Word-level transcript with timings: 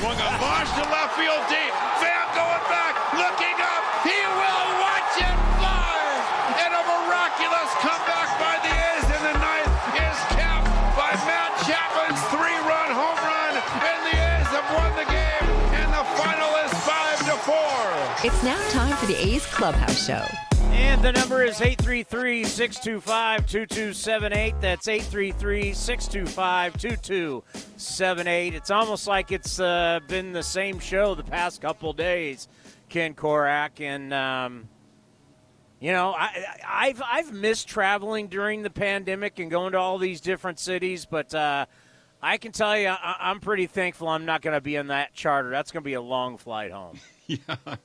swung 0.00 0.16
a 0.16 0.30
launch 0.40 0.72
to 0.80 0.84
left 0.88 1.12
field 1.12 1.44
deep. 1.52 1.72
Pham 2.00 2.26
going 2.32 2.64
back, 2.72 2.96
looking 3.20 3.58
up. 3.60 3.82
He 4.00 4.16
will 4.16 4.68
watch 4.80 5.12
it 5.20 5.38
fly. 5.60 5.92
And 6.56 6.72
a 6.72 6.82
miraculous 6.88 7.70
comeback 7.84 8.28
by 8.40 8.56
the 8.64 8.72
A's 8.72 9.08
in 9.12 9.22
the 9.28 9.36
ninth 9.36 9.76
is 10.00 10.18
capped 10.32 10.72
by 10.96 11.12
Matt 11.28 11.52
Chapman's 11.68 12.22
three-run 12.32 12.90
home 12.96 13.20
run. 13.28 13.54
And 13.60 14.00
the 14.08 14.16
A's 14.16 14.48
have 14.56 14.68
won 14.72 14.90
the 14.96 15.04
game. 15.04 15.48
And 15.76 15.92
the 15.92 16.04
final 16.16 16.50
is 16.64 16.72
five 16.80 17.20
to 17.28 17.36
four. 17.44 17.80
It's 18.24 18.42
now 18.42 18.60
time 18.70 18.96
for 18.96 19.04
the 19.04 19.20
A's 19.20 19.44
Clubhouse 19.44 20.06
Show. 20.06 20.24
And 20.90 21.04
the 21.04 21.12
number 21.12 21.44
is 21.44 21.60
833 21.60 22.42
625 22.42 23.46
2278. 23.46 24.60
That's 24.60 24.88
833 24.88 25.72
625 25.72 26.76
2278. 26.78 28.54
It's 28.54 28.70
almost 28.72 29.06
like 29.06 29.30
it's 29.30 29.60
uh, 29.60 30.00
been 30.08 30.32
the 30.32 30.42
same 30.42 30.80
show 30.80 31.14
the 31.14 31.22
past 31.22 31.60
couple 31.60 31.92
days, 31.92 32.48
Ken 32.88 33.14
Korach. 33.14 33.80
And, 33.80 34.12
um, 34.12 34.68
you 35.78 35.92
know, 35.92 36.12
I, 36.12 36.44
I've, 36.68 37.00
I've 37.06 37.32
missed 37.32 37.68
traveling 37.68 38.26
during 38.26 38.62
the 38.62 38.70
pandemic 38.70 39.38
and 39.38 39.48
going 39.48 39.72
to 39.72 39.78
all 39.78 39.96
these 39.96 40.20
different 40.20 40.58
cities, 40.58 41.06
but 41.06 41.32
uh, 41.32 41.66
I 42.20 42.36
can 42.36 42.50
tell 42.50 42.76
you, 42.76 42.88
I, 42.88 43.16
I'm 43.20 43.38
pretty 43.38 43.68
thankful 43.68 44.08
I'm 44.08 44.26
not 44.26 44.42
going 44.42 44.54
to 44.56 44.60
be 44.60 44.74
in 44.74 44.88
that 44.88 45.14
charter. 45.14 45.50
That's 45.50 45.70
going 45.70 45.84
to 45.84 45.88
be 45.88 45.94
a 45.94 46.02
long 46.02 46.36
flight 46.36 46.72
home. 46.72 46.98
Yeah. 47.28 47.76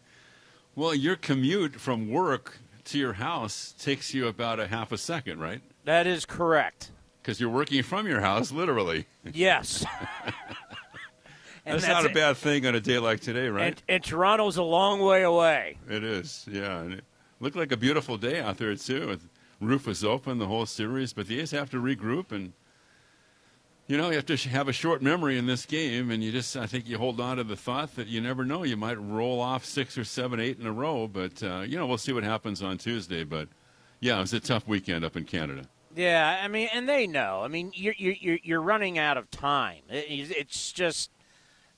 Well, 0.75 0.93
your 0.93 1.15
commute 1.15 1.79
from 1.79 2.09
work 2.09 2.57
to 2.85 2.97
your 2.97 3.13
house 3.13 3.73
takes 3.77 4.13
you 4.13 4.27
about 4.27 4.59
a 4.59 4.67
half 4.67 4.91
a 4.91 4.97
second, 4.97 5.39
right? 5.39 5.61
That 5.85 6.07
is 6.07 6.25
correct. 6.25 6.91
Because 7.21 7.39
you're 7.39 7.49
working 7.49 7.81
from 7.83 8.07
your 8.07 8.21
house, 8.21 8.51
literally. 8.51 9.07
Yes. 9.23 9.85
And 11.67 11.81
that's, 11.81 11.87
not 11.87 12.05
a 12.05 12.13
bad 12.13 12.37
thing 12.37 12.67
on 12.67 12.75
a 12.75 12.79
day 12.79 12.99
like 12.99 13.21
today, 13.21 13.49
right? 13.49 13.69
And, 13.69 13.83
and, 13.89 14.03
Toronto's 14.03 14.57
a 14.57 14.63
long 14.63 14.99
way 14.99 15.23
away. 15.23 15.79
It 15.89 16.03
is, 16.03 16.45
yeah. 16.47 16.81
And 16.81 16.93
it 16.93 17.03
looked 17.39 17.55
like 17.55 17.71
a 17.71 17.77
beautiful 17.77 18.17
day 18.17 18.39
out 18.39 18.57
there 18.57 18.75
too. 18.75 19.17
The 19.59 19.65
roof 19.65 19.87
was 19.87 20.03
open 20.03 20.37
the 20.37 20.45
whole 20.45 20.67
series, 20.67 21.11
but 21.11 21.25
the 21.25 21.39
A's 21.39 21.49
have 21.51 21.71
to 21.71 21.81
regroup 21.81 22.31
and. 22.31 22.53
You 23.87 23.97
know, 23.97 24.09
you 24.09 24.15
have 24.15 24.25
to 24.25 24.35
have 24.49 24.67
a 24.67 24.73
short 24.73 25.03
memory 25.03 25.37
in 25.37 25.45
this 25.45 25.67
game, 25.67 26.09
and 26.09 26.23
you 26.23 26.31
just, 26.31 26.57
I 26.57 26.65
think 26.65 26.87
you 26.87 26.97
hold 26.97 27.19
on 27.19 27.37
to 27.37 27.43
the 27.43 27.55
thought 27.55 27.95
that 27.97 28.07
you 28.07 28.19
never 28.19 28.43
know. 28.43 28.63
You 28.63 28.77
might 28.77 28.99
roll 28.99 29.39
off 29.39 29.63
six 29.63 29.95
or 29.95 30.03
seven, 30.03 30.39
eight 30.39 30.59
in 30.59 30.65
a 30.65 30.71
row, 30.71 31.07
but, 31.07 31.43
uh, 31.43 31.59
you 31.59 31.77
know, 31.77 31.85
we'll 31.85 31.99
see 31.99 32.11
what 32.11 32.23
happens 32.23 32.63
on 32.63 32.79
Tuesday. 32.79 33.23
But, 33.23 33.47
yeah, 33.99 34.17
it 34.17 34.21
was 34.21 34.33
a 34.33 34.39
tough 34.39 34.67
weekend 34.67 35.05
up 35.05 35.15
in 35.15 35.23
Canada. 35.25 35.67
Yeah, 35.95 36.41
I 36.43 36.47
mean, 36.47 36.67
and 36.73 36.89
they 36.89 37.05
know. 37.05 37.41
I 37.43 37.47
mean, 37.47 37.71
you're, 37.75 37.93
you're, 37.97 38.39
you're 38.41 38.61
running 38.61 38.97
out 38.97 39.17
of 39.17 39.29
time. 39.29 39.83
It's 39.89 40.71
just 40.71 41.11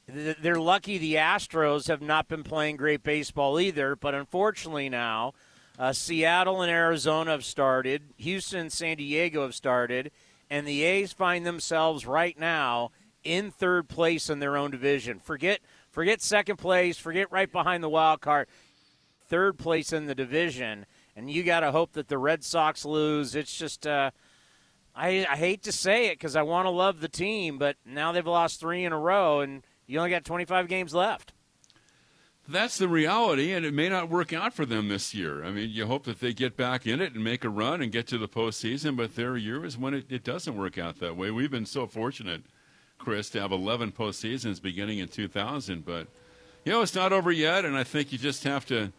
they're 0.08 0.59
lucky 0.59 0.97
the 0.97 1.16
Astros 1.16 1.88
have 1.88 2.02
not 2.02 2.30
been 2.30 2.44
playing 2.44 2.77
great 2.77 3.03
baseball 3.03 3.59
either. 3.59 3.95
But 3.95 4.16
unfortunately, 4.16 4.88
now 4.89 5.33
uh, 5.77 5.92
Seattle 5.92 6.61
and 6.61 6.71
Arizona 6.71 7.31
have 7.31 7.45
started, 7.45 8.02
Houston 8.17 8.61
and 8.61 8.71
San 8.71 8.97
Diego 8.97 9.44
have 9.44 9.53
started, 9.53 10.11
and 10.49 10.67
the 10.67 10.83
A's 10.83 11.13
find 11.13 11.45
themselves 11.45 12.05
right 12.05 12.37
now 12.37 12.91
in 13.23 13.51
third 13.51 13.89
place 13.89 14.29
in 14.29 14.39
their 14.39 14.55
own 14.57 14.71
division. 14.71 15.19
Forget 15.19 15.59
forget 15.91 16.21
second 16.21 16.57
place, 16.57 16.97
forget 16.97 17.31
right 17.31 17.51
behind 17.51 17.83
the 17.83 17.89
wild 17.89 18.21
card. 18.21 18.47
Third 19.27 19.57
place 19.57 19.91
in 19.91 20.05
the 20.05 20.15
division, 20.15 20.85
and 21.15 21.29
you 21.29 21.43
got 21.43 21.59
to 21.59 21.71
hope 21.71 21.93
that 21.93 22.07
the 22.07 22.17
Red 22.17 22.43
Sox 22.43 22.85
lose. 22.85 23.35
It's 23.35 23.57
just. 23.57 23.85
Uh, 23.85 24.11
I, 24.95 25.27
I 25.29 25.35
hate 25.35 25.61
to 25.63 25.71
say 25.71 26.07
it 26.07 26.13
because 26.17 26.35
I 26.35 26.41
want 26.41 26.65
to 26.65 26.71
love 26.71 27.01
the 27.01 27.07
team, 27.07 27.59
but 27.59 27.75
now 27.85 28.11
they've 28.11 28.25
lost 28.25 28.59
three 28.59 28.83
in 28.83 28.91
a 28.91 28.97
row, 28.97 29.41
and 29.41 29.63
you 29.85 29.99
only 29.99 30.09
got 30.09 30.25
25 30.25 30.67
games 30.67 30.91
left. 30.91 31.33
That's 32.49 32.77
the 32.77 32.87
reality, 32.87 33.51
and 33.51 33.65
it 33.65 33.73
may 33.73 33.89
not 33.89 34.09
work 34.09 34.31
out 34.31 34.53
for 34.53 34.65
them 34.65 34.87
this 34.87 35.13
year. 35.13 35.43
I 35.43 35.51
mean, 35.51 35.69
you 35.69 35.85
hope 35.85 36.05
that 36.05 36.21
they 36.21 36.33
get 36.33 36.55
back 36.55 36.87
in 36.87 37.01
it 37.01 37.13
and 37.13 37.21
make 37.21 37.43
a 37.43 37.49
run 37.49 37.81
and 37.81 37.91
get 37.91 38.08
to 38.08 38.17
the 38.17 38.27
postseason, 38.27 38.95
but 38.95 39.15
their 39.15 39.35
year 39.35 39.65
is 39.65 39.77
when 39.77 39.93
it, 39.93 40.05
it 40.09 40.23
doesn't 40.23 40.55
work 40.55 40.77
out 40.77 40.99
that 40.99 41.17
way. 41.17 41.30
We've 41.30 41.52
been 41.52 41.65
so 41.65 41.87
fortunate, 41.87 42.43
Chris, 42.99 43.30
to 43.31 43.41
have 43.41 43.52
11 43.52 43.91
postseasons 43.91 44.61
beginning 44.61 44.99
in 44.99 45.09
2000, 45.09 45.83
but, 45.86 46.07
you 46.63 46.71
know, 46.71 46.81
it's 46.81 46.95
not 46.95 47.11
over 47.11 47.33
yet, 47.33 47.65
and 47.65 47.75
I 47.75 47.83
think 47.83 48.13
you 48.13 48.17
just 48.17 48.45
have 48.45 48.65
to, 48.67 48.93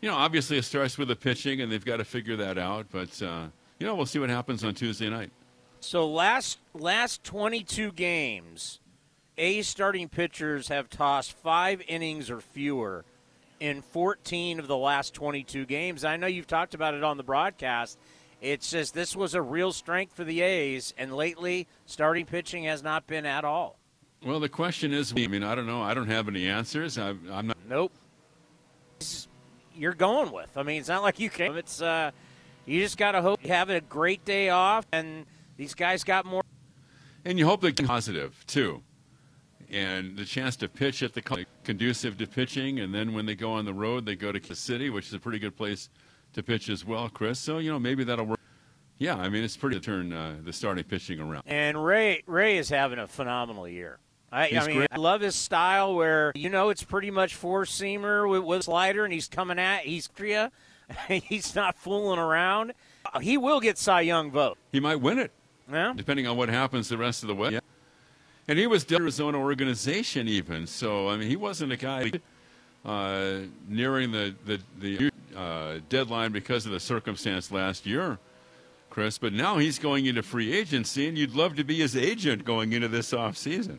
you 0.00 0.08
know, 0.08 0.14
obviously 0.14 0.56
it 0.58 0.64
starts 0.64 0.96
with 0.96 1.08
the 1.08 1.16
pitching, 1.16 1.60
and 1.60 1.72
they've 1.72 1.84
got 1.84 1.96
to 1.96 2.04
figure 2.04 2.36
that 2.36 2.56
out, 2.56 2.86
but, 2.92 3.20
uh, 3.20 3.46
you 3.80 3.86
know, 3.86 3.96
we'll 3.96 4.06
see 4.06 4.20
what 4.20 4.30
happens 4.30 4.62
on 4.62 4.74
Tuesday 4.74 5.10
night. 5.10 5.32
So 5.80 6.08
last 6.08 6.58
last 6.74 7.24
22 7.24 7.90
games, 7.90 8.78
a 9.38 9.62
starting 9.62 10.08
pitchers 10.08 10.68
have 10.68 10.90
tossed 10.90 11.32
five 11.32 11.82
innings 11.88 12.30
or 12.30 12.40
fewer 12.40 13.04
in 13.60 13.82
14 13.82 14.58
of 14.58 14.66
the 14.66 14.76
last 14.76 15.14
22 15.14 15.64
games. 15.66 16.04
I 16.04 16.16
know 16.16 16.26
you've 16.26 16.46
talked 16.46 16.74
about 16.74 16.94
it 16.94 17.04
on 17.04 17.16
the 17.16 17.22
broadcast. 17.22 17.98
It's 18.40 18.70
just 18.70 18.92
this 18.92 19.14
was 19.14 19.34
a 19.34 19.42
real 19.42 19.72
strength 19.72 20.14
for 20.14 20.24
the 20.24 20.40
A's, 20.40 20.92
and 20.98 21.14
lately, 21.14 21.68
starting 21.86 22.26
pitching 22.26 22.64
has 22.64 22.82
not 22.82 23.06
been 23.06 23.24
at 23.24 23.44
all. 23.44 23.78
Well, 24.24 24.40
the 24.40 24.48
question 24.48 24.92
is 24.92 25.12
I 25.16 25.26
mean, 25.28 25.44
I 25.44 25.54
don't 25.54 25.66
know. 25.66 25.80
I 25.80 25.94
don't 25.94 26.08
have 26.08 26.28
any 26.28 26.48
answers. 26.48 26.98
I, 26.98 27.10
am 27.10 27.46
not. 27.46 27.56
Nope. 27.68 27.92
You're 29.76 29.94
going 29.94 30.32
with. 30.32 30.56
I 30.56 30.64
mean, 30.64 30.80
it's 30.80 30.88
not 30.88 31.02
like 31.02 31.20
you 31.20 31.30
can. 31.30 31.56
It's, 31.56 31.80
uh, 31.80 32.10
you 32.66 32.80
just 32.80 32.98
got 32.98 33.12
to 33.12 33.22
hope 33.22 33.42
you 33.44 33.50
have 33.50 33.70
a 33.70 33.80
great 33.80 34.24
day 34.24 34.48
off, 34.48 34.86
and 34.92 35.24
these 35.56 35.74
guys 35.74 36.04
got 36.04 36.26
more. 36.26 36.42
And 37.24 37.38
you 37.38 37.46
hope 37.46 37.60
they're 37.60 37.72
positive, 37.72 38.44
too 38.46 38.82
and 39.72 40.16
the 40.16 40.24
chance 40.24 40.54
to 40.56 40.68
pitch 40.68 41.02
at 41.02 41.14
the 41.14 41.46
conducive 41.64 42.18
to 42.18 42.26
pitching. 42.26 42.80
And 42.80 42.94
then 42.94 43.14
when 43.14 43.26
they 43.26 43.34
go 43.34 43.52
on 43.52 43.64
the 43.64 43.74
road, 43.74 44.04
they 44.06 44.14
go 44.14 44.30
to 44.30 44.38
the 44.38 44.54
city, 44.54 44.90
which 44.90 45.08
is 45.08 45.14
a 45.14 45.18
pretty 45.18 45.38
good 45.38 45.56
place 45.56 45.88
to 46.34 46.42
pitch 46.42 46.68
as 46.68 46.84
well, 46.84 47.08
Chris. 47.08 47.38
So 47.38 47.58
you 47.58 47.70
know 47.70 47.78
maybe 47.78 48.04
that'll 48.04 48.26
work. 48.26 48.40
Yeah, 48.98 49.16
I 49.16 49.28
mean 49.28 49.42
it's 49.42 49.56
pretty 49.56 49.76
to 49.76 49.84
turn 49.84 50.12
uh, 50.12 50.36
the 50.44 50.52
starting 50.52 50.84
pitching 50.84 51.20
around. 51.20 51.42
And 51.46 51.82
Ray 51.82 52.22
Ray 52.26 52.58
is 52.58 52.68
having 52.68 52.98
a 52.98 53.08
phenomenal 53.08 53.66
year. 53.66 53.98
I, 54.30 54.48
I 54.48 54.66
mean, 54.66 54.76
great. 54.78 54.88
I 54.90 54.96
love 54.96 55.20
his 55.20 55.34
style 55.34 55.94
where 55.94 56.32
you 56.34 56.48
know 56.48 56.70
it's 56.70 56.82
pretty 56.82 57.10
much 57.10 57.34
four 57.34 57.64
seamer 57.64 58.28
with, 58.28 58.42
with 58.44 58.64
slider, 58.64 59.04
and 59.04 59.12
he's 59.12 59.28
coming 59.28 59.58
at 59.58 59.80
he's 59.80 60.08
Korea. 60.08 60.50
he's 61.08 61.54
not 61.54 61.76
fooling 61.76 62.18
around. 62.18 62.72
He 63.20 63.36
will 63.36 63.60
get 63.60 63.78
Cy 63.78 64.02
Young 64.02 64.30
vote. 64.30 64.58
He 64.70 64.80
might 64.80 64.96
win 64.96 65.18
it. 65.18 65.32
Yeah. 65.70 65.92
Depending 65.96 66.26
on 66.26 66.36
what 66.36 66.48
happens 66.48 66.88
the 66.88 66.98
rest 66.98 67.22
of 67.22 67.28
the 67.28 67.34
way. 67.34 67.50
Yeah. 67.50 67.60
And 68.48 68.58
he 68.58 68.66
was 68.66 68.84
the 68.84 68.96
Arizona 68.96 69.38
organization 69.38 70.28
even. 70.28 70.66
So, 70.66 71.08
I 71.08 71.16
mean, 71.16 71.28
he 71.28 71.36
wasn't 71.36 71.72
a 71.72 71.76
guy 71.76 72.12
uh, 72.84 73.38
nearing 73.68 74.10
the, 74.12 74.34
the, 74.44 74.60
the 74.78 75.10
uh, 75.36 75.78
deadline 75.88 76.32
because 76.32 76.66
of 76.66 76.72
the 76.72 76.80
circumstance 76.80 77.52
last 77.52 77.86
year, 77.86 78.18
Chris. 78.90 79.18
But 79.18 79.32
now 79.32 79.58
he's 79.58 79.78
going 79.78 80.06
into 80.06 80.22
free 80.22 80.52
agency, 80.52 81.06
and 81.06 81.16
you'd 81.16 81.34
love 81.34 81.56
to 81.56 81.64
be 81.64 81.78
his 81.78 81.96
agent 81.96 82.44
going 82.44 82.72
into 82.72 82.88
this 82.88 83.12
offseason. 83.12 83.78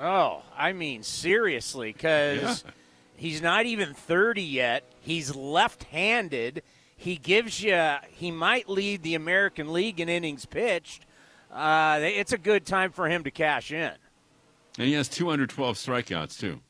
Oh, 0.00 0.42
I 0.56 0.72
mean, 0.72 1.02
seriously, 1.02 1.92
because 1.92 2.64
yeah. 2.64 2.70
he's 3.16 3.42
not 3.42 3.66
even 3.66 3.94
30 3.94 4.42
yet. 4.42 4.84
He's 5.00 5.34
left 5.34 5.84
handed. 5.84 6.62
He 6.96 7.16
gives 7.16 7.62
you, 7.62 7.96
he 8.10 8.30
might 8.30 8.68
lead 8.68 9.02
the 9.02 9.14
American 9.14 9.72
League 9.72 10.00
in 10.00 10.08
innings 10.08 10.46
pitched 10.46 11.04
uh, 11.50 11.98
it's 12.02 12.32
a 12.32 12.38
good 12.38 12.66
time 12.66 12.90
for 12.92 13.08
him 13.08 13.24
to 13.24 13.30
cash 13.30 13.72
in. 13.72 13.92
And 14.78 14.86
he 14.86 14.92
has 14.92 15.08
212 15.08 15.76
strikeouts 15.76 16.38
too. 16.38 16.60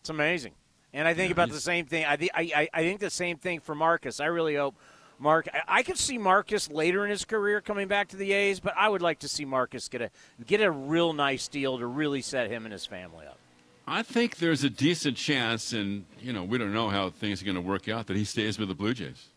It's 0.00 0.10
amazing. 0.10 0.52
And 0.92 1.06
I 1.06 1.14
think 1.14 1.30
yeah, 1.30 1.34
about 1.34 1.50
the 1.50 1.60
same 1.60 1.86
thing. 1.86 2.04
I, 2.04 2.28
I, 2.34 2.68
I 2.72 2.82
think 2.82 3.00
the 3.00 3.10
same 3.10 3.36
thing 3.36 3.60
for 3.60 3.74
Marcus. 3.74 4.18
I 4.18 4.26
really 4.26 4.56
hope 4.56 4.74
Mark. 5.18 5.48
I, 5.52 5.78
I 5.78 5.82
could 5.82 5.98
see 5.98 6.18
Marcus 6.18 6.70
later 6.70 7.04
in 7.04 7.10
his 7.10 7.24
career 7.24 7.60
coming 7.60 7.86
back 7.86 8.08
to 8.08 8.16
the 8.16 8.32
A's, 8.32 8.58
but 8.58 8.74
I 8.76 8.88
would 8.88 9.02
like 9.02 9.20
to 9.20 9.28
see 9.28 9.44
Marcus 9.44 9.88
get 9.88 10.02
a 10.02 10.10
get 10.46 10.60
a 10.60 10.70
real 10.70 11.12
nice 11.12 11.46
deal 11.46 11.78
to 11.78 11.86
really 11.86 12.22
set 12.22 12.50
him 12.50 12.64
and 12.64 12.72
his 12.72 12.86
family 12.86 13.26
up. 13.26 13.38
I 13.86 14.02
think 14.02 14.36
there's 14.36 14.64
a 14.64 14.70
decent 14.70 15.16
chance, 15.16 15.72
and 15.72 16.06
you 16.20 16.32
know 16.32 16.42
we 16.42 16.58
don't 16.58 16.72
know 16.72 16.88
how 16.88 17.10
things 17.10 17.40
are 17.40 17.44
going 17.44 17.54
to 17.56 17.60
work 17.60 17.88
out, 17.88 18.06
that 18.08 18.16
he 18.16 18.24
stays 18.24 18.58
with 18.58 18.68
the 18.68 18.74
Blue 18.74 18.94
Jays. 18.94 19.28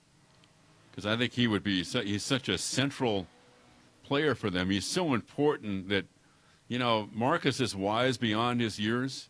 Because 0.90 1.06
I 1.06 1.18
think 1.18 1.34
he 1.34 1.48
would 1.48 1.64
be. 1.64 1.84
He's 1.84 2.24
such 2.24 2.50
a 2.50 2.58
central 2.58 3.28
player 4.14 4.36
for 4.36 4.52
them. 4.52 4.70
He's 4.70 4.86
so 4.86 5.16
important 5.16 5.90
that, 5.90 6.06
you 6.68 6.78
know, 6.78 7.10
Marcus 7.12 7.60
is 7.60 7.76
wise 7.76 8.16
beyond 8.16 8.62
his 8.62 8.78
years. 8.78 9.28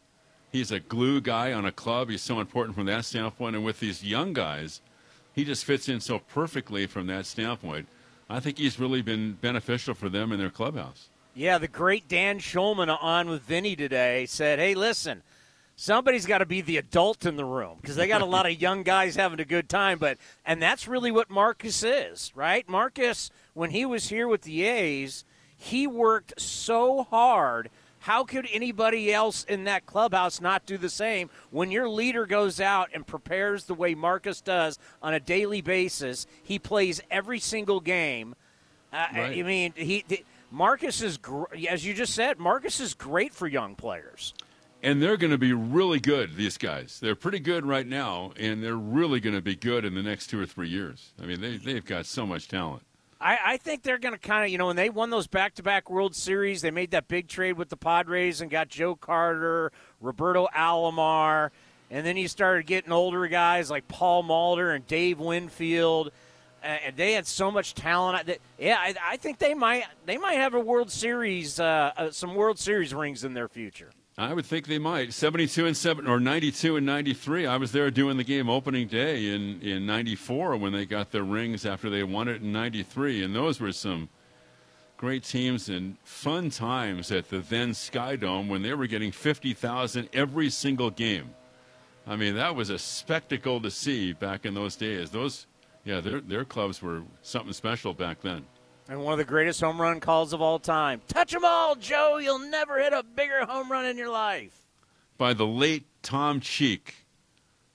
He's 0.52 0.74
a 0.74 0.82
glue 0.82 1.22
guy 1.22 1.54
on 1.54 1.66
a 1.66 1.72
club. 1.72 2.10
He's 2.10 2.22
so 2.22 2.42
important 2.42 2.76
from 2.76 2.88
that 2.88 3.06
standpoint. 3.06 3.56
And 3.56 3.64
with 3.64 3.80
these 3.80 4.04
young 4.04 4.34
guys, 4.34 4.82
he 5.34 5.46
just 5.46 5.64
fits 5.64 5.88
in 5.88 6.02
so 6.02 6.20
perfectly 6.20 6.86
from 6.86 7.08
that 7.08 7.26
standpoint. 7.26 7.88
I 8.30 8.42
think 8.42 8.58
he's 8.58 8.78
really 8.78 9.02
been 9.02 9.38
beneficial 9.40 9.94
for 9.94 10.10
them 10.10 10.34
in 10.34 10.38
their 10.38 10.50
clubhouse. 10.50 11.08
Yeah, 11.34 11.60
the 11.60 11.70
great 11.70 12.10
Dan 12.10 12.40
Shulman 12.40 12.94
on 13.02 13.30
with 13.30 13.44
Vinny 13.44 13.78
today 13.78 14.26
said, 14.26 14.60
hey, 14.60 14.76
listen, 14.76 15.24
somebody's 15.78 16.26
got 16.26 16.40
to 16.40 16.46
be 16.46 16.60
the 16.60 16.76
adult 16.76 17.26
in 17.26 17.38
the 17.38 17.46
room 17.46 17.78
because 17.80 17.96
they 17.96 18.10
got 18.10 18.22
a 18.22 18.26
lot 18.26 18.46
of 18.46 18.62
young 18.62 18.84
guys 18.84 19.16
having 19.16 19.40
a 19.40 19.46
good 19.46 19.70
time. 19.70 19.98
But 19.98 20.18
and 20.46 20.62
that's 20.62 20.90
really 20.90 21.10
what 21.10 21.30
Marcus 21.30 21.84
is, 21.84 22.34
right? 22.36 22.68
Marcus, 22.68 23.32
when 23.54 23.70
he 23.72 23.86
was 23.86 24.10
here 24.10 24.28
with 24.28 24.42
the 24.44 24.64
A's, 24.64 25.26
he 25.56 25.88
worked 25.88 26.40
so 26.40 27.04
hard 27.04 27.70
How 28.00 28.26
could 28.26 28.50
anybody 28.52 29.14
else 29.14 29.46
in 29.46 29.64
that 29.64 29.86
clubhouse 29.86 30.42
not 30.42 30.66
do 30.66 30.78
the 30.78 30.90
same 30.90 31.30
when 31.52 31.72
your 31.72 31.88
leader 31.88 32.26
goes 32.26 32.60
out 32.60 32.90
and 32.94 33.08
prepares 33.08 33.64
the 33.64 33.74
way 33.74 33.96
Marcus 33.96 34.42
does 34.42 34.78
on 35.02 35.14
a 35.14 35.22
daily 35.22 35.62
basis? 35.62 36.28
He 36.44 36.60
plays 36.60 37.00
every 37.10 37.40
single 37.40 37.80
game. 37.80 38.36
Uh, 38.92 39.08
Right. 39.14 39.40
I 39.40 39.44
mean, 39.44 39.72
he. 39.78 40.04
Marcus 40.52 41.02
is, 41.02 41.18
gr- 41.18 41.46
as 41.70 41.86
you 41.86 41.94
just 41.94 42.14
said, 42.14 42.40
Marcus 42.40 42.82
is 42.82 42.94
great 42.94 43.34
for 43.34 43.48
young 43.48 43.74
players. 43.74 44.34
And 44.84 45.02
they're 45.02 45.16
going 45.18 45.32
to 45.32 45.38
be 45.38 45.54
really 45.54 46.02
good, 46.02 46.36
these 46.36 46.58
guys. 46.58 47.00
They're 47.00 47.16
pretty 47.16 47.40
good 47.40 47.66
right 47.66 47.88
now, 47.88 48.34
and 48.38 48.62
they're 48.62 48.76
really 48.76 49.22
going 49.22 49.34
to 49.36 49.42
be 49.42 49.56
good 49.56 49.86
in 49.86 49.96
the 49.96 50.04
next 50.04 50.28
two 50.28 50.40
or 50.42 50.46
three 50.46 50.68
years. 50.68 51.14
I 51.22 51.26
mean, 51.26 51.40
they, 51.40 51.56
they've 51.56 51.86
got 51.86 52.06
so 52.06 52.28
much 52.28 52.50
talent. 52.50 52.84
I, 53.24 53.38
I 53.54 53.58
think 53.58 53.84
they're 53.84 53.98
going 53.98 54.14
to 54.14 54.20
kind 54.20 54.44
of, 54.44 54.50
you 54.52 54.58
know, 54.58 54.68
when 54.68 54.76
they 54.76 54.90
won 54.90 55.10
those 55.10 55.28
back 55.28 55.56
to 55.56 55.64
back 55.64 55.90
World 55.90 56.14
Series, 56.16 56.62
they 56.62 56.72
made 56.72 56.92
that 56.92 57.08
big 57.08 57.28
trade 57.30 57.54
with 57.54 57.70
the 57.70 57.78
Padres 57.78 58.42
and 58.42 58.52
got 58.52 58.68
Joe 58.68 58.96
Carter, 58.96 59.72
Roberto 60.02 60.48
Alomar, 60.54 61.52
and 61.90 62.06
then 62.06 62.18
you 62.18 62.28
started 62.28 62.66
getting 62.66 62.92
older 62.92 63.26
guys 63.28 63.70
like 63.72 63.88
Paul 63.88 64.24
Molitor 64.24 64.76
and 64.76 64.86
Dave 64.88 65.20
Winfield. 65.20 66.12
And 66.62 66.96
they 66.96 67.14
had 67.14 67.28
so 67.28 67.52
much 67.52 67.74
talent. 67.76 68.26
That- 68.28 68.40
Yeah, 68.58 68.78
I, 68.80 68.96
I 69.04 69.18
think 69.18 69.38
they 69.38 69.54
might 69.54 69.86
they 70.06 70.18
might 70.18 70.36
have 70.36 70.54
a 70.54 70.60
World 70.60 70.90
Series, 70.92 71.60
uh, 71.60 71.92
uh, 71.98 72.12
some 72.12 72.36
World 72.36 72.58
Series 72.60 72.94
rings 72.94 73.24
in 73.24 73.34
their 73.34 73.48
future. 73.50 73.90
I 74.18 74.34
would 74.34 74.46
think 74.46 74.68
they 74.68 74.78
might. 74.78 75.12
72 75.12 75.66
and 75.66 75.76
7 75.76 76.06
or 76.06 76.20
92 76.20 76.78
and 76.78 76.86
93. 76.86 77.48
I 77.48 77.58
was 77.58 77.72
there 77.72 77.90
doing 77.90 78.18
the 78.18 78.24
game 78.24 78.48
opening 78.50 78.88
day 78.88 79.34
in 79.34 79.60
in 79.62 79.86
94 79.86 80.58
when 80.58 80.72
they 80.72 80.86
got 80.86 81.12
their 81.12 81.24
rings 81.24 81.66
after 81.66 81.90
they 81.90 82.04
won 82.04 82.28
it 82.28 82.42
in 82.42 82.52
93 82.52 83.24
and 83.24 83.36
those 83.36 83.60
were 83.60 83.72
some 83.72 84.10
great 84.98 85.24
teams 85.24 85.68
and 85.68 85.98
fun 86.04 86.50
times 86.50 87.12
at 87.12 87.30
the 87.30 87.40
then 87.40 87.74
Sky 87.74 88.16
Dome 88.16 88.48
when 88.48 88.62
they 88.62 88.74
were 88.74 88.88
getting 88.88 89.12
50,000 89.12 90.08
every 90.14 90.50
single 90.50 90.92
game. 90.92 91.32
I 92.06 92.16
mean, 92.16 92.36
that 92.36 92.56
was 92.56 92.70
a 92.70 92.78
spectacle 92.78 93.60
to 93.62 93.72
see 93.72 94.14
back 94.14 94.46
in 94.46 94.54
those 94.54 94.76
days. 94.76 95.10
Those 95.10 95.48
yeah, 95.86 96.02
their 96.02 96.22
their 96.22 96.46
clubs 96.46 96.82
were 96.82 97.02
something 97.24 97.54
special 97.54 97.94
back 97.94 98.22
then. 98.22 98.46
And 98.94 99.02
one 99.04 99.12
of 99.14 99.18
the 99.18 99.26
greatest 99.26 99.60
home 99.60 99.82
run 99.82 100.00
calls 100.00 100.34
of 100.34 100.42
all 100.44 100.60
time. 100.60 101.02
Touch 101.08 101.32
them 101.32 101.44
all, 101.44 101.74
Joe. 101.74 102.20
You'll 102.20 102.38
never 102.38 102.80
hit 102.80 102.94
a 102.94 103.02
bigger 103.02 103.44
home 103.44 103.72
run 103.72 103.88
in 103.88 103.98
your 103.98 104.12
life. 104.12 104.54
by 105.18 105.34
the 105.34 105.48
late 105.48 105.88
Tom 106.04 106.40
Cheek. 106.40 106.94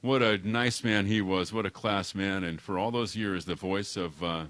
What 0.01 0.23
a 0.23 0.39
nice 0.49 0.85
man 0.85 1.07
he 1.07 1.21
was. 1.21 1.53
What 1.53 1.67
a 1.67 1.71
class 1.71 2.15
man. 2.15 2.45
And 2.45 2.61
for 2.61 2.79
all 2.79 2.93
those 2.93 3.17
years, 3.17 3.45
the 3.47 3.57
voice 3.57 3.97
of 3.97 4.23
uh, 4.23 4.45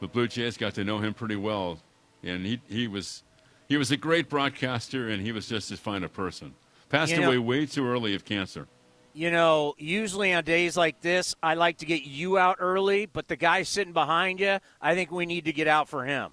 the 0.00 0.08
Blue 0.08 0.26
Jays 0.26 0.56
got 0.56 0.74
to 0.74 0.82
know 0.82 0.98
him 0.98 1.14
pretty 1.14 1.36
well. 1.36 1.78
And 2.24 2.44
he, 2.44 2.60
he 2.68 2.88
was 2.88 3.22
he 3.68 3.76
was 3.76 3.92
a 3.92 3.96
great 3.96 4.28
broadcaster, 4.28 5.08
and 5.08 5.22
he 5.22 5.30
was 5.30 5.46
just 5.46 5.70
as 5.70 5.78
fine 5.78 6.02
a 6.02 6.08
person. 6.08 6.52
Passed 6.88 7.12
You 7.12 7.20
know- 7.20 7.28
away 7.28 7.38
way 7.38 7.66
too 7.66 7.86
early 7.86 8.16
of 8.16 8.24
cancer. 8.24 8.66
You 9.12 9.30
know, 9.30 9.74
usually 9.78 10.32
on 10.32 10.44
days 10.44 10.76
like 10.76 11.00
this, 11.00 11.34
I 11.42 11.54
like 11.54 11.78
to 11.78 11.86
get 11.86 12.02
you 12.02 12.38
out 12.38 12.56
early, 12.60 13.06
but 13.06 13.28
the 13.28 13.36
guy 13.36 13.62
sitting 13.62 13.92
behind 13.92 14.40
you, 14.40 14.58
I 14.80 14.94
think 14.94 15.10
we 15.10 15.26
need 15.26 15.44
to 15.46 15.52
get 15.52 15.68
out 15.68 15.88
for 15.88 16.04
him. 16.04 16.30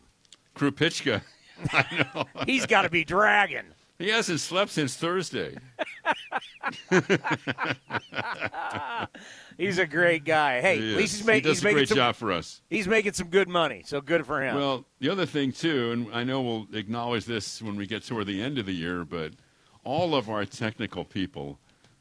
Krupitschka, 0.56 1.22
I 1.72 2.08
know. 2.16 2.26
He's 2.46 2.66
got 2.66 2.84
to 2.84 2.90
be 2.90 3.04
dragging. 3.04 3.66
He 4.00 4.10
hasn't 4.10 4.40
slept 4.40 4.70
since 4.72 4.96
Thursday. 4.96 5.58
He's 9.58 9.80
a 9.80 9.88
great 9.88 10.24
guy. 10.24 10.62
Hey, 10.62 10.78
He 10.80 10.92
at 10.92 10.98
least 10.98 11.18
he's, 11.18 11.26
ma- 11.26 11.34
he 11.34 11.42
does 11.42 11.58
he's 11.58 11.62
a 11.62 11.64
making 11.64 11.78
great 11.78 11.90
some, 11.90 11.98
job 11.98 12.16
for 12.16 12.32
us. 12.32 12.62
He's 12.70 12.88
making 12.88 13.14
some 13.14 13.30
good 13.30 13.50
money, 13.50 13.82
so 13.86 14.00
good 14.00 14.24
for 14.28 14.44
him. 14.44 14.56
Well, 14.56 14.86
the 15.00 15.10
other 15.10 15.26
thing 15.26 15.52
too, 15.52 15.92
and 15.92 16.14
I 16.14 16.24
know 16.24 16.42
we'll 16.42 16.68
acknowledge 16.74 17.26
this 17.26 17.60
when 17.60 17.76
we 17.76 17.88
get 17.88 18.06
toward 18.06 18.28
the 18.28 18.40
end 18.40 18.60
of 18.60 18.68
the 18.68 18.76
year, 18.76 19.04
but 19.04 19.34
all 19.84 20.14
of 20.14 20.30
our 20.30 20.46
technical 20.46 21.04
people 21.04 21.58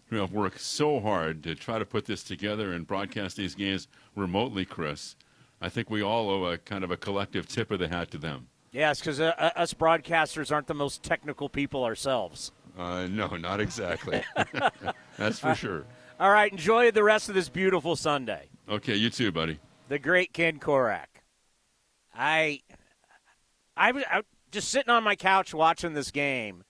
who 0.08 0.16
have 0.16 0.32
worked 0.32 0.60
so 0.60 1.00
hard 1.00 1.42
to 1.44 1.54
try 1.54 1.78
to 1.78 1.84
put 1.84 2.04
this 2.06 2.22
together 2.22 2.72
and 2.72 2.86
broadcast 2.86 3.36
these 3.36 3.54
games 3.54 3.88
remotely, 4.14 4.64
Chris, 4.64 5.16
I 5.60 5.68
think 5.68 5.90
we 5.90 6.02
all 6.02 6.30
owe 6.30 6.44
a 6.46 6.58
kind 6.58 6.84
of 6.84 6.90
a 6.90 6.96
collective 6.96 7.48
tip 7.48 7.70
of 7.70 7.78
the 7.78 7.88
hat 7.88 8.10
to 8.12 8.18
them. 8.18 8.48
yes, 8.72 9.00
because 9.00 9.20
uh, 9.20 9.34
uh, 9.38 9.50
us 9.56 9.74
broadcasters 9.74 10.52
aren't 10.52 10.66
the 10.66 10.74
most 10.74 11.02
technical 11.02 11.48
people 11.48 11.82
ourselves. 11.84 12.52
Uh, 12.78 13.06
no, 13.06 13.28
not 13.36 13.58
exactly. 13.60 14.22
That's 15.16 15.38
for 15.38 15.54
sure. 15.54 15.84
All 16.20 16.30
right, 16.30 16.50
enjoy 16.52 16.90
the 16.90 17.02
rest 17.02 17.28
of 17.28 17.34
this 17.34 17.48
beautiful 17.48 17.96
Sunday. 17.96 18.48
Okay, 18.68 18.94
you 18.94 19.10
too, 19.10 19.32
buddy. 19.32 19.58
the 19.88 19.98
great 19.98 20.32
Ken 20.32 20.58
Korach. 20.58 21.06
I, 22.14 22.60
I 23.76 23.92
was 23.92 24.04
just 24.50 24.68
sitting 24.68 24.90
on 24.90 25.04
my 25.04 25.16
couch 25.16 25.52
watching 25.52 25.92
this 25.94 26.10
game 26.10 26.64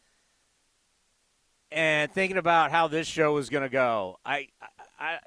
and 1.71 2.11
thinking 2.13 2.39
about 2.39 2.71
how 2.71 2.89
this 2.89 3.07
show 3.07 3.33
was 3.33 3.49
going 3.49 3.63
to 3.63 3.69
go. 3.69 4.19
I, 4.25 4.49
I, 4.99 5.19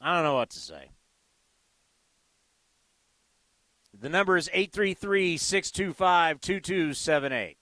I 0.00 0.14
don't 0.14 0.24
know 0.24 0.34
what 0.34 0.50
to 0.50 0.58
say. 0.58 0.90
The 4.00 4.08
number 4.08 4.36
is 4.36 4.48
833 4.52 5.36
625 5.36 6.40
2278. 6.40 7.56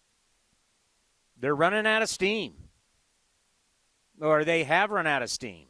They're 1.39 1.55
running 1.55 1.87
out 1.87 2.03
of 2.03 2.09
steam. 2.09 2.55
Or 4.21 4.45
they 4.45 4.65
have 4.65 4.91
run 4.91 5.07
out 5.07 5.23
of 5.23 5.31
steam. 5.31 5.67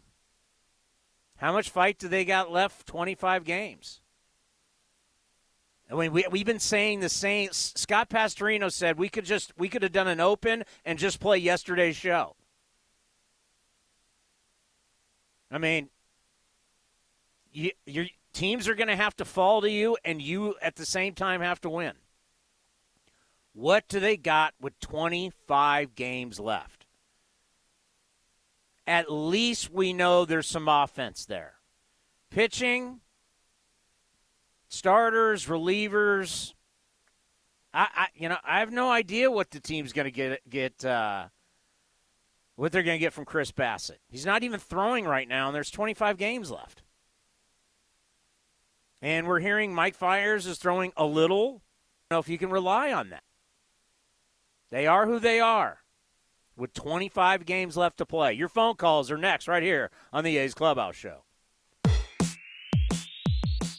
How 1.36 1.52
much 1.52 1.70
fight 1.70 1.98
do 1.98 2.08
they 2.08 2.24
got 2.24 2.52
left? 2.52 2.86
25 2.86 3.44
games. 3.44 4.01
I 5.92 5.94
mean, 5.94 6.12
we, 6.12 6.24
we've 6.30 6.46
been 6.46 6.58
saying 6.58 7.00
the 7.00 7.08
same. 7.08 7.50
Scott 7.52 8.08
Pastorino 8.08 8.72
said 8.72 8.98
we 8.98 9.10
could 9.10 9.26
just 9.26 9.52
we 9.58 9.68
could 9.68 9.82
have 9.82 9.92
done 9.92 10.08
an 10.08 10.20
open 10.20 10.64
and 10.86 10.98
just 10.98 11.20
play 11.20 11.36
yesterday's 11.36 11.96
show. 11.96 12.34
I 15.50 15.58
mean, 15.58 15.90
you, 17.52 17.72
your 17.84 18.06
teams 18.32 18.68
are 18.68 18.74
going 18.74 18.88
to 18.88 18.96
have 18.96 19.14
to 19.16 19.26
fall 19.26 19.60
to 19.60 19.70
you, 19.70 19.98
and 20.02 20.22
you 20.22 20.54
at 20.62 20.76
the 20.76 20.86
same 20.86 21.14
time 21.14 21.42
have 21.42 21.60
to 21.60 21.68
win. 21.68 21.92
What 23.52 23.86
do 23.86 24.00
they 24.00 24.16
got 24.16 24.54
with 24.58 24.80
25 24.80 25.94
games 25.94 26.40
left? 26.40 26.86
At 28.86 29.12
least 29.12 29.70
we 29.70 29.92
know 29.92 30.24
there's 30.24 30.48
some 30.48 30.68
offense 30.68 31.26
there. 31.26 31.56
Pitching, 32.30 33.01
starters, 34.72 35.46
relievers. 35.46 36.54
I, 37.74 37.88
I 37.94 38.06
you 38.14 38.28
know, 38.28 38.38
I 38.44 38.60
have 38.60 38.72
no 38.72 38.90
idea 38.90 39.30
what 39.30 39.50
the 39.50 39.60
team's 39.60 39.92
going 39.92 40.06
to 40.06 40.10
get 40.10 40.48
get 40.48 40.84
uh, 40.84 41.26
what 42.56 42.72
they're 42.72 42.82
going 42.82 42.96
to 42.96 43.00
get 43.00 43.12
from 43.12 43.24
Chris 43.24 43.52
Bassitt. 43.52 43.98
He's 44.08 44.26
not 44.26 44.42
even 44.42 44.58
throwing 44.58 45.04
right 45.04 45.28
now, 45.28 45.48
and 45.48 45.54
there's 45.54 45.70
25 45.70 46.16
games 46.16 46.50
left. 46.50 46.82
And 49.00 49.26
we're 49.26 49.40
hearing 49.40 49.74
Mike 49.74 49.94
Fiers 49.94 50.46
is 50.46 50.58
throwing 50.58 50.92
a 50.96 51.04
little. 51.04 51.62
I 52.10 52.14
don't 52.14 52.16
know 52.16 52.18
if 52.20 52.28
you 52.28 52.38
can 52.38 52.50
rely 52.50 52.92
on 52.92 53.10
that. 53.10 53.24
They 54.70 54.86
are 54.86 55.06
who 55.06 55.18
they 55.18 55.40
are 55.40 55.78
with 56.56 56.72
25 56.72 57.44
games 57.44 57.76
left 57.76 57.98
to 57.98 58.06
play. 58.06 58.32
Your 58.32 58.48
phone 58.48 58.76
calls 58.76 59.10
are 59.10 59.18
next 59.18 59.48
right 59.48 59.62
here 59.62 59.90
on 60.12 60.24
the 60.24 60.38
A's 60.38 60.54
Clubhouse 60.54 60.94
Show. 60.96 61.24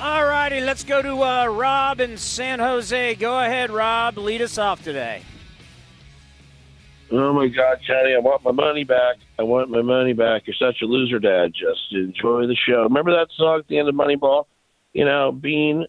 All 0.00 0.24
righty, 0.24 0.60
let's 0.60 0.82
go 0.82 1.00
to 1.00 1.22
uh, 1.22 1.46
Rob 1.46 2.00
in 2.00 2.18
San 2.18 2.58
Jose. 2.58 3.14
Go 3.14 3.38
ahead, 3.38 3.70
Rob. 3.70 4.18
Lead 4.18 4.42
us 4.42 4.58
off 4.58 4.82
today. 4.82 5.22
Oh 7.12 7.32
my 7.32 7.46
God, 7.46 7.78
Johnny! 7.86 8.14
I 8.14 8.18
want 8.18 8.42
my 8.42 8.50
money 8.50 8.82
back. 8.82 9.16
I 9.38 9.44
want 9.44 9.70
my 9.70 9.82
money 9.82 10.14
back. 10.14 10.42
You're 10.46 10.56
such 10.58 10.82
a 10.82 10.86
loser, 10.86 11.20
Dad. 11.20 11.52
Just 11.54 11.92
enjoy 11.92 12.48
the 12.48 12.56
show. 12.68 12.82
Remember 12.82 13.12
that 13.12 13.28
song 13.36 13.60
at 13.60 13.68
the 13.68 13.78
end 13.78 13.88
of 13.88 13.94
Moneyball? 13.94 14.46
You 14.92 15.04
know, 15.04 15.30
Beane 15.30 15.86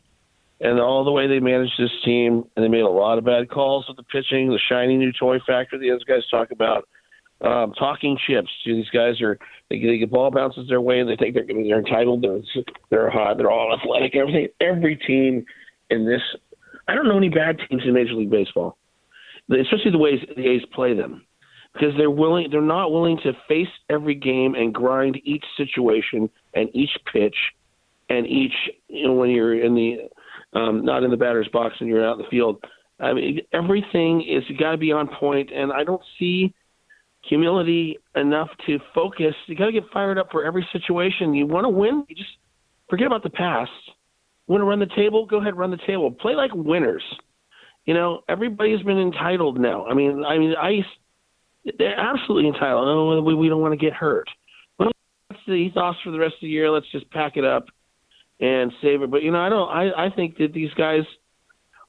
and 0.60 0.80
all 0.80 1.04
the 1.04 1.12
way 1.12 1.28
they 1.28 1.40
managed 1.40 1.80
this 1.80 1.92
team, 2.06 2.44
and 2.56 2.64
they 2.64 2.70
made 2.70 2.82
a 2.82 2.90
lot 2.90 3.18
of 3.18 3.26
bad 3.26 3.50
calls 3.50 3.86
with 3.88 3.98
the 3.98 4.04
pitching, 4.04 4.50
the 4.50 4.60
shiny 4.70 4.98
new 4.98 5.12
toy 5.12 5.40
factor. 5.48 5.80
The 5.80 5.92
other 5.92 6.06
guys 6.08 6.28
talk 6.30 6.52
about 6.52 6.88
um, 7.42 7.74
talking 7.74 8.18
chips. 8.28 8.50
These 8.66 8.90
guys 8.90 9.22
are 9.22 9.38
they, 9.70 9.80
they 9.80 9.98
get 9.98 10.12
ball 10.12 10.32
bounces 10.32 10.68
their 10.68 10.82
way, 10.82 11.00
and 11.00 11.10
they 11.10 11.16
think 11.16 11.34
they're 11.34 11.46
they're 11.46 11.80
entitled. 11.80 12.24
They're 12.24 12.40
they're 12.90 13.10
hot. 13.10 13.38
They're 13.38 13.52
all 13.52 13.78
athletic. 13.78 14.16
Everything. 14.16 14.48
Every 14.62 14.96
team 14.96 15.46
in 15.90 16.06
this. 16.06 16.22
I 16.88 16.96
don't 16.96 17.08
know 17.08 17.18
any 17.18 17.30
bad 17.30 17.58
teams 17.70 17.84
in 17.86 17.94
Major 17.94 18.14
League 18.14 18.30
Baseball 18.30 18.78
especially 19.50 19.92
the 19.92 19.98
ways 19.98 20.20
the 20.36 20.48
A's 20.48 20.62
play 20.74 20.94
them, 20.94 21.26
because 21.74 21.94
they're 21.98 22.12
willing, 22.12 22.50
they're 22.52 22.62
not 22.62 22.92
willing 22.92 23.18
to 23.24 23.34
face 23.48 23.68
every 23.90 24.16
game 24.16 24.56
and 24.56 24.74
grind 24.74 25.20
each 25.24 25.44
situation 25.56 26.30
and 26.54 26.70
each 26.74 26.92
pitch 27.12 27.36
and 28.10 28.26
each, 28.26 28.54
you 28.88 29.08
know, 29.08 29.14
when 29.14 29.30
you're 29.30 29.62
in 29.62 29.76
the, 29.76 30.58
um, 30.58 30.84
not 30.84 31.04
in 31.04 31.12
the 31.12 31.18
batter's 31.18 31.48
box 31.50 31.76
and 31.80 31.90
you're 31.90 32.06
out 32.06 32.18
in 32.18 32.24
the 32.24 32.30
field. 32.30 32.64
I 33.00 33.14
mean, 33.14 33.42
everything 33.54 34.22
is 34.28 34.44
got 34.58 34.72
to 34.72 34.78
be 34.78 34.92
on 34.92 35.08
point, 35.08 35.52
and 35.52 35.72
I 35.72 35.84
don't 35.84 36.02
see 36.18 36.54
humility 37.28 37.98
enough 38.16 38.50
to 38.66 38.80
focus. 38.96 39.34
You 39.48 39.56
got 39.56 39.68
to 39.68 39.72
get 39.72 39.84
fired 39.94 40.18
up 40.18 40.30
for 40.32 40.46
every 40.46 40.68
situation. 40.72 41.34
You 41.34 41.46
want 41.46 41.66
to 41.66 41.70
win, 41.70 42.06
you 42.08 42.16
just 42.16 42.30
forget 42.90 43.08
about 43.08 43.24
the 43.24 43.30
past. 43.30 43.72
Want 44.48 44.62
to 44.62 44.66
run 44.66 44.80
the 44.80 44.88
table? 44.96 45.26
Go 45.26 45.42
ahead, 45.42 45.58
run 45.58 45.72
the 45.72 45.80
table. 45.86 46.10
Play 46.12 46.36
like 46.36 46.52
winners 46.54 47.04
you 47.88 47.94
know, 47.94 48.22
everybody's 48.28 48.84
been 48.84 49.00
entitled 49.00 49.60
now. 49.60 49.86
I 49.88 49.94
mean, 49.94 50.24
I 50.24 50.38
mean, 50.38 50.54
I 50.62 50.82
they're 51.80 51.98
absolutely 51.98 52.50
entitled. 52.50 52.86
No, 52.86 53.22
we, 53.22 53.34
we 53.34 53.50
don't 53.50 53.62
want 53.62 53.72
to 53.72 53.84
get 53.84 53.94
hurt. 53.94 54.30
Well, 54.78 54.92
that's 55.30 55.42
the 55.48 55.54
ethos 55.54 55.96
for 56.04 56.12
the 56.12 56.20
rest 56.20 56.36
of 56.36 56.42
the 56.42 56.50
year. 56.50 56.70
Let's 56.70 56.92
just 56.92 57.10
pack 57.12 57.38
it 57.38 57.46
up 57.46 57.66
and 58.42 58.72
save 58.82 59.02
it. 59.02 59.10
But 59.10 59.24
you 59.24 59.32
know, 59.32 59.40
I 59.40 59.50
don't. 59.50 59.70
I 59.70 60.08
I 60.08 60.10
think 60.14 60.38
that 60.38 60.54
these 60.54 60.74
guys 60.78 61.04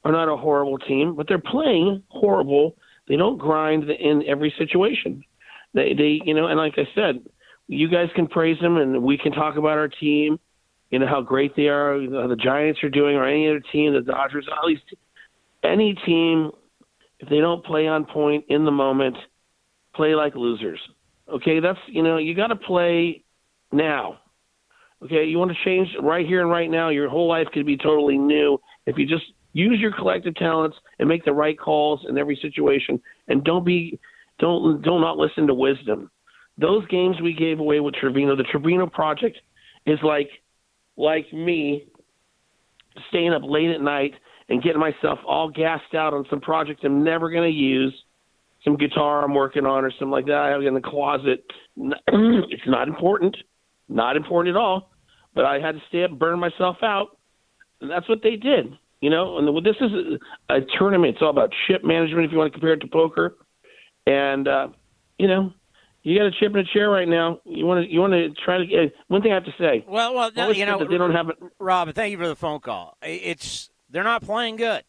are 0.05 0.13
not 0.13 0.33
a 0.33 0.37
horrible 0.37 0.79
team, 0.79 1.17
but 1.17 1.27
they're 1.29 1.41
playing 1.41 2.05
horrible. 2.07 2.77
They 3.09 3.17
don't 3.17 3.37
grind 3.37 3.91
in 3.91 4.23
every 4.29 4.55
situation. 4.57 5.25
They 5.75 5.95
they 5.95 6.21
you 6.25 6.35
know, 6.35 6.47
and 6.47 6.59
like 6.59 6.75
I 6.77 6.89
said, 6.95 7.25
you 7.67 7.89
guys 7.89 8.09
can 8.15 8.27
praise 8.27 8.59
them, 8.61 8.77
and 8.77 9.03
we 9.03 9.19
can 9.19 9.33
talk 9.33 9.57
about 9.57 9.79
our 9.79 9.89
team. 9.89 10.39
You 10.91 10.99
know 10.99 11.07
how 11.07 11.21
great 11.21 11.55
they 11.55 11.69
are, 11.69 12.01
how 12.01 12.29
the 12.29 12.37
Giants 12.37 12.83
are 12.83 12.89
doing, 12.89 13.17
or 13.17 13.27
any 13.27 13.49
other 13.49 13.63
team, 13.73 13.93
the 13.93 14.01
Dodgers, 14.01 14.49
all 14.51 14.69
these 14.69 14.79
any 15.63 15.95
team, 16.07 16.51
if 17.21 17.29
they 17.29 17.39
don't 17.39 17.65
play 17.65 17.87
on 17.87 18.05
point 18.05 18.45
in 18.49 18.65
the 18.65 18.71
moment, 18.71 19.17
play 19.95 20.15
like 20.15 20.35
losers. 20.35 20.81
Okay, 21.29 21.61
that's 21.61 21.79
you 21.89 22.03
know 22.03 22.17
you 22.17 22.35
got 22.35 22.49
to 22.49 22.57
play 22.57 23.25
now. 23.73 24.19
Okay, 25.05 25.25
you 25.25 25.39
want 25.39 25.51
to 25.51 25.65
change 25.65 25.89
right 26.03 26.27
here 26.27 26.41
and 26.41 26.51
right 26.51 26.71
now. 26.71 26.89
Your 26.89 27.09
whole 27.09 27.29
life 27.29 27.47
could 27.53 27.67
be 27.67 27.77
totally 27.77 28.19
new 28.19 28.59
if 28.87 28.97
you 28.97 29.07
just 29.07 29.25
use 29.53 29.79
your 29.79 29.93
collective 29.93 30.35
talents 30.37 30.77
and 30.99 31.09
make 31.09 31.25
the 31.25 31.33
right 31.33 31.59
calls 31.59 32.05
in 32.09 32.17
every 32.17 32.39
situation, 32.41 33.01
and 33.29 33.45
don't 33.45 33.65
be 33.65 33.99
don't 34.39 34.83
don't 34.83 35.01
not 35.01 35.17
listen 35.17 35.47
to 35.47 35.55
wisdom. 35.55 36.11
Those 36.59 36.87
games 36.89 37.17
we 37.23 37.33
gave 37.33 37.61
away 37.61 37.81
with 37.81 37.95
Trivino, 37.95 38.37
the 38.37 38.45
Trivino 38.45 38.91
project, 38.91 39.39
is 39.87 39.99
like 40.03 40.29
like 40.97 41.33
me 41.33 41.85
staying 43.09 43.33
up 43.33 43.43
late 43.45 43.71
at 43.71 43.81
night 43.81 44.15
and 44.49 44.63
getting 44.63 44.81
myself 44.81 45.19
all 45.27 45.51
gassed 45.51 45.95
out 45.95 46.15
on 46.15 46.25
some 46.31 46.41
project 46.41 46.85
I'm 46.85 47.05
never 47.05 47.31
going 47.31 47.51
to 47.51 47.57
use, 47.57 47.95
some 48.65 48.77
guitar 48.77 49.25
I'm 49.25 49.35
working 49.35 49.67
on 49.67 49.85
or 49.85 49.91
something 49.93 50.11
like 50.11 50.27
that 50.27 50.35
I 50.35 50.49
have 50.51 50.63
in 50.63 50.75
the 50.75 50.81
closet. 50.81 51.45
it's 51.77 52.63
not 52.67 52.89
important, 52.89 53.37
not 53.89 54.17
important 54.17 54.57
at 54.57 54.61
all. 54.61 54.91
But 55.35 55.45
I 55.45 55.61
had 55.61 55.73
to 55.73 55.81
stay 55.89 56.05
up, 56.05 56.19
burn 56.19 56.41
myself 56.41 56.79
out, 56.83 57.19
and 57.81 57.91
that's 57.91 58.09
what 58.09 58.23
they 58.23 58.35
did. 58.37 58.73
You 59.01 59.11
know, 59.11 59.39
and 59.39 59.65
this 59.65 59.77
is 59.81 59.93
a, 60.49 60.55
a 60.57 60.61
tournament. 60.79 61.15
It's 61.15 61.23
all 61.23 61.31
about 61.31 61.53
chip 61.67 61.85
management. 61.85 62.25
If 62.25 62.33
you 62.33 62.39
want 62.39 62.53
to 62.53 62.59
compare 62.59 62.73
it 62.73 62.81
to 62.81 62.89
poker, 62.89 63.37
and 64.09 64.49
uh, 64.49 64.69
you 65.19 65.29
know, 65.29 65.53
you 66.03 66.19
got 66.19 66.27
a 66.27 66.31
chip 66.31 66.53
in 66.53 66.59
a 66.59 66.65
chair 66.65 66.89
right 66.91 67.09
now. 67.09 67.41
You 67.45 67.67
want 67.67 67.85
to 67.85 67.93
you 67.93 68.01
want 68.01 68.13
to 68.13 68.31
try 68.31 68.59
to 68.59 68.67
get 68.67 68.95
one 69.09 69.21
thing 69.21 69.33
I 69.33 69.35
have 69.35 69.45
to 69.45 69.55
say. 69.59 69.85
Well, 69.87 70.15
well, 70.15 70.31
no, 70.35 70.51
you 70.51 70.65
know, 70.65 70.79
they 70.79 70.97
don't 70.97 71.15
have 71.15 71.29
it. 71.29 71.37
Rob, 71.59 71.93
thank 71.95 72.13
you 72.13 72.19
for 72.19 72.29
the 72.29 72.37
phone 72.37 72.61
call. 72.61 72.97
It's 73.03 73.71
they're 73.91 74.05
not 74.05 74.23
playing 74.23 74.57
good. 74.57 74.85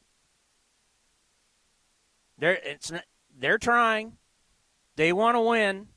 They're 2.38 2.60
it's 2.64 2.92
they're 3.38 3.58
trying. 3.58 4.14
They 4.96 5.12
want 5.14 5.36
to 5.36 5.42
win. 5.42 5.88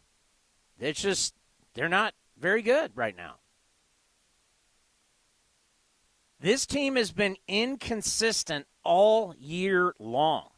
It's 0.80 1.00
just 1.00 1.34
they're 1.74 1.88
not 1.88 2.14
very 2.38 2.62
good 2.62 2.92
right 2.96 3.16
now. 3.16 3.36
This 6.40 6.66
team 6.66 6.96
has 6.96 7.12
been 7.12 7.36
inconsistent 7.46 8.66
all 8.82 9.34
year 9.38 9.94
long. 10.00 10.51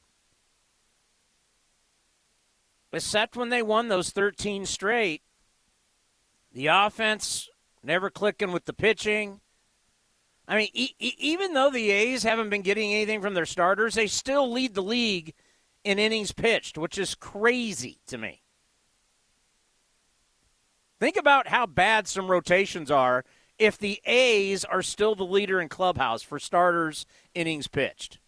Except 2.94 3.36
when 3.36 3.48
they 3.48 3.62
won 3.62 3.88
those 3.88 4.10
13 4.10 4.66
straight. 4.66 5.22
The 6.52 6.68
offense 6.68 7.48
never 7.82 8.10
clicking 8.10 8.52
with 8.52 8.64
the 8.64 8.72
pitching. 8.72 9.40
I 10.46 10.56
mean, 10.56 10.68
e- 10.72 10.94
e- 10.98 11.16
even 11.18 11.54
though 11.54 11.70
the 11.70 11.90
A's 11.90 12.22
haven't 12.22 12.50
been 12.50 12.62
getting 12.62 12.92
anything 12.92 13.20
from 13.20 13.34
their 13.34 13.46
starters, 13.46 13.94
they 13.94 14.06
still 14.06 14.50
lead 14.50 14.74
the 14.74 14.82
league 14.82 15.34
in 15.82 15.98
innings 15.98 16.32
pitched, 16.32 16.78
which 16.78 16.98
is 16.98 17.14
crazy 17.14 18.00
to 18.06 18.18
me. 18.18 18.42
Think 21.00 21.16
about 21.16 21.48
how 21.48 21.66
bad 21.66 22.06
some 22.06 22.30
rotations 22.30 22.90
are 22.90 23.24
if 23.58 23.76
the 23.76 24.00
A's 24.04 24.64
are 24.64 24.82
still 24.82 25.14
the 25.14 25.24
leader 25.24 25.60
in 25.60 25.68
clubhouse 25.68 26.22
for 26.22 26.38
starters 26.38 27.06
innings 27.34 27.68
pitched. 27.68 28.18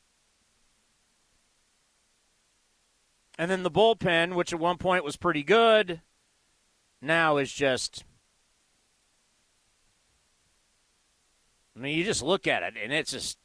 And 3.39 3.51
then 3.51 3.63
the 3.63 3.71
bullpen, 3.71 4.35
which 4.35 4.53
at 4.53 4.59
one 4.59 4.79
point 4.79 5.05
was 5.05 5.17
pretty 5.17 5.43
good, 5.43 6.01
now 7.03 7.37
is 7.37 7.53
just 7.53 8.05
I 11.77 11.79
mean, 11.79 11.99
you 11.99 12.05
just 12.05 12.23
look 12.23 12.47
at 12.47 12.63
it, 12.63 12.75
and 12.83 12.91
it's 12.93 13.11
just, 13.11 13.39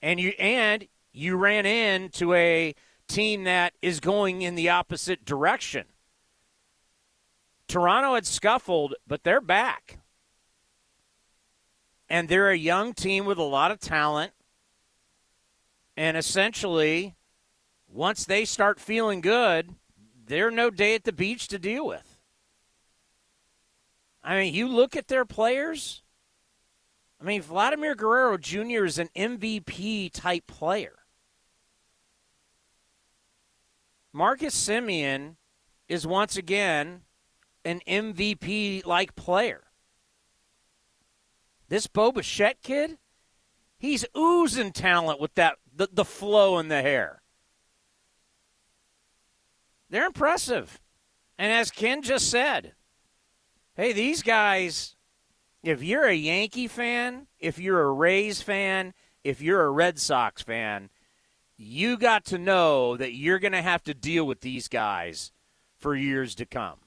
and 0.00 0.20
you 0.20 0.30
and 0.38 0.86
you 1.12 1.36
ran 1.36 1.66
into 1.66 2.32
a 2.32 2.74
team 3.08 3.44
that 3.44 3.72
is 3.82 3.98
going 3.98 4.42
in 4.42 4.54
the 4.54 4.68
opposite 4.68 5.24
direction. 5.24 5.86
Toronto 7.66 8.14
had 8.14 8.26
scuffled, 8.26 8.94
but 9.06 9.24
they're 9.24 9.40
back. 9.40 9.98
And 12.08 12.28
they're 12.28 12.50
a 12.50 12.56
young 12.56 12.92
team 12.92 13.24
with 13.24 13.38
a 13.38 13.42
lot 13.42 13.70
of 13.70 13.80
talent. 13.80 14.32
And 15.96 16.16
essentially, 16.16 17.16
once 17.94 18.26
they 18.26 18.44
start 18.44 18.78
feeling 18.78 19.22
good, 19.22 19.74
they're 20.26 20.50
no 20.50 20.68
day 20.68 20.94
at 20.94 21.04
the 21.04 21.12
beach 21.12 21.48
to 21.48 21.58
deal 21.58 21.86
with. 21.86 22.18
I 24.22 24.36
mean, 24.36 24.54
you 24.54 24.68
look 24.68 24.96
at 24.96 25.08
their 25.08 25.24
players 25.24 26.02
I 27.24 27.26
mean, 27.26 27.40
Vladimir 27.40 27.94
Guerrero 27.94 28.36
Jr. 28.36 28.84
is 28.84 28.98
an 28.98 29.08
MVP 29.16 30.10
type 30.12 30.46
player. 30.46 30.98
Marcus 34.12 34.54
Semien 34.54 35.36
is 35.88 36.06
once 36.06 36.36
again 36.36 37.00
an 37.64 37.80
MVP 37.88 38.84
like 38.84 39.16
player. 39.16 39.62
This 41.70 41.86
Bo 41.86 42.12
Bichette 42.12 42.62
kid, 42.62 42.98
he's 43.78 44.04
oozing 44.14 44.72
talent 44.72 45.18
with 45.18 45.34
that 45.36 45.56
the, 45.74 45.88
the 45.90 46.04
flow 46.04 46.58
in 46.58 46.68
the 46.68 46.82
hair. 46.82 47.22
They're 49.90 50.06
impressive. 50.06 50.80
And 51.38 51.52
as 51.52 51.70
Ken 51.70 52.02
just 52.02 52.30
said, 52.30 52.72
hey, 53.74 53.92
these 53.92 54.22
guys 54.22 54.94
if 55.64 55.82
you're 55.82 56.04
a 56.04 56.14
Yankee 56.14 56.68
fan, 56.68 57.26
if 57.40 57.58
you're 57.58 57.82
a 57.82 57.92
Rays 57.92 58.42
fan, 58.42 58.92
if 59.22 59.40
you're 59.40 59.64
a 59.64 59.70
Red 59.70 59.98
Sox 59.98 60.42
fan, 60.42 60.90
you 61.56 61.96
got 61.96 62.26
to 62.26 62.38
know 62.38 62.96
that 62.96 63.14
you're 63.14 63.38
going 63.38 63.52
to 63.52 63.62
have 63.62 63.82
to 63.84 63.94
deal 63.94 64.26
with 64.26 64.40
these 64.40 64.68
guys 64.68 65.32
for 65.78 65.94
years 65.94 66.34
to 66.36 66.44
come. 66.44 66.80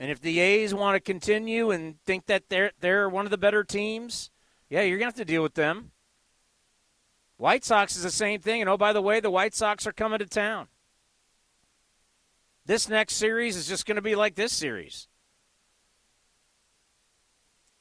And 0.00 0.10
if 0.10 0.20
the 0.20 0.40
A's 0.40 0.74
want 0.74 0.94
to 0.96 1.00
continue 1.00 1.70
and 1.70 2.02
think 2.04 2.26
that 2.26 2.48
they're 2.48 2.72
they're 2.80 3.08
one 3.08 3.24
of 3.24 3.30
the 3.30 3.38
better 3.38 3.64
teams, 3.64 4.30
yeah, 4.68 4.82
you're 4.82 4.98
going 4.98 5.10
to 5.10 5.18
have 5.18 5.26
to 5.26 5.32
deal 5.32 5.42
with 5.42 5.54
them. 5.54 5.92
White 7.38 7.64
Sox 7.64 7.96
is 7.96 8.02
the 8.02 8.10
same 8.10 8.40
thing, 8.40 8.60
and 8.60 8.70
oh 8.70 8.76
by 8.76 8.92
the 8.92 9.02
way, 9.02 9.20
the 9.20 9.30
White 9.30 9.54
Sox 9.54 9.86
are 9.86 9.92
coming 9.92 10.18
to 10.18 10.26
town. 10.26 10.68
This 12.66 12.88
next 12.88 13.14
series 13.14 13.56
is 13.56 13.66
just 13.66 13.86
going 13.86 13.96
to 13.96 14.02
be 14.02 14.16
like 14.16 14.34
this 14.34 14.52
series. 14.52 15.08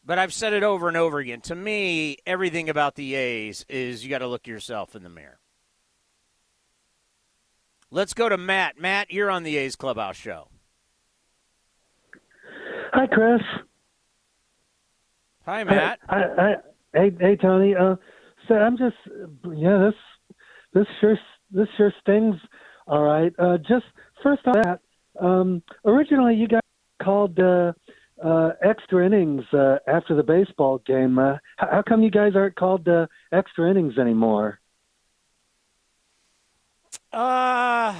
but 0.06 0.20
I've 0.20 0.34
said 0.34 0.54
it 0.54 0.64
over 0.64 0.88
and 0.88 0.96
over 0.96 1.20
again. 1.20 1.42
To 1.42 1.56
me, 1.56 2.18
everything 2.26 2.70
about 2.70 2.96
the 2.96 3.16
A's 3.16 3.66
is 3.68 4.04
you 4.04 4.10
got 4.10 4.20
to 4.20 4.28
look 4.28 4.46
yourself 4.46 4.96
in 4.96 5.04
the 5.04 5.10
mirror. 5.10 5.40
Let's 7.90 8.14
go 8.14 8.30
to 8.30 8.38
Matt. 8.38 8.80
Matt, 8.80 9.12
you're 9.12 9.32
on 9.32 9.44
the 9.44 9.58
A's 9.58 9.76
Clubhouse 9.76 10.16
show. 10.16 10.48
Hi, 12.94 13.08
Chris. 13.08 13.42
Hi, 15.46 15.64
Matt. 15.64 16.00
I, 16.08 16.16
I, 16.16 16.22
I, 16.22 16.56
hey, 16.94 17.12
hey, 17.20 17.36
Tony. 17.36 17.76
Uh, 17.76 17.96
so 18.48 18.56
I'm 18.56 18.78
just, 18.78 18.96
yeah, 19.56 19.90
this, 19.90 19.96
this 20.74 20.88
sure, 21.00 21.18
this 21.52 21.68
sure 21.78 21.94
stings. 22.02 22.36
All 22.88 23.04
right. 23.04 23.34
Uh, 23.40 23.58
just 23.58 23.86
first 24.26 24.48
off, 24.48 24.56
that 24.56 24.80
um, 25.24 25.62
originally 25.86 26.36
you 26.36 26.48
guys 26.48 26.62
called 27.02 27.40
uh, 27.40 27.74
uh, 28.24 28.52
extra 28.64 29.06
innings 29.06 29.44
uh, 29.54 29.78
after 29.88 30.16
the 30.16 30.24
baseball 30.24 30.82
game. 30.86 31.20
Uh, 31.20 31.38
how, 31.58 31.84
come 31.88 32.02
you 32.02 32.10
guys 32.12 32.34
aren't 32.36 32.56
called 32.56 32.88
uh, 32.88 33.06
extra 33.32 33.70
innings 33.70 33.98
anymore? 33.98 34.60
Uh 37.14 37.96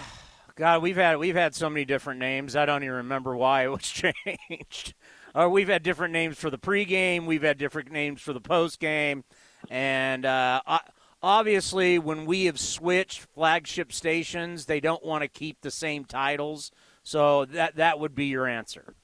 God, 0.56 0.82
we've 0.82 0.96
had 0.96 1.18
we've 1.18 1.36
had 1.36 1.54
so 1.54 1.70
many 1.70 1.84
different 1.84 2.20
names. 2.20 2.56
I 2.56 2.66
don't 2.66 2.84
even 2.84 2.96
remember 2.96 3.36
why 3.36 3.66
it 3.66 3.72
was 3.72 3.82
changed. 3.84 4.94
Uh, 5.34 5.50
we've 5.50 5.68
had 5.68 5.84
different 5.84 6.14
names 6.14 6.38
for 6.38 6.50
the 6.50 6.58
pregame. 6.58 7.26
We've 7.26 7.44
had 7.44 7.58
different 7.58 7.92
names 7.92 8.22
for 8.22 8.32
the 8.32 8.40
postgame, 8.40 9.24
and 9.70 10.26
uh, 10.26 10.62
obviously, 11.22 12.00
when 12.00 12.26
we 12.26 12.46
have 12.46 12.60
switched 12.60 13.22
flagship 13.34 13.92
stations, 13.92 14.66
they 14.66 14.80
don't 14.80 15.06
want 15.06 15.24
to 15.24 15.28
keep 15.28 15.62
the 15.62 15.72
same 15.72 16.06
titles. 16.06 16.72
So 17.04 17.46
that 17.46 17.76
that 17.76 18.00
would 18.00 18.16
be 18.16 18.26
your 18.26 18.48
answer. 18.48 18.96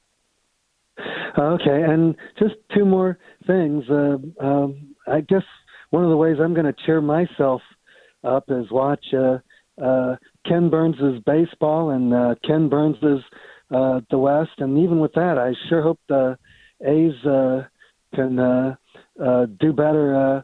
Okay, 1.38 1.84
and 1.84 2.15
just 2.38 2.56
two 2.75 2.86
more 2.86 3.18
things. 3.48 3.84
Uh, 3.89 4.18
um, 4.39 4.96
I 5.08 5.22
guess 5.22 5.44
one 5.91 6.03
of 6.03 6.10
the 6.10 6.18
ways 6.18 6.38
I'm 6.39 6.53
going 6.53 6.65
to 6.65 6.75
cheer 6.86 7.01
myself 7.01 7.62
up 8.24 8.46
is 8.50 8.70
watch 8.72 9.06
uh, 9.13 9.38
uh, 9.82 10.15
Ken 10.48 10.70
Burns' 10.70 11.22
baseball 11.25 11.91
and 11.91 12.13
uh, 12.13 12.36
Ken 12.46 12.70
Burns' 12.70 13.24
uh, 13.74 14.01
the 14.10 14.18
West. 14.18 14.51
And 14.58 14.77
even 14.80 15.00
with 15.00 15.13
that, 15.13 15.38
I 15.38 15.53
sure 15.70 15.82
hope 15.82 16.00
the 16.08 16.38
A's 16.86 17.25
uh, 17.25 17.63
can 18.13 18.39
uh, 18.39 18.75
uh, 19.24 19.46
do 19.60 19.74
better 19.74 20.15
uh, 20.15 20.41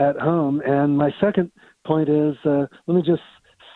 at 0.00 0.16
home. 0.16 0.60
And 0.66 0.96
my 0.96 1.10
second 1.20 1.52
point 1.86 2.08
is 2.08 2.34
uh, 2.44 2.66
let 2.86 2.94
me 2.94 3.02
just 3.02 3.22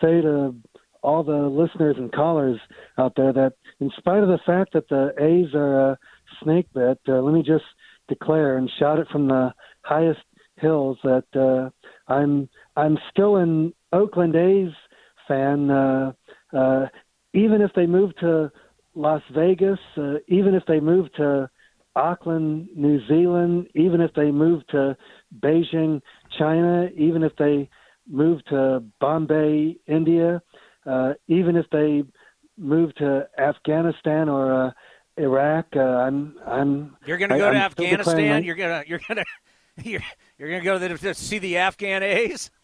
say 0.00 0.20
to 0.20 0.54
all 1.02 1.22
the 1.22 1.32
listeners 1.32 1.96
and 1.98 2.10
callers 2.10 2.58
out 2.98 3.12
there 3.16 3.32
that 3.32 3.52
in 3.80 3.90
spite 3.98 4.22
of 4.22 4.28
the 4.28 4.38
fact 4.46 4.72
that 4.72 4.88
the 4.88 5.12
A's 5.18 5.54
are 5.54 5.90
a 5.90 5.98
snake 6.42 6.66
bit, 6.74 6.98
uh, 7.08 7.20
let 7.20 7.34
me 7.34 7.42
just 7.42 7.64
declare 8.08 8.56
and 8.56 8.70
shout 8.78 8.98
it 8.98 9.06
from 9.12 9.28
the 9.28 9.52
highest 9.82 10.20
hills 10.56 10.96
that 11.04 11.24
uh, 11.36 12.12
I'm 12.12 12.48
I'm 12.76 12.98
still 13.10 13.36
an 13.36 13.74
Oakland 13.92 14.34
A's 14.34 14.72
fan, 15.28 15.70
uh, 15.70 16.12
uh, 16.56 16.86
even 17.34 17.60
if 17.60 17.72
they 17.74 17.86
move 17.86 18.16
to 18.20 18.50
Las 18.94 19.22
Vegas, 19.34 19.78
uh, 19.96 20.14
even 20.28 20.54
if 20.54 20.64
they 20.66 20.80
move 20.80 21.12
to 21.14 21.50
Auckland, 21.96 22.68
New 22.74 23.06
Zealand, 23.06 23.68
even 23.74 24.00
if 24.00 24.12
they 24.14 24.30
move 24.30 24.66
to 24.68 24.96
Beijing, 25.40 26.00
China, 26.38 26.88
even 26.96 27.22
if 27.22 27.34
they 27.36 27.68
move 28.08 28.44
to 28.46 28.82
Bombay, 29.00 29.76
India, 29.86 30.42
uh, 30.86 31.14
even 31.28 31.56
if 31.56 31.66
they 31.70 32.02
move 32.58 32.94
to 32.96 33.28
Afghanistan 33.38 34.28
or 34.28 34.66
uh, 34.66 34.70
Iraq, 35.16 35.66
uh, 35.76 35.80
I'm 35.80 36.36
I'm. 36.46 36.96
You're 37.06 37.18
going 37.18 37.30
to 37.30 37.38
go 37.38 37.48
I, 37.48 37.52
to 37.52 37.58
I'm 37.58 37.62
Afghanistan. 37.62 38.44
You're 38.44 38.56
gonna 38.56 38.84
you're 38.86 39.00
gonna 39.06 39.24
you're 39.82 40.02
you're 40.38 40.50
gonna 40.50 40.64
go 40.64 40.78
to, 40.78 40.98
to 40.98 41.14
see 41.14 41.38
the 41.38 41.58
Afghan 41.58 42.02
A's. 42.02 42.50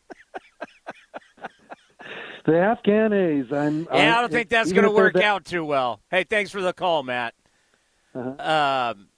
the 2.44 2.58
Afghan 2.58 3.12
A's. 3.12 3.46
I'm, 3.52 3.84
yeah, 3.84 3.90
I'm, 3.90 4.18
I 4.18 4.20
don't 4.20 4.32
think 4.32 4.48
that's 4.48 4.72
going 4.72 4.84
to 4.84 4.90
work 4.90 5.16
out 5.16 5.44
too 5.44 5.64
well. 5.64 6.00
Hey, 6.10 6.24
thanks 6.24 6.50
for 6.50 6.60
the 6.60 6.72
call, 6.72 7.02
Matt. 7.02 7.34
Uh-huh. 8.14 8.92
Um, 8.92 9.08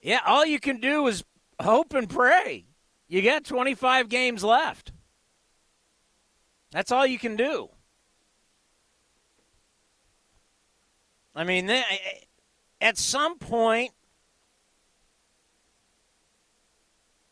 yeah, 0.00 0.20
all 0.26 0.44
you 0.44 0.60
can 0.60 0.80
do 0.80 1.06
is 1.06 1.24
hope 1.60 1.94
and 1.94 2.08
pray. 2.08 2.66
You 3.08 3.22
got 3.22 3.44
25 3.44 4.08
games 4.08 4.44
left. 4.44 4.92
That's 6.70 6.92
all 6.92 7.06
you 7.06 7.18
can 7.18 7.36
do. 7.36 7.70
I 11.34 11.44
mean, 11.44 11.70
at 12.80 12.98
some 12.98 13.38
point, 13.38 13.92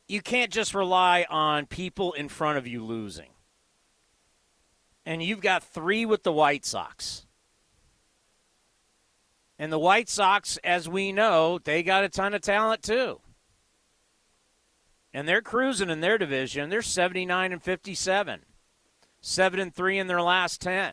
you 0.09 0.23
can't 0.23 0.53
just 0.53 0.75
rely 0.75 1.27
on 1.29 1.67
people 1.67 2.13
in 2.13 2.29
front 2.29 2.59
of 2.59 2.67
you 2.67 2.85
losing 2.85 3.31
and 5.07 5.23
you've 5.23 5.41
got 5.41 5.63
three 5.63 6.05
with 6.05 6.25
the 6.25 6.33
White 6.33 6.65
Sox. 6.65 7.26
And 9.59 9.73
the 9.73 9.79
White 9.79 10.09
Sox, 10.09 10.59
as 10.63 10.89
we 10.89 11.13
know, 11.13 11.59
they 11.59 11.83
got 11.83 12.05
a 12.05 12.09
ton 12.09 12.35
of 12.35 12.43
talent 12.43 12.83
too. 12.83 13.21
And 15.15 15.27
they're 15.27 15.41
cruising 15.41 15.89
in 15.89 16.01
their 16.01 16.19
division. 16.19 16.69
They're 16.69 16.83
79 16.83 17.53
and 17.53 17.63
57. 17.63 18.41
7 19.21 19.61
and 19.61 19.75
3 19.75 19.99
in 19.99 20.07
their 20.07 20.21
last 20.21 20.61
10. 20.61 20.93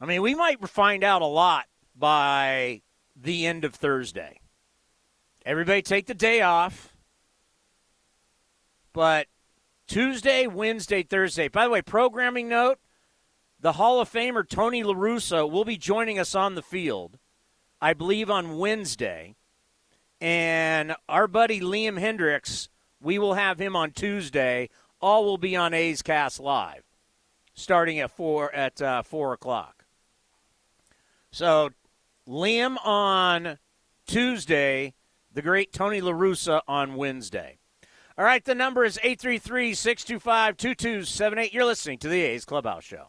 I 0.00 0.06
mean, 0.06 0.20
we 0.20 0.34
might 0.34 0.68
find 0.68 1.04
out 1.04 1.22
a 1.22 1.26
lot 1.26 1.66
by 1.94 2.82
the 3.14 3.46
end 3.46 3.64
of 3.64 3.74
Thursday. 3.74 4.40
Everybody 5.46 5.82
take 5.82 6.06
the 6.06 6.14
day 6.14 6.40
off. 6.40 6.96
But 8.92 9.28
Tuesday, 9.86 10.46
Wednesday, 10.46 11.02
Thursday. 11.02 11.48
By 11.48 11.64
the 11.64 11.70
way, 11.70 11.82
programming 11.82 12.48
note 12.48 12.78
the 13.64 13.72
Hall 13.72 13.98
of 13.98 14.12
Famer 14.12 14.46
Tony 14.46 14.82
LaRussa 14.82 15.50
will 15.50 15.64
be 15.64 15.78
joining 15.78 16.18
us 16.18 16.34
on 16.34 16.54
the 16.54 16.60
field, 16.60 17.18
I 17.80 17.94
believe, 17.94 18.28
on 18.28 18.58
Wednesday. 18.58 19.36
And 20.20 20.94
our 21.08 21.26
buddy 21.26 21.60
Liam 21.60 21.98
Hendriks, 21.98 22.68
we 23.00 23.18
will 23.18 23.32
have 23.32 23.58
him 23.58 23.74
on 23.74 23.92
Tuesday. 23.92 24.68
All 25.00 25.24
will 25.24 25.38
be 25.38 25.56
on 25.56 25.72
A's 25.72 26.02
Cast 26.02 26.40
Live, 26.40 26.82
starting 27.54 27.98
at 28.00 28.10
four 28.10 28.54
at 28.54 28.82
uh, 28.82 29.02
four 29.02 29.32
o'clock. 29.32 29.86
So, 31.30 31.70
Liam 32.28 32.76
on 32.84 33.56
Tuesday, 34.06 34.92
the 35.32 35.40
great 35.40 35.72
Tony 35.72 36.02
LaRussa 36.02 36.60
on 36.68 36.96
Wednesday. 36.96 37.56
All 38.18 38.26
right, 38.26 38.44
the 38.44 38.54
number 38.54 38.84
is 38.84 38.98
833 38.98 39.72
625 39.72 40.58
2278. 40.58 41.54
You're 41.54 41.64
listening 41.64 41.96
to 42.00 42.08
the 42.08 42.20
A's 42.20 42.44
Clubhouse 42.44 42.84
Show. 42.84 43.08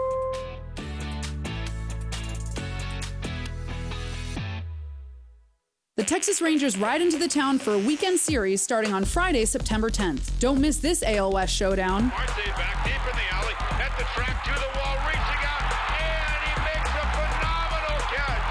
The 6.01 6.07
Texas 6.07 6.41
Rangers 6.41 6.79
ride 6.79 6.99
into 6.99 7.19
the 7.19 7.27
town 7.27 7.59
for 7.59 7.75
a 7.75 7.77
weekend 7.77 8.19
series 8.19 8.59
starting 8.59 8.91
on 8.91 9.05
Friday, 9.05 9.45
September 9.45 9.87
10th. 9.87 10.31
Don't 10.39 10.59
miss 10.59 10.77
this 10.77 11.03
AL 11.03 11.31
West 11.31 11.55
showdown. 11.55 12.07
Marte 12.07 12.27
back 12.57 12.83
deep 12.83 12.95
in 12.95 13.15
the 13.15 13.35
alley, 13.35 13.53
at 13.79 13.95
the 13.99 14.03
track 14.05 14.43
to 14.43 14.49
the 14.49 14.79
wall, 14.79 14.97
reaching 15.05 15.43
out, 15.45 15.61
and 16.01 16.41
he 16.43 16.53
makes 16.65 16.89
a 16.89 17.05
phenomenal 17.13 17.99
catch. 18.09 18.49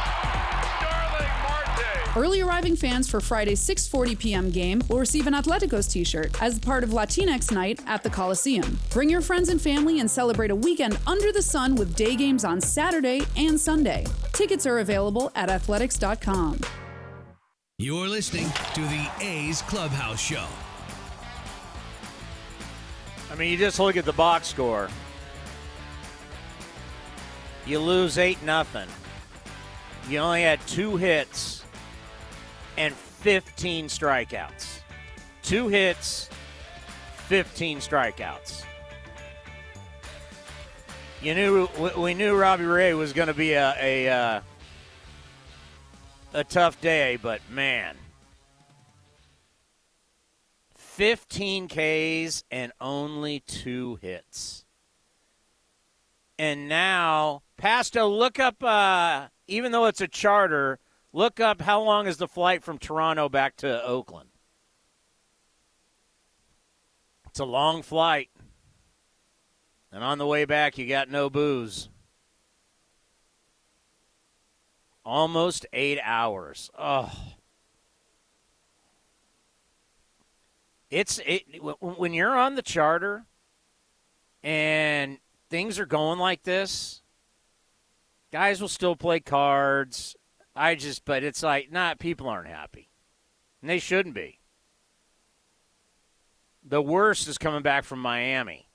Starling 0.78 1.26
Marte. 1.42 2.16
Early 2.16 2.40
arriving 2.40 2.76
fans 2.76 3.10
for 3.10 3.20
Friday's 3.20 3.60
6:40 3.60 4.16
p.m. 4.16 4.50
game 4.50 4.80
will 4.88 5.00
receive 5.00 5.26
an 5.26 5.34
Atleticos 5.34 5.90
t-shirt 5.90 6.40
as 6.40 6.60
part 6.60 6.84
of 6.84 6.90
Latinx 6.90 7.50
night 7.50 7.80
at 7.88 8.04
the 8.04 8.10
Coliseum. 8.10 8.78
Bring 8.90 9.10
your 9.10 9.22
friends 9.22 9.48
and 9.48 9.60
family 9.60 9.98
and 9.98 10.08
celebrate 10.08 10.52
a 10.52 10.56
weekend 10.56 11.00
under 11.04 11.32
the 11.32 11.42
sun 11.42 11.74
with 11.74 11.96
day 11.96 12.14
games 12.14 12.44
on 12.44 12.60
Saturday 12.60 13.22
and 13.36 13.58
Sunday. 13.58 14.06
Tickets 14.34 14.66
are 14.66 14.78
available 14.78 15.32
at 15.34 15.50
athletics.com. 15.50 16.60
You're 17.82 18.08
listening 18.08 18.46
to 18.74 18.82
the 18.82 19.08
A's 19.22 19.62
Clubhouse 19.62 20.20
Show. 20.20 20.44
I 23.32 23.34
mean, 23.36 23.50
you 23.52 23.56
just 23.56 23.80
look 23.80 23.96
at 23.96 24.04
the 24.04 24.12
box 24.12 24.48
score. 24.48 24.90
You 27.64 27.78
lose 27.78 28.18
8 28.18 28.42
nothing. 28.42 28.86
You 30.10 30.18
only 30.18 30.42
had 30.42 30.60
two 30.66 30.98
hits 30.98 31.64
and 32.76 32.94
15 32.94 33.86
strikeouts. 33.86 34.80
Two 35.40 35.68
hits, 35.68 36.28
15 37.28 37.78
strikeouts. 37.78 38.62
You 41.22 41.34
knew 41.34 41.66
we 41.96 42.12
knew 42.12 42.36
Robbie 42.36 42.64
Ray 42.64 42.92
was 42.92 43.14
going 43.14 43.28
to 43.28 43.34
be 43.34 43.54
a 43.54 43.74
a, 43.80 44.08
uh, 44.10 44.40
a 46.32 46.44
tough 46.44 46.80
day, 46.80 47.18
but 47.20 47.40
man, 47.50 47.96
15 50.74 51.68
Ks 51.68 52.44
and 52.50 52.72
only 52.80 53.40
two 53.40 53.98
hits. 54.00 54.64
And 56.38 56.68
now, 56.68 57.42
Pasto, 57.58 58.08
look 58.08 58.38
up, 58.38 58.62
uh, 58.64 59.28
even 59.46 59.72
though 59.72 59.84
it's 59.84 60.00
a 60.00 60.08
charter, 60.08 60.78
look 61.12 61.38
up 61.38 61.60
how 61.60 61.82
long 61.82 62.06
is 62.06 62.16
the 62.16 62.28
flight 62.28 62.62
from 62.62 62.78
Toronto 62.78 63.28
back 63.28 63.56
to 63.56 63.84
Oakland. 63.84 64.30
It's 67.28 67.40
a 67.40 67.44
long 67.44 67.82
flight. 67.82 68.30
And 69.92 70.02
on 70.02 70.18
the 70.18 70.26
way 70.26 70.46
back, 70.46 70.78
you 70.78 70.86
got 70.86 71.10
no 71.10 71.28
booze. 71.28 71.89
Almost 75.04 75.66
eight 75.72 75.98
hours. 76.02 76.70
Oh. 76.78 77.12
It's 80.90 81.20
it 81.24 81.44
when 81.80 82.12
you're 82.12 82.36
on 82.36 82.56
the 82.56 82.62
charter 82.62 83.24
and 84.42 85.18
things 85.48 85.78
are 85.78 85.86
going 85.86 86.18
like 86.18 86.42
this, 86.42 87.02
guys 88.32 88.60
will 88.60 88.68
still 88.68 88.96
play 88.96 89.20
cards. 89.20 90.16
I 90.54 90.74
just 90.74 91.04
but 91.04 91.22
it's 91.22 91.42
like 91.42 91.70
not 91.70 91.98
people 91.98 92.28
aren't 92.28 92.48
happy. 92.48 92.90
And 93.62 93.70
they 93.70 93.78
shouldn't 93.78 94.14
be. 94.14 94.40
The 96.62 96.82
worst 96.82 97.28
is 97.28 97.38
coming 97.38 97.62
back 97.62 97.84
from 97.84 98.00
Miami. 98.00 98.68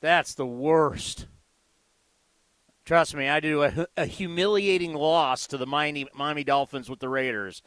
That's 0.00 0.34
the 0.34 0.46
worst. 0.46 1.26
Trust 2.86 3.14
me, 3.14 3.28
I 3.28 3.40
do 3.40 3.64
a, 3.64 3.86
a 3.98 4.06
humiliating 4.06 4.94
loss 4.94 5.46
to 5.48 5.58
the 5.58 5.66
Miami, 5.66 6.06
Miami 6.14 6.44
Dolphins 6.44 6.88
with 6.88 7.00
the 7.00 7.10
Raiders 7.10 7.60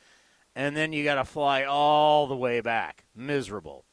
and 0.56 0.76
then 0.76 0.94
you 0.94 1.04
got 1.04 1.16
to 1.16 1.26
fly 1.26 1.64
all 1.64 2.28
the 2.28 2.36
way 2.36 2.62
back. 2.62 3.06
Miserable. 3.16 3.86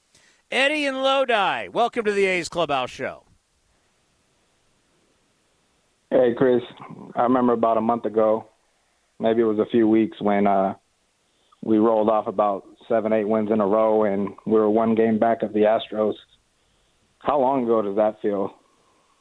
Eddie 0.50 0.86
and 0.86 1.02
Lodi, 1.02 1.68
welcome 1.68 2.04
to 2.04 2.12
the 2.12 2.26
A's 2.26 2.48
Clubhouse 2.48 2.90
Show. 2.90 3.24
Hey, 6.10 6.34
Chris. 6.36 6.62
I 7.14 7.22
remember 7.22 7.52
about 7.52 7.78
a 7.78 7.80
month 7.80 8.04
ago, 8.04 8.48
maybe 9.18 9.42
it 9.42 9.44
was 9.44 9.58
a 9.58 9.70
few 9.70 9.88
weeks, 9.88 10.20
when 10.20 10.46
uh, 10.46 10.74
we 11.62 11.78
rolled 11.78 12.08
off 12.08 12.26
about 12.26 12.64
seven, 12.88 13.12
eight 13.12 13.28
wins 13.28 13.50
in 13.50 13.60
a 13.60 13.66
row, 13.66 14.04
and 14.04 14.30
we 14.44 14.52
were 14.52 14.70
one 14.70 14.94
game 14.94 15.18
back 15.18 15.42
of 15.42 15.52
the 15.52 15.60
Astros. 15.60 16.14
How 17.18 17.38
long 17.38 17.64
ago 17.64 17.82
does 17.82 17.96
that 17.96 18.20
feel? 18.22 18.54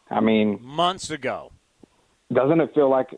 I 0.09 0.19
mean, 0.19 0.59
months 0.61 1.09
ago. 1.09 1.51
Doesn't 2.33 2.59
it 2.59 2.71
feel 2.73 2.89
like 2.89 3.09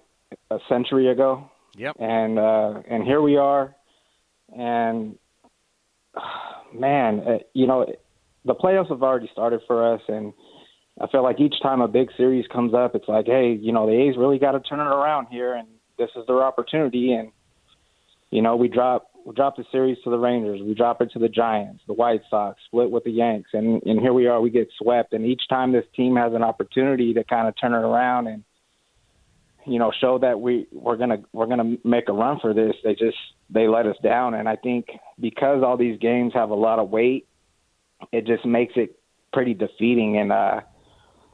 a 0.51 0.57
century 0.67 1.09
ago? 1.09 1.49
Yep. 1.75 1.95
And 1.99 2.39
uh, 2.39 2.81
and 2.89 3.03
here 3.03 3.21
we 3.21 3.37
are 3.37 3.75
and 4.55 5.17
man, 6.73 7.19
uh, 7.19 7.37
you 7.53 7.67
know, 7.67 7.85
the 8.45 8.55
playoffs 8.55 8.89
have 8.89 9.03
already 9.03 9.29
started 9.31 9.61
for 9.67 9.93
us, 9.93 10.01
and 10.07 10.33
I 11.01 11.07
feel 11.07 11.23
like 11.23 11.39
each 11.39 11.55
time 11.61 11.81
a 11.81 11.87
big 11.87 12.09
series 12.15 12.45
comes 12.47 12.73
up, 12.73 12.95
it's 12.95 13.07
like, 13.07 13.25
hey, 13.25 13.57
you 13.59 13.71
know, 13.71 13.85
the 13.85 13.93
A's 13.93 14.17
really 14.17 14.39
got 14.39 14.53
to 14.53 14.59
turn 14.61 14.79
it 14.79 14.83
around 14.83 15.27
here, 15.29 15.53
and 15.53 15.67
this 15.97 16.09
is 16.15 16.25
their 16.27 16.43
opportunity. 16.43 17.13
And 17.13 17.31
you 18.31 18.41
know, 18.41 18.55
we 18.55 18.67
drop 18.67 19.09
we 19.25 19.33
drop 19.35 19.57
the 19.57 19.65
series 19.71 19.97
to 20.05 20.09
the 20.09 20.17
Rangers, 20.17 20.61
we 20.63 20.73
drop 20.73 21.01
it 21.01 21.11
to 21.11 21.19
the 21.19 21.29
Giants, 21.29 21.83
the 21.87 21.93
White 21.93 22.21
Sox, 22.29 22.59
split 22.65 22.89
with 22.89 23.03
the 23.03 23.11
Yanks, 23.11 23.49
and 23.53 23.81
and 23.83 23.99
here 23.99 24.13
we 24.13 24.27
are, 24.27 24.39
we 24.39 24.49
get 24.49 24.69
swept. 24.77 25.13
And 25.13 25.25
each 25.25 25.43
time 25.49 25.71
this 25.71 25.85
team 25.95 26.15
has 26.15 26.33
an 26.33 26.43
opportunity 26.43 27.13
to 27.13 27.23
kind 27.23 27.47
of 27.47 27.55
turn 27.59 27.73
it 27.73 27.85
around 27.85 28.27
and 28.27 28.43
you 29.67 29.79
know 29.79 29.91
show 29.99 30.17
that 30.19 30.39
we 30.39 30.67
we're 30.71 30.95
gonna 30.95 31.17
we're 31.33 31.45
gonna 31.45 31.75
make 31.83 32.09
a 32.09 32.13
run 32.13 32.39
for 32.39 32.53
this, 32.53 32.73
they 32.83 32.95
just 32.95 33.17
they 33.49 33.67
let 33.67 33.85
us 33.85 33.97
down. 34.01 34.33
And 34.33 34.47
I 34.47 34.55
think 34.55 34.87
because 35.19 35.63
all 35.63 35.77
these 35.77 35.99
games 35.99 36.33
have 36.33 36.49
a 36.49 36.55
lot 36.55 36.79
of 36.79 36.89
weight, 36.89 37.27
it 38.11 38.25
just 38.25 38.45
makes 38.45 38.73
it 38.75 38.97
pretty 39.33 39.53
defeating. 39.53 40.17
And 40.17 40.31
uh, 40.31 40.61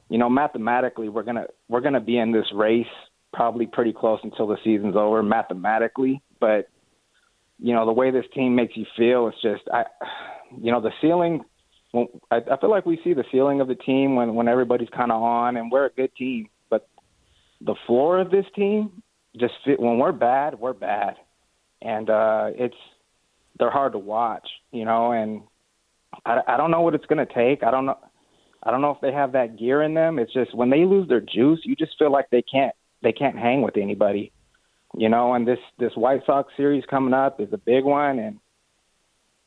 you 0.10 0.18
know, 0.18 0.30
mathematically, 0.30 1.10
we're 1.10 1.24
gonna 1.24 1.46
we're 1.70 1.82
gonna 1.82 2.02
be 2.02 2.18
in 2.18 2.32
this 2.32 2.48
race 2.54 2.86
probably 3.34 3.66
pretty 3.66 3.94
close 3.94 4.20
until 4.24 4.48
the 4.48 4.58
season's 4.64 4.96
over, 4.96 5.24
mathematically. 5.24 6.22
But 6.40 6.70
you 7.60 7.74
know, 7.74 7.86
the 7.86 7.94
way 7.94 8.12
this 8.12 8.26
team 8.34 8.56
makes 8.56 8.76
you 8.76 8.86
feel, 8.98 9.28
it's 9.28 9.42
just 9.42 9.64
I, 9.72 9.84
you 10.60 10.72
know, 10.72 10.82
the 10.82 10.92
ceiling. 11.02 11.42
I, 12.32 12.38
I 12.52 12.58
feel 12.60 12.72
like 12.72 12.88
we 12.88 13.00
see 13.04 13.14
the 13.14 13.24
ceiling 13.32 13.62
of 13.62 13.68
the 13.68 13.76
team 13.76 14.16
when 14.16 14.34
when 14.34 14.48
everybody's 14.48 14.90
kind 14.90 15.12
of 15.12 15.22
on, 15.22 15.58
and 15.58 15.72
we're 15.72 15.86
a 15.86 15.92
good 15.92 16.16
team. 16.16 16.50
The 17.62 17.76
floor 17.88 18.20
of 18.20 18.32
this 18.32 18.46
team 18.56 19.04
just 19.40 19.54
fit, 19.66 19.80
when 19.80 19.98
we're 19.98 20.12
bad, 20.12 20.60
we're 20.60 20.74
bad 20.74 21.16
and 21.84 22.10
uh, 22.10 22.48
it's 22.56 22.76
they're 23.60 23.70
hard 23.70 23.92
to 23.92 24.00
watch, 24.00 24.48
you 24.72 24.86
know. 24.86 25.12
And 25.12 25.44
I, 26.26 26.40
I 26.48 26.58
don't 26.58 26.72
know 26.72 26.82
what 26.82 26.96
it's 26.96 27.06
going 27.06 27.26
to 27.26 27.34
take. 27.34 27.64
I 27.64 27.70
don't 27.70 27.86
know. 27.86 27.98
I 28.64 28.72
don't 28.72 28.82
know 28.82 28.92
if 28.92 29.02
they 29.02 29.12
have 29.12 29.34
that 29.34 29.60
gear 29.60 29.84
in 29.84 29.94
them. 29.94 30.18
It's 30.18 30.34
just 30.34 30.56
when 30.56 30.70
they 30.70 30.86
lose 30.86 31.10
their 31.10 31.20
juice, 31.20 31.60
you 31.64 31.76
just 31.76 31.98
feel 32.00 32.12
like 32.12 32.30
they 32.32 32.42
can't 32.42 32.74
they 33.04 33.12
can't 33.12 33.38
hang 33.38 33.62
with 33.62 33.76
anybody, 33.76 34.32
you 34.98 35.10
know. 35.10 35.34
And 35.34 35.48
this 35.48 35.60
this 35.78 35.92
White 35.96 36.22
Sox 36.26 36.52
series 36.56 36.86
coming 36.90 37.14
up 37.14 37.40
is 37.42 37.52
a 37.52 37.58
big 37.58 37.84
one. 37.84 38.20
And 38.20 38.40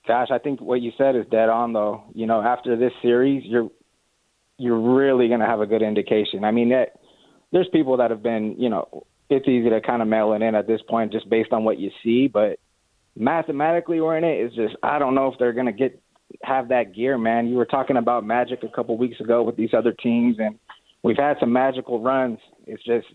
gosh, 0.07 0.29
I 0.31 0.39
think 0.39 0.61
what 0.61 0.83
you 0.83 0.93
said 0.99 1.17
is 1.17 1.25
dead 1.31 1.49
on 1.49 1.73
though. 1.73 2.05
You 2.15 2.27
know, 2.27 2.43
after 2.43 2.77
this 2.77 2.93
series, 3.01 3.43
you're 3.45 3.71
you're 4.59 4.81
really 4.81 5.29
going 5.29 5.41
to 5.41 5.47
have 5.47 5.61
a 5.61 5.67
good 5.67 5.83
indication. 5.83 6.43
I 6.45 6.51
mean, 6.51 6.71
that, 6.71 6.99
there's 7.57 7.69
people 7.73 7.97
that 7.97 8.11
have 8.11 8.23
been, 8.23 8.55
you 8.59 8.69
know, 8.69 9.07
it's 9.31 9.49
easy 9.49 9.71
to 9.71 9.81
kind 9.81 10.03
of 10.03 10.09
mail 10.09 10.35
it 10.35 10.43
in 10.43 10.55
at 10.55 10.67
this 10.67 10.83
point 10.87 11.11
just 11.11 11.29
based 11.31 11.53
on 11.53 11.65
what 11.65 11.79
you 11.79 11.91
see. 12.05 12.29
But 12.29 12.59
mathematically, 13.17 13.99
we're 13.99 14.19
in 14.19 14.25
it. 14.25 14.45
It's 14.45 14.55
just 14.55 14.77
I 14.83 14.99
don't 14.99 15.15
know 15.15 15.33
if 15.33 15.39
they're 15.39 15.55
going 15.55 15.67
to 15.67 15.73
get 15.73 15.99
have 16.43 16.69
that 16.69 16.95
gear, 16.95 17.17
man. 17.17 17.49
You 17.49 17.57
were 17.57 17.65
talking 17.65 17.97
about 17.97 18.27
magic 18.27 18.63
a 18.63 18.69
couple 18.69 18.99
weeks 18.99 19.21
ago 19.21 19.43
with 19.43 19.57
these 19.57 19.71
other 19.73 19.93
teams, 19.93 20.37
and 20.39 20.59
we've 21.03 21.17
had 21.17 21.39
some 21.41 21.51
magical 21.51 22.03
runs. 22.03 22.39
It's 22.67 22.85
just 22.85 23.07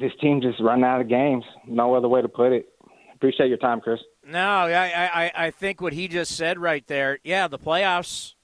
this 0.00 0.12
team 0.20 0.40
just 0.40 0.60
run 0.60 0.84
out 0.84 1.00
of 1.00 1.08
games. 1.08 1.44
No 1.66 1.96
other 1.96 2.08
way 2.08 2.22
to 2.22 2.28
put 2.28 2.52
it. 2.52 2.68
Appreciate 3.12 3.48
your 3.48 3.58
time, 3.58 3.80
Chris. 3.80 3.98
No, 4.24 4.38
I, 4.38 5.10
I, 5.12 5.32
I 5.46 5.50
think 5.50 5.80
what 5.80 5.94
he 5.94 6.06
just 6.06 6.36
said 6.36 6.60
right 6.60 6.86
there. 6.86 7.18
Yeah, 7.24 7.48
the 7.48 7.58
playoffs. 7.58 8.34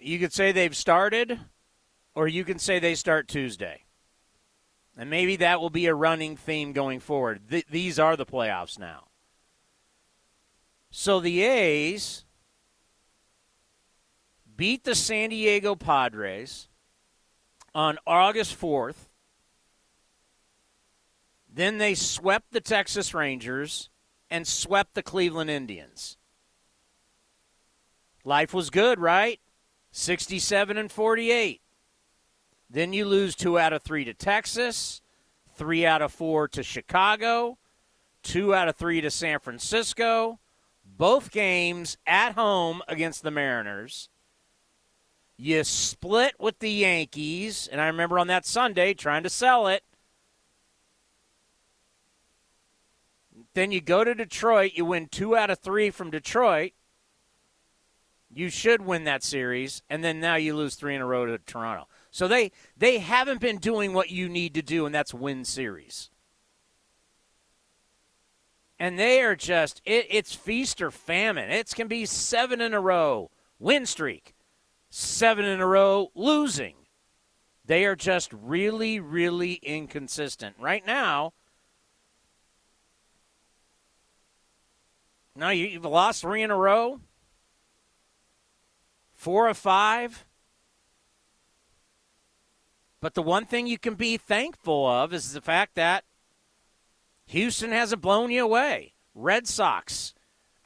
You 0.00 0.18
could 0.18 0.32
say 0.32 0.50
they've 0.50 0.76
started, 0.76 1.38
or 2.18 2.26
you 2.26 2.44
can 2.44 2.58
say 2.58 2.80
they 2.80 2.96
start 2.96 3.28
Tuesday. 3.28 3.84
And 4.96 5.08
maybe 5.08 5.36
that 5.36 5.60
will 5.60 5.70
be 5.70 5.86
a 5.86 5.94
running 5.94 6.36
theme 6.36 6.72
going 6.72 6.98
forward. 6.98 7.42
Th- 7.48 7.64
these 7.70 8.00
are 8.00 8.16
the 8.16 8.26
playoffs 8.26 8.76
now. 8.76 9.04
So 10.90 11.20
the 11.20 11.42
A's 11.44 12.24
beat 14.56 14.82
the 14.82 14.96
San 14.96 15.30
Diego 15.30 15.76
Padres 15.76 16.66
on 17.72 17.98
August 18.04 18.60
4th. 18.60 19.06
Then 21.48 21.78
they 21.78 21.94
swept 21.94 22.50
the 22.50 22.60
Texas 22.60 23.14
Rangers 23.14 23.90
and 24.28 24.44
swept 24.44 24.94
the 24.94 25.04
Cleveland 25.04 25.50
Indians. 25.50 26.16
Life 28.24 28.52
was 28.52 28.70
good, 28.70 28.98
right? 28.98 29.38
67 29.92 30.76
and 30.76 30.90
48. 30.90 31.62
Then 32.70 32.92
you 32.92 33.06
lose 33.06 33.34
two 33.34 33.58
out 33.58 33.72
of 33.72 33.82
three 33.82 34.04
to 34.04 34.14
Texas, 34.14 35.00
three 35.54 35.86
out 35.86 36.02
of 36.02 36.12
four 36.12 36.48
to 36.48 36.62
Chicago, 36.62 37.58
two 38.22 38.54
out 38.54 38.68
of 38.68 38.76
three 38.76 39.00
to 39.00 39.10
San 39.10 39.40
Francisco, 39.40 40.38
both 40.84 41.30
games 41.30 41.96
at 42.06 42.34
home 42.34 42.82
against 42.86 43.22
the 43.22 43.30
Mariners. 43.30 44.08
You 45.36 45.64
split 45.64 46.34
with 46.38 46.58
the 46.58 46.70
Yankees, 46.70 47.68
and 47.70 47.80
I 47.80 47.86
remember 47.86 48.18
on 48.18 48.26
that 48.26 48.44
Sunday 48.44 48.92
trying 48.92 49.22
to 49.22 49.30
sell 49.30 49.68
it. 49.68 49.82
Then 53.54 53.72
you 53.72 53.80
go 53.80 54.04
to 54.04 54.14
Detroit, 54.14 54.72
you 54.74 54.84
win 54.84 55.06
two 55.06 55.36
out 55.36 55.50
of 55.50 55.60
three 55.60 55.90
from 55.90 56.10
Detroit. 56.10 56.72
You 58.30 58.50
should 58.50 58.82
win 58.82 59.04
that 59.04 59.22
series, 59.22 59.82
and 59.88 60.04
then 60.04 60.20
now 60.20 60.34
you 60.34 60.54
lose 60.54 60.74
three 60.74 60.94
in 60.94 61.00
a 61.00 61.06
row 61.06 61.24
to 61.24 61.38
Toronto. 61.38 61.88
So 62.18 62.26
they 62.26 62.50
they 62.76 62.98
haven't 62.98 63.40
been 63.40 63.58
doing 63.58 63.92
what 63.92 64.10
you 64.10 64.28
need 64.28 64.54
to 64.54 64.62
do, 64.62 64.86
and 64.86 64.92
that's 64.92 65.14
win 65.14 65.44
series. 65.44 66.10
And 68.76 68.98
they 68.98 69.22
are 69.22 69.36
just 69.36 69.80
it, 69.84 70.08
it's 70.10 70.34
feast 70.34 70.82
or 70.82 70.90
famine. 70.90 71.48
It 71.48 71.72
can 71.76 71.86
be 71.86 72.06
seven 72.06 72.60
in 72.60 72.74
a 72.74 72.80
row 72.80 73.30
win 73.60 73.86
streak, 73.86 74.34
seven 74.90 75.44
in 75.44 75.60
a 75.60 75.66
row 75.66 76.10
losing. 76.16 76.74
They 77.64 77.84
are 77.84 77.94
just 77.94 78.32
really, 78.32 78.98
really 78.98 79.60
inconsistent 79.62 80.56
right 80.58 80.84
now. 80.84 81.34
Now 85.36 85.50
you've 85.50 85.84
lost 85.84 86.22
three 86.22 86.42
in 86.42 86.50
a 86.50 86.56
row. 86.56 86.98
Four 89.12 89.46
of 89.46 89.56
five. 89.56 90.24
But 93.00 93.14
the 93.14 93.22
one 93.22 93.44
thing 93.44 93.66
you 93.66 93.78
can 93.78 93.94
be 93.94 94.16
thankful 94.16 94.86
of 94.86 95.12
is 95.12 95.32
the 95.32 95.40
fact 95.40 95.74
that 95.76 96.04
Houston 97.26 97.70
hasn't 97.70 98.02
blown 98.02 98.30
you 98.30 98.44
away. 98.44 98.94
Red 99.14 99.46
Sox, 99.46 100.14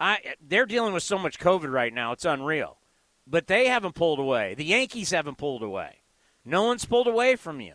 I, 0.01 0.35
they're 0.40 0.66
dealing 0.66 0.92
with 0.92 1.03
so 1.03 1.18
much 1.18 1.38
COVID 1.38 1.71
right 1.73 1.92
now, 1.92 2.12
it's 2.12 2.25
unreal. 2.25 2.79
But 3.27 3.47
they 3.47 3.68
haven't 3.68 3.95
pulled 3.95 4.18
away. 4.18 4.55
The 4.55 4.64
Yankees 4.64 5.11
haven't 5.11 5.38
pulled 5.38 5.62
away. 5.62 6.03
No 6.45 6.64
one's 6.64 6.85
pulled 6.85 7.07
away 7.07 7.37
from 7.37 7.61
you. 7.61 7.75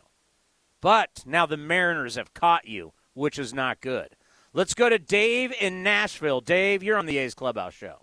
But 0.82 1.24
now 1.26 1.46
the 1.46 1.58
Mariners 1.58 2.16
have 2.16 2.34
caught 2.34 2.68
you, 2.68 2.94
which 3.14 3.40
is 3.40 3.54
not 3.54 3.82
good. 3.82 4.10
Let's 4.54 4.74
go 4.74 4.90
to 4.90 5.00
Dave 5.00 5.54
in 5.60 5.84
Nashville. 5.84 6.42
Dave, 6.42 6.84
you're 6.84 6.98
on 6.98 7.06
the 7.06 7.18
A's 7.18 7.34
Clubhouse 7.34 7.74
Show. 7.74 8.02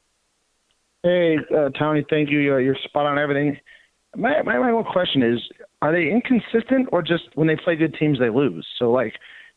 Hey, 1.03 1.37
uh, 1.55 1.69
Tony, 1.79 2.05
thank 2.09 2.31
you. 2.31 2.39
You're, 2.39 2.61
you're 2.61 2.77
spot 2.85 3.07
on 3.07 3.19
everything. 3.19 3.59
My, 4.17 4.43
my 4.43 4.59
my 4.59 4.73
one 4.73 4.85
question 4.85 5.23
is: 5.23 5.41
Are 5.83 5.93
they 5.93 6.11
inconsistent, 6.11 6.89
or 6.93 7.03
just 7.03 7.25
when 7.35 7.49
they 7.49 7.57
play 7.57 7.77
good 7.77 7.95
teams 7.99 8.19
they 8.19 8.31
lose? 8.31 8.67
So 8.79 8.91
like, 8.91 9.15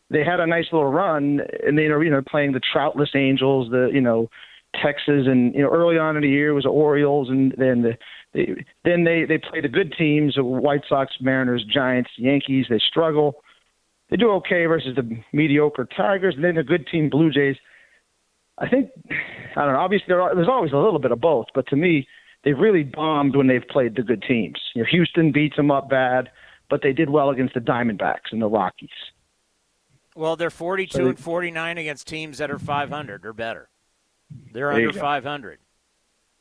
they 0.10 0.24
had 0.24 0.39
a 0.39 0.48
nice 0.48 0.65
little 0.72 0.89
run, 0.89 1.41
and 1.65 1.78
they 1.78 1.84
you 1.84 2.10
know 2.10 2.22
playing 2.28 2.54
the 2.54 2.62
Troutless 2.74 3.15
Angels, 3.15 3.70
the 3.72 3.89
you 3.93 4.02
know 4.02 4.30
Texas, 4.82 5.26
and 5.28 5.54
you 5.54 5.62
know 5.62 5.70
early 5.70 5.98
on 5.98 6.15
in 6.15 6.24
the 6.24 6.30
year 6.30 6.50
it 6.50 6.54
was 6.54 6.63
the 6.63 6.70
Orioles, 6.70 7.30
and 7.30 7.54
then 7.58 7.82
the 7.82 7.98
they, 8.34 8.63
then 8.84 9.04
they 9.04 9.26
they 9.26 9.38
play 9.38 9.62
the 9.62 9.67
good 9.67 9.93
teams: 9.98 10.36
the 10.36 10.43
White 10.43 10.84
Sox, 10.88 11.13
Mariners, 11.22 11.65
Giants, 11.72 12.10
Yankees. 12.17 12.65
They 12.70 12.80
struggle. 12.89 13.36
They 14.10 14.17
do 14.17 14.32
okay 14.32 14.65
versus 14.65 14.96
the 14.96 15.22
mediocre 15.34 15.88
Tigers, 15.96 16.36
and 16.36 16.43
then 16.43 16.56
the 16.56 16.63
good 16.63 16.88
team 16.88 17.10
Blue 17.10 17.32
Jays. 17.32 17.58
I 18.58 18.70
think 18.70 18.89
I 19.56 19.65
don't 19.65 19.74
know. 19.74 19.80
Obviously, 19.80 20.06
there 20.08 20.22
are, 20.22 20.34
there's 20.34 20.48
always 20.48 20.72
a 20.72 20.78
little 20.78 21.00
bit 21.00 21.12
of 21.12 21.22
both, 21.22 21.48
but 21.54 21.67
to 21.67 21.76
me, 21.76 22.08
they've 22.48 22.58
really 22.58 22.84
bombed 22.84 23.36
when 23.36 23.48
they've 23.48 23.68
played 23.68 23.96
the 23.98 24.04
good 24.04 24.24
teams. 24.26 24.58
You 24.74 24.82
know, 24.82 24.88
Houston 24.90 25.34
beats 25.34 25.58
them 25.58 25.70
up 25.70 25.90
bad, 25.90 26.30
but 26.70 26.82
they 26.82 26.94
did 26.94 27.10
well 27.10 27.30
against 27.30 27.54
the 27.54 27.60
Diamondbacks 27.60 28.32
and 28.32 28.42
the 28.42 28.48
Rockies. 28.48 28.90
Well, 30.16 30.38
they're 30.38 30.50
42 30.50 30.92
so 30.92 31.04
they, 31.04 31.10
and 31.10 31.20
49 31.20 31.78
against 31.78 32.08
teams 32.08 32.38
that 32.38 32.50
are 32.50 32.58
500 32.58 33.26
or 33.26 33.34
better. 33.34 33.68
They're 34.54 34.72
under 34.72 34.94
500. 34.94 35.60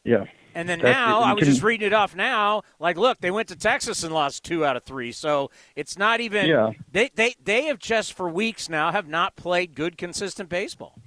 Yeah. 0.05 0.25
And 0.55 0.69
then 0.69 0.79
That's 0.79 0.95
now, 0.95 1.21
I 1.23 1.33
was 1.33 1.43
can, 1.43 1.51
just 1.51 1.63
reading 1.65 1.89
it 1.89 1.93
off 1.93 2.15
now. 2.15 2.63
Like, 2.79 2.97
look, 2.97 3.19
they 3.19 3.33
went 3.33 3.49
to 3.49 3.57
Texas 3.57 4.05
and 4.05 4.15
lost 4.15 4.45
two 4.45 4.65
out 4.65 4.77
of 4.77 4.85
three. 4.85 5.11
So 5.11 5.51
it's 5.75 5.99
not 5.99 6.21
even. 6.21 6.47
Yeah. 6.47 6.71
They 6.91 7.11
they 7.15 7.35
they 7.43 7.65
have 7.65 7.79
just 7.79 8.15
for 8.15 8.29
weeks 8.29 8.69
now 8.69 8.93
have 8.93 9.09
not 9.09 9.37
played 9.37 9.75
good, 9.75 9.99
consistent 9.99 10.49
baseball. 10.49 10.99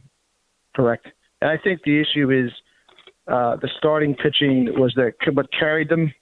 Correct. 0.75 1.07
And 1.41 1.49
I 1.49 1.57
think 1.57 1.81
the 1.83 1.99
issue 1.99 2.29
is 2.29 2.51
uh, 3.29 3.55
the 3.57 3.69
starting 3.77 4.15
pitching 4.15 4.69
was 4.75 4.93
that 4.95 5.13
what 5.33 5.47
carried 5.51 5.89
them, 5.89 6.13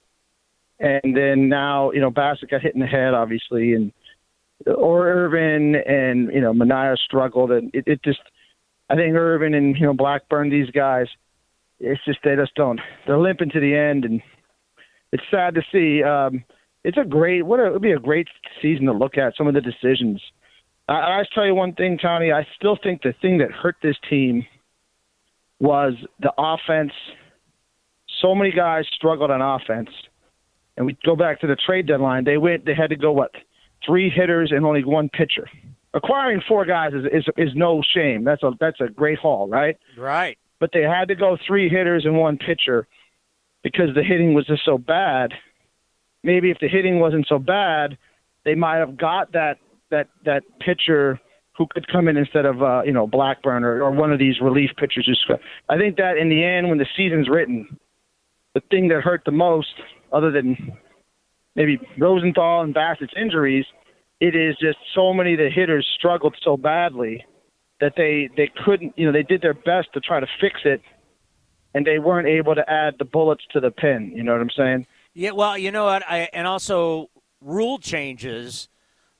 and 0.78 1.16
then 1.16 1.48
now 1.48 1.90
you 1.90 2.00
know 2.00 2.10
Bassitt 2.10 2.50
got 2.50 2.60
hit 2.60 2.74
in 2.74 2.80
the 2.80 2.86
head, 2.86 3.14
obviously, 3.14 3.72
and 3.72 3.92
or 4.66 5.08
Irvin 5.08 5.74
and 5.74 6.32
you 6.32 6.40
know 6.40 6.52
Manaea 6.52 6.96
struggled, 6.98 7.50
and 7.50 7.70
it, 7.74 7.84
it 7.86 8.02
just 8.04 8.20
I 8.90 8.96
think 8.96 9.14
Irvin 9.14 9.54
and 9.54 9.76
you 9.76 9.86
know 9.86 9.94
Blackburn, 9.94 10.50
these 10.50 10.70
guys, 10.70 11.06
it's 11.80 12.04
just 12.04 12.18
they 12.24 12.36
just 12.36 12.54
don't 12.54 12.80
they're 13.06 13.18
limping 13.18 13.50
to 13.50 13.60
the 13.60 13.74
end, 13.74 14.04
and 14.04 14.20
it's 15.12 15.24
sad 15.30 15.54
to 15.54 15.62
see. 15.72 16.02
Um, 16.02 16.44
it's 16.84 16.98
a 16.98 17.04
great 17.04 17.42
what 17.42 17.60
it 17.60 17.72
would 17.72 17.82
be 17.82 17.92
a 17.92 17.98
great 17.98 18.28
season 18.60 18.86
to 18.86 18.92
look 18.92 19.16
at 19.16 19.34
some 19.36 19.46
of 19.46 19.54
the 19.54 19.60
decisions. 19.60 20.22
I, 20.88 20.92
I 20.92 21.24
tell 21.34 21.46
you 21.46 21.54
one 21.54 21.74
thing, 21.74 21.98
Tony. 22.00 22.32
I 22.32 22.46
still 22.56 22.78
think 22.82 23.02
the 23.02 23.14
thing 23.20 23.38
that 23.38 23.50
hurt 23.50 23.76
this 23.82 23.96
team 24.10 24.46
was 25.60 25.94
the 26.20 26.32
offense. 26.38 26.92
So 28.20 28.34
many 28.34 28.52
guys 28.52 28.84
struggled 28.94 29.30
on 29.30 29.40
offense, 29.40 29.90
and 30.76 30.86
we 30.86 30.96
go 31.04 31.16
back 31.16 31.40
to 31.40 31.46
the 31.46 31.56
trade 31.56 31.86
deadline. 31.86 32.24
They 32.24 32.38
went. 32.38 32.64
They 32.64 32.74
had 32.74 32.90
to 32.90 32.96
go 32.96 33.12
what 33.12 33.32
three 33.84 34.10
hitters 34.10 34.52
and 34.52 34.64
only 34.64 34.84
one 34.84 35.08
pitcher. 35.08 35.48
Acquiring 35.94 36.42
four 36.46 36.64
guys 36.64 36.92
is 36.92 37.04
is, 37.12 37.24
is 37.36 37.54
no 37.54 37.82
shame. 37.94 38.24
That's 38.24 38.42
a 38.42 38.52
that's 38.60 38.80
a 38.80 38.88
great 38.88 39.18
haul, 39.18 39.48
right? 39.48 39.76
Right. 39.96 40.38
But 40.60 40.70
they 40.72 40.82
had 40.82 41.08
to 41.08 41.14
go 41.14 41.38
three 41.46 41.68
hitters 41.68 42.04
and 42.04 42.16
one 42.18 42.36
pitcher 42.36 42.86
because 43.62 43.94
the 43.94 44.02
hitting 44.02 44.34
was 44.34 44.46
just 44.46 44.64
so 44.64 44.78
bad. 44.78 45.32
Maybe 46.22 46.50
if 46.50 46.58
the 46.60 46.68
hitting 46.68 46.98
wasn't 46.98 47.26
so 47.28 47.38
bad, 47.38 47.96
they 48.44 48.54
might 48.54 48.78
have 48.78 48.96
got 48.96 49.32
that 49.32 49.58
that 49.90 50.08
that 50.24 50.42
pitcher 50.60 51.20
who 51.58 51.66
could 51.66 51.88
come 51.88 52.06
in 52.06 52.16
instead 52.16 52.46
of 52.46 52.62
uh, 52.62 52.82
you 52.86 52.92
know 52.92 53.06
Blackburn 53.06 53.64
or, 53.64 53.82
or 53.82 53.90
one 53.90 54.12
of 54.12 54.20
these 54.20 54.40
relief 54.40 54.70
pitchers. 54.78 55.06
Who's, 55.06 55.38
I 55.68 55.76
think 55.76 55.96
that 55.96 56.16
in 56.16 56.28
the 56.28 56.44
end, 56.44 56.68
when 56.68 56.78
the 56.78 56.86
season's 56.96 57.28
written, 57.28 57.76
the 58.54 58.62
thing 58.70 58.88
that 58.88 59.02
hurt 59.02 59.22
the 59.26 59.32
most, 59.32 59.74
other 60.12 60.30
than 60.30 60.78
maybe 61.56 61.80
Rosenthal 61.98 62.62
and 62.62 62.72
Bassitt's 62.72 63.12
injuries, 63.20 63.66
it 64.20 64.36
is 64.36 64.56
just 64.60 64.78
so 64.94 65.12
many 65.12 65.32
of 65.32 65.40
the 65.40 65.50
hitters 65.50 65.86
struggled 65.98 66.36
so 66.42 66.56
badly 66.56 67.26
that 67.80 67.94
they 67.96 68.30
they 68.36 68.50
couldn't 68.64 68.94
you 68.96 69.04
know 69.04 69.12
they 69.12 69.24
did 69.24 69.42
their 69.42 69.54
best 69.54 69.92
to 69.94 70.00
try 70.00 70.20
to 70.20 70.28
fix 70.40 70.60
it, 70.64 70.80
and 71.74 71.84
they 71.84 71.98
weren't 71.98 72.28
able 72.28 72.54
to 72.54 72.70
add 72.70 72.94
the 73.00 73.04
bullets 73.04 73.42
to 73.52 73.58
the 73.58 73.72
pin. 73.72 74.12
You 74.14 74.22
know 74.22 74.32
what 74.32 74.40
I'm 74.40 74.50
saying? 74.56 74.86
Yeah. 75.12 75.32
Well, 75.32 75.58
you 75.58 75.72
know 75.72 75.86
what? 75.86 76.04
I 76.08 76.28
and 76.32 76.46
also 76.46 77.10
rule 77.40 77.78
changes 77.78 78.68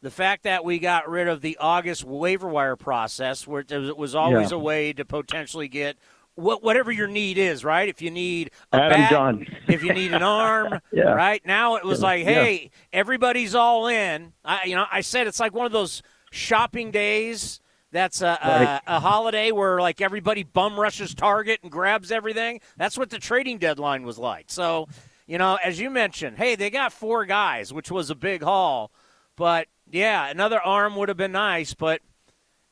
the 0.01 0.11
fact 0.11 0.45
that 0.45 0.65
we 0.65 0.79
got 0.79 1.09
rid 1.09 1.29
of 1.29 1.41
the 1.41 1.57
August 1.59 2.05
waiver 2.05 2.49
wire 2.49 2.77
process, 2.77 3.47
where 3.47 3.65
it 3.69 3.97
was 3.97 4.15
always 4.15 4.51
yeah. 4.51 4.57
a 4.57 4.61
way 4.61 4.93
to 4.93 5.05
potentially 5.05 5.69
get 5.69 5.97
what, 6.39 6.63
whatever 6.63 6.93
your 6.93 7.09
need 7.09 7.37
is, 7.37 7.65
right? 7.65 7.89
If 7.89 8.01
you 8.01 8.13
need 8.13 8.53
a 8.73 8.77
Adam 8.77 9.39
bat, 9.41 9.49
if 9.67 9.83
you 9.83 9.93
need 9.93 10.15
an 10.15 10.23
arm, 10.23 10.81
yeah. 10.93 11.13
right? 11.13 11.45
Now 11.45 11.77
it 11.77 11.85
was 11.85 12.01
yeah. 12.01 12.07
like, 12.07 12.25
hey, 12.25 12.71
everybody's 12.93 13.57
all 13.57 13.89
in. 13.89 14.33
I, 14.45 14.65
you 14.65 14.77
know, 14.77 14.87
I 14.91 15.01
said 15.01 15.27
it's 15.27 15.41
like 15.41 15.53
one 15.53 15.67
of 15.67 15.73
those 15.73 16.01
shopping 16.31 16.93
days. 16.93 17.61
That's 17.91 18.23
a, 18.23 18.39
right. 18.45 18.81
a, 18.87 18.97
a 18.97 19.01
holiday 19.01 19.51
where 19.51 19.81
like 19.81 20.01
everybody 20.01 20.45
bum 20.45 20.79
rushes 20.79 21.13
Target 21.13 21.61
and 21.63 21.73
grabs 21.73 22.13
everything. 22.13 22.61
That's 22.77 22.97
what 22.97 23.11
the 23.11 23.19
trading 23.19 23.59
deadline 23.59 24.05
was 24.05 24.19
like. 24.19 24.45
So, 24.49 24.87
you 25.27 25.39
know, 25.39 25.59
as 25.65 25.81
you 25.81 25.91
mentioned, 25.91 26.37
hey, 26.37 26.55
they 26.55 26.71
got 26.71 26.93
four 26.93 27.25
guys, 27.25 27.73
which 27.73 27.91
was 27.91 28.11
a 28.11 28.15
big 28.15 28.43
haul, 28.45 28.93
but 29.35 29.67
yeah, 29.91 30.29
another 30.29 30.61
arm 30.61 30.97
would 30.97 31.09
have 31.09 31.19
been 31.19 31.33
nice, 31.33 31.75
but 31.75 32.01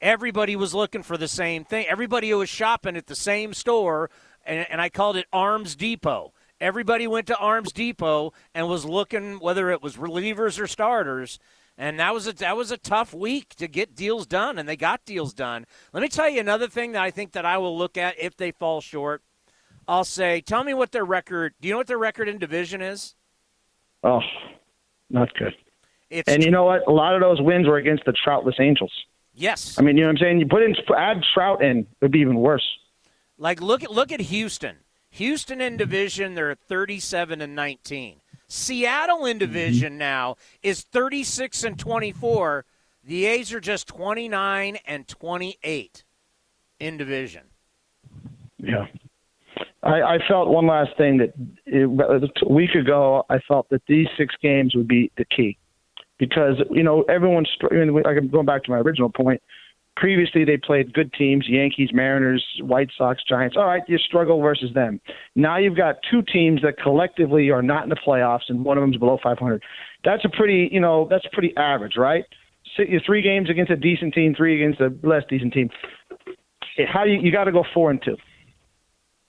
everybody 0.01 0.57
was 0.57 0.75
looking 0.75 1.03
for 1.03 1.17
the 1.17 1.29
same 1.29 1.65
thing. 1.65 1.87
Everybody 1.87 2.31
who 2.31 2.39
was 2.39 2.49
shopping 2.49 2.97
at 2.97 3.07
the 3.07 3.17
same 3.17 3.55
store, 3.55 4.11
and, 4.45 4.67
and 4.71 4.81
I 4.81 4.89
called 4.89 5.17
it 5.17 5.27
Arms 5.33 5.77
Depot. 5.77 6.33
Everybody 6.61 7.07
went 7.07 7.27
to 7.27 7.37
Arms 7.37 7.73
Depot 7.73 8.33
and 8.55 8.69
was 8.69 8.85
looking 8.85 9.39
whether 9.39 9.71
it 9.71 9.83
was 9.83 9.97
relievers 9.97 10.59
or 10.61 10.67
starters. 10.67 11.39
And 11.79 12.01
that 12.01 12.15
was 12.15 12.27
a 12.27 12.33
that 12.33 12.57
was 12.57 12.71
a 12.71 12.79
tough 12.79 13.13
week 13.13 13.55
to 13.57 13.69
get 13.69 13.95
deals 13.95 14.27
done, 14.27 14.59
and 14.59 14.67
they 14.67 14.77
got 14.77 15.05
deals 15.05 15.35
done. 15.35 15.67
Let 15.93 16.03
me 16.03 16.09
tell 16.09 16.27
you 16.31 16.41
another 16.41 16.69
thing 16.69 16.93
that 16.93 17.03
I 17.03 17.11
think 17.11 17.33
that 17.33 17.45
I 17.45 17.59
will 17.59 17.77
look 17.77 17.99
at 17.99 18.19
if 18.19 18.35
they 18.35 18.51
fall 18.51 18.81
short. 18.81 19.23
I'll 19.87 20.05
say, 20.05 20.41
tell 20.41 20.65
me 20.65 20.73
what 20.73 20.93
their 20.93 21.05
record. 21.05 21.53
Do 21.61 21.69
you 21.69 21.75
know 21.75 21.79
what 21.79 21.87
their 21.87 21.99
record 21.99 22.29
in 22.31 22.39
division 22.39 22.81
is? 22.81 23.15
Oh, 24.03 24.21
not 25.11 25.33
good. 25.35 25.55
It's 26.11 26.29
and 26.29 26.43
you 26.43 26.51
know 26.51 26.65
what? 26.65 26.87
A 26.87 26.93
lot 26.93 27.15
of 27.15 27.21
those 27.21 27.41
wins 27.41 27.67
were 27.67 27.77
against 27.77 28.05
the 28.05 28.13
Troutless 28.13 28.61
Angels. 28.61 28.93
Yes. 29.35 29.77
I 29.79 29.83
mean, 29.83 29.97
you 29.97 30.03
know 30.03 30.09
what 30.09 30.17
I'm 30.17 30.19
saying? 30.19 30.41
You 30.41 30.47
put 30.47 30.63
in 30.63 30.75
add 30.97 31.23
Trout 31.35 31.63
in, 31.63 31.81
it 31.81 31.87
would 32.01 32.13
be 32.13 32.21
even 32.21 32.37
worse. 32.37 32.67
Like 33.39 33.61
look 33.61 33.83
at 33.85 33.91
look 33.91 34.13
at 34.13 34.21
Houston. 34.21 34.77
Houston 35.11 35.61
in 35.61 35.77
division, 35.77 36.35
they're 36.35 36.55
37 36.55 37.41
and 37.41 37.55
19. 37.55 38.21
Seattle 38.49 39.25
in 39.25 39.39
division 39.39 39.93
mm-hmm. 39.93 39.99
now 39.99 40.37
is 40.63 40.83
36 40.83 41.65
and 41.65 41.79
24. 41.79 42.65
The 43.03 43.27
A's 43.27 43.53
are 43.53 43.61
just 43.61 43.87
29 43.89 44.79
and 44.87 45.09
28 45.09 46.05
in 46.81 46.97
division. 46.97 47.43
Yeah. 48.59 48.87
I, 49.83 50.03
I 50.03 50.19
felt 50.27 50.49
one 50.49 50.67
last 50.67 50.97
thing 50.97 51.19
that 51.19 51.33
it, 51.65 52.33
a 52.43 52.53
week 52.53 52.75
ago, 52.75 53.25
I 53.31 53.39
felt 53.47 53.69
that 53.71 53.83
these 53.87 54.09
six 54.19 54.35
games 54.43 54.75
would 54.75 54.89
be 54.89 55.11
the 55.17 55.25
key 55.25 55.57
because, 56.19 56.63
you 56.71 56.83
know, 56.83 57.03
everyone's, 57.03 57.51
like 57.63 58.17
I'm 58.17 58.29
going 58.29 58.47
back 58.47 58.65
to 58.65 58.71
my 58.71 58.79
original 58.79 59.11
point, 59.11 59.43
previously 59.97 60.45
they 60.45 60.59
played 60.59 60.93
good 60.93 61.13
teams 61.15 61.47
yankees 61.49 61.89
mariners 61.93 62.45
white 62.61 62.91
sox 62.97 63.23
giants. 63.29 63.57
All 63.57 63.67
right 63.67 63.83
you 63.89 63.99
struggle 63.99 64.41
versus 64.41 64.73
them. 64.75 65.01
Now 65.35 65.57
you've 65.59 65.77
got 65.77 65.97
two 66.11 66.23
teams 66.23 66.63
that 66.63 66.79
collectively 66.79 67.51
are 67.51 67.63
not 67.63 67.85
in 67.85 67.89
the 67.89 67.97
playoffs 67.97 68.49
and 68.49 68.65
one 68.65 68.77
of 68.77 68.83
them's 68.83 68.99
below 68.99 69.19
500 69.23 69.63
that's 70.05 70.25
a 70.25 70.29
pretty 70.29 70.69
you 70.71 70.81
know 70.81 71.09
that's 71.11 71.25
pretty 71.33 71.53
average 71.57 71.95
right? 71.97 72.25
Three 73.07 73.23
games 73.23 73.49
against 73.49 73.73
a 73.73 73.77
decent 73.77 74.13
team 74.13 74.35
three 74.37 74.63
against 74.63 74.81
a 74.81 74.95
less 75.07 75.23
decent 75.29 75.55
team. 75.55 75.71
How 76.93 77.05
you, 77.05 77.19
you 77.21 77.33
got 77.33 77.45
to 77.45 77.53
go 77.53 77.65
four 77.73 77.91
and 77.91 78.01
two. 78.05 78.17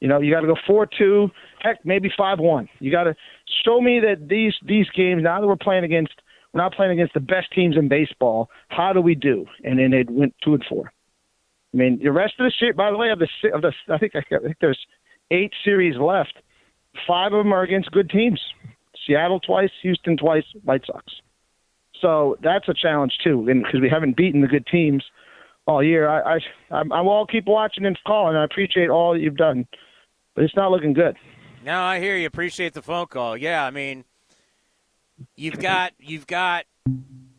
You 0.01 0.09
know 0.09 0.19
you 0.19 0.33
got 0.33 0.41
to 0.41 0.47
go 0.47 0.57
four 0.67 0.85
two 0.85 1.29
heck 1.61 1.77
maybe 1.85 2.11
five 2.17 2.39
one. 2.39 2.67
You 2.79 2.91
got 2.91 3.05
to 3.05 3.15
show 3.65 3.79
me 3.79 4.01
that 4.01 4.27
these 4.27 4.53
these 4.65 4.87
games 4.95 5.23
now 5.23 5.39
that 5.39 5.47
we're 5.47 5.55
playing 5.55 5.85
against 5.85 6.13
not 6.57 6.73
playing 6.73 6.91
against 6.91 7.13
the 7.13 7.19
best 7.19 7.51
teams 7.53 7.77
in 7.77 7.87
baseball. 7.87 8.49
How 8.69 8.91
do 8.93 9.01
we 9.01 9.15
do? 9.15 9.45
And 9.63 9.79
then 9.79 9.91
they 9.91 10.05
went 10.07 10.35
two 10.43 10.53
and 10.53 10.65
four. 10.67 10.91
I 11.73 11.77
mean, 11.77 11.99
the 12.01 12.11
rest 12.11 12.33
of 12.39 12.45
the 12.45 12.51
shit. 12.51 12.75
By 12.75 12.91
the 12.91 12.97
way, 12.97 13.09
of 13.09 13.19
the 13.19 13.27
of 13.53 13.61
the, 13.61 13.73
I 13.89 13.97
think 13.97 14.15
I 14.15 14.21
think 14.21 14.57
there's 14.59 14.79
eight 15.31 15.53
series 15.63 15.97
left. 15.97 16.33
Five 17.07 17.33
of 17.33 17.43
them 17.43 17.53
are 17.53 17.63
against 17.63 17.91
good 17.91 18.09
teams. 18.09 18.41
Seattle 19.05 19.39
twice, 19.39 19.69
Houston 19.83 20.17
twice, 20.17 20.43
White 20.63 20.83
Sox. 20.85 21.05
So 22.01 22.37
that's 22.41 22.67
a 22.67 22.73
challenge 22.73 23.17
too, 23.23 23.45
because 23.45 23.81
we 23.81 23.89
haven't 23.89 24.17
beaten 24.17 24.41
the 24.41 24.47
good 24.47 24.67
teams 24.67 25.03
all 25.65 25.83
year. 25.83 26.09
I 26.09 26.39
I 26.71 26.83
I 26.91 27.01
will 27.01 27.25
keep 27.25 27.45
watching 27.45 27.85
and 27.85 27.97
calling. 28.05 28.35
I 28.35 28.43
appreciate 28.43 28.89
all 28.89 29.13
that 29.13 29.19
you've 29.19 29.37
done, 29.37 29.67
but 30.35 30.43
it's 30.43 30.55
not 30.55 30.71
looking 30.71 30.93
good. 30.93 31.15
No, 31.65 31.81
I 31.81 31.99
hear 31.99 32.15
you. 32.15 32.27
Appreciate 32.27 32.73
the 32.73 32.81
phone 32.81 33.07
call. 33.07 33.35
Yeah, 33.35 33.65
I 33.65 33.71
mean, 33.71 34.05
You've 35.35 35.59
got 35.59 35.93
you've 35.99 36.27
got 36.27 36.65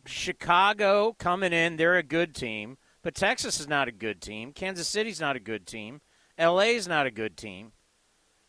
Chicago 0.05 1.15
coming 1.17 1.53
in. 1.53 1.77
They're 1.77 1.97
a 1.97 2.03
good 2.03 2.35
team, 2.35 2.77
but 3.01 3.15
Texas 3.15 3.59
is 3.59 3.67
not 3.67 3.87
a 3.87 3.91
good 3.91 4.21
team. 4.21 4.51
Kansas 4.51 4.87
City's 4.87 5.21
not 5.21 5.35
a 5.35 5.39
good 5.39 5.65
team. 5.65 6.01
LA's 6.37 6.87
not 6.87 7.05
a 7.05 7.11
good 7.11 7.37
team. 7.37 7.73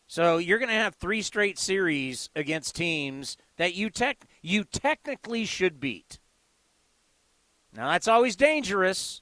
So 0.07 0.37
you're 0.37 0.59
going 0.59 0.69
to 0.69 0.75
have 0.75 0.95
three 0.95 1.21
straight 1.21 1.57
series 1.57 2.29
against 2.35 2.75
teams 2.75 3.37
that 3.57 3.75
you 3.75 3.89
tech 3.89 4.25
you 4.41 4.63
technically 4.63 5.45
should 5.45 5.79
beat. 5.79 6.19
Now 7.73 7.91
that's 7.91 8.07
always 8.07 8.35
dangerous. 8.35 9.21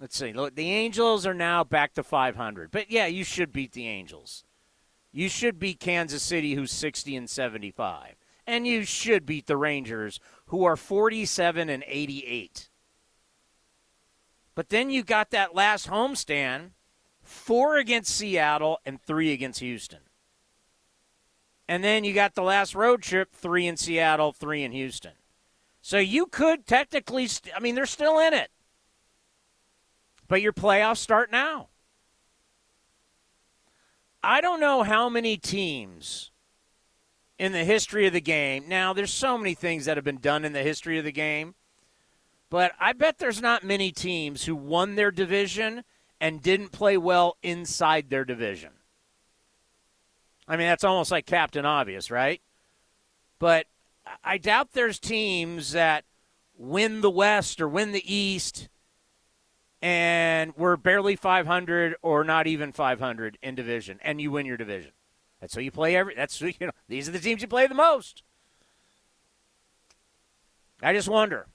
Let's 0.00 0.16
see. 0.16 0.32
Look, 0.32 0.56
the 0.56 0.70
Angels 0.70 1.26
are 1.26 1.34
now 1.34 1.62
back 1.62 1.92
to 1.94 2.02
500. 2.02 2.70
But 2.70 2.90
yeah, 2.90 3.06
you 3.06 3.22
should 3.22 3.52
beat 3.52 3.72
the 3.72 3.86
Angels. 3.86 4.44
You 5.12 5.28
should 5.28 5.58
beat 5.58 5.80
Kansas 5.80 6.22
City, 6.22 6.54
who's 6.54 6.70
60 6.72 7.16
and 7.16 7.28
75. 7.28 8.14
And 8.46 8.66
you 8.66 8.84
should 8.84 9.26
beat 9.26 9.46
the 9.46 9.56
Rangers, 9.56 10.20
who 10.46 10.64
are 10.64 10.76
47 10.76 11.68
and 11.68 11.84
88. 11.86 12.68
But 14.54 14.68
then 14.68 14.90
you 14.90 15.02
got 15.02 15.30
that 15.30 15.54
last 15.54 15.88
homestand 15.88 16.70
four 17.22 17.76
against 17.76 18.14
Seattle 18.14 18.80
and 18.84 19.00
three 19.00 19.32
against 19.32 19.60
Houston. 19.60 20.00
And 21.68 21.84
then 21.84 22.02
you 22.02 22.12
got 22.12 22.34
the 22.34 22.42
last 22.42 22.74
road 22.74 23.02
trip 23.02 23.32
three 23.32 23.66
in 23.66 23.76
Seattle, 23.76 24.32
three 24.32 24.64
in 24.64 24.72
Houston. 24.72 25.12
So 25.82 25.98
you 25.98 26.26
could 26.26 26.66
technically, 26.66 27.26
st- 27.26 27.54
I 27.56 27.60
mean, 27.60 27.74
they're 27.74 27.86
still 27.86 28.18
in 28.18 28.34
it. 28.34 28.50
But 30.28 30.42
your 30.42 30.52
playoffs 30.52 30.98
start 30.98 31.30
now. 31.30 31.68
I 34.22 34.40
don't 34.40 34.60
know 34.60 34.82
how 34.82 35.08
many 35.08 35.36
teams 35.36 36.30
in 37.38 37.52
the 37.52 37.64
history 37.64 38.06
of 38.06 38.12
the 38.12 38.20
game. 38.20 38.68
Now, 38.68 38.92
there's 38.92 39.12
so 39.12 39.38
many 39.38 39.54
things 39.54 39.86
that 39.86 39.96
have 39.96 40.04
been 40.04 40.18
done 40.18 40.44
in 40.44 40.52
the 40.52 40.62
history 40.62 40.98
of 40.98 41.04
the 41.04 41.12
game, 41.12 41.54
but 42.50 42.72
I 42.78 42.92
bet 42.92 43.18
there's 43.18 43.40
not 43.40 43.64
many 43.64 43.90
teams 43.92 44.44
who 44.44 44.54
won 44.54 44.94
their 44.94 45.10
division 45.10 45.84
and 46.20 46.42
didn't 46.42 46.70
play 46.72 46.98
well 46.98 47.38
inside 47.42 48.10
their 48.10 48.26
division. 48.26 48.72
I 50.46 50.56
mean, 50.56 50.66
that's 50.66 50.84
almost 50.84 51.10
like 51.10 51.24
Captain 51.26 51.64
Obvious, 51.64 52.10
right? 52.10 52.42
But 53.38 53.66
I 54.22 54.36
doubt 54.36 54.72
there's 54.72 54.98
teams 54.98 55.72
that 55.72 56.04
win 56.58 57.00
the 57.00 57.10
West 57.10 57.60
or 57.60 57.68
win 57.68 57.92
the 57.92 58.14
East 58.14 58.68
and 59.82 60.52
we're 60.56 60.76
barely 60.76 61.16
500 61.16 61.96
or 62.02 62.24
not 62.24 62.46
even 62.46 62.72
500 62.72 63.38
in 63.42 63.54
division, 63.54 63.98
and 64.02 64.20
you 64.20 64.30
win 64.30 64.46
your 64.46 64.56
division. 64.56 64.92
That's 65.40 65.54
who 65.54 65.62
you 65.62 65.70
play 65.70 65.96
every. 65.96 66.14
That's 66.14 66.40
you 66.40 66.52
know. 66.60 66.72
These 66.88 67.08
are 67.08 67.12
the 67.12 67.18
teams 67.18 67.42
you 67.42 67.48
play 67.48 67.66
the 67.66 67.74
most. 67.74 68.22
I 70.82 70.92
just 70.92 71.08
wonder. 71.08 71.46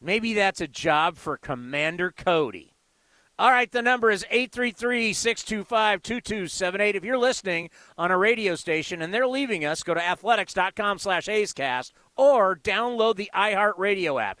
Maybe 0.00 0.32
that's 0.34 0.60
a 0.60 0.68
job 0.68 1.16
for 1.16 1.36
Commander 1.36 2.12
Cody. 2.12 2.74
All 3.40 3.50
right, 3.50 3.70
the 3.70 3.82
number 3.82 4.10
is 4.10 4.24
833 4.30 5.12
625 5.12 6.02
2278. 6.02 6.96
If 6.96 7.04
you're 7.04 7.18
listening 7.18 7.70
on 7.96 8.10
a 8.10 8.18
radio 8.18 8.56
station 8.56 9.00
and 9.00 9.14
they're 9.14 9.28
leaving 9.28 9.64
us, 9.64 9.84
go 9.84 9.94
to 9.94 10.04
athletics.com 10.04 10.98
slash 10.98 11.26
A'scast 11.26 11.92
or 12.16 12.56
download 12.56 13.14
the 13.14 13.30
iHeartRadio 13.32 14.20
app. 14.20 14.40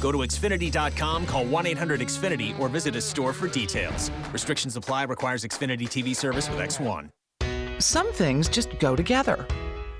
Go 0.00 0.12
to 0.12 0.18
Xfinity.com, 0.18 1.26
call 1.26 1.44
1 1.44 1.66
800 1.66 2.00
Xfinity, 2.00 2.58
or 2.58 2.68
visit 2.68 2.96
a 2.96 3.00
store 3.00 3.32
for 3.32 3.48
details. 3.48 4.10
Restrictions 4.32 4.76
apply, 4.76 5.04
requires 5.04 5.44
Xfinity 5.44 5.88
TV 5.88 6.14
service 6.14 6.48
with 6.48 6.58
X1. 6.58 7.10
Some 7.80 8.12
things 8.12 8.48
just 8.48 8.78
go 8.78 8.94
together 8.94 9.46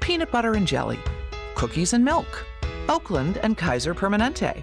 peanut 0.01 0.31
butter 0.31 0.53
and 0.53 0.67
jelly, 0.67 0.99
cookies 1.55 1.95
and 1.95 2.05
milk, 2.05 2.45
Oakland 2.91 3.39
and 3.39 3.57
Kaiser 3.57 3.95
Permanente. 3.95 4.63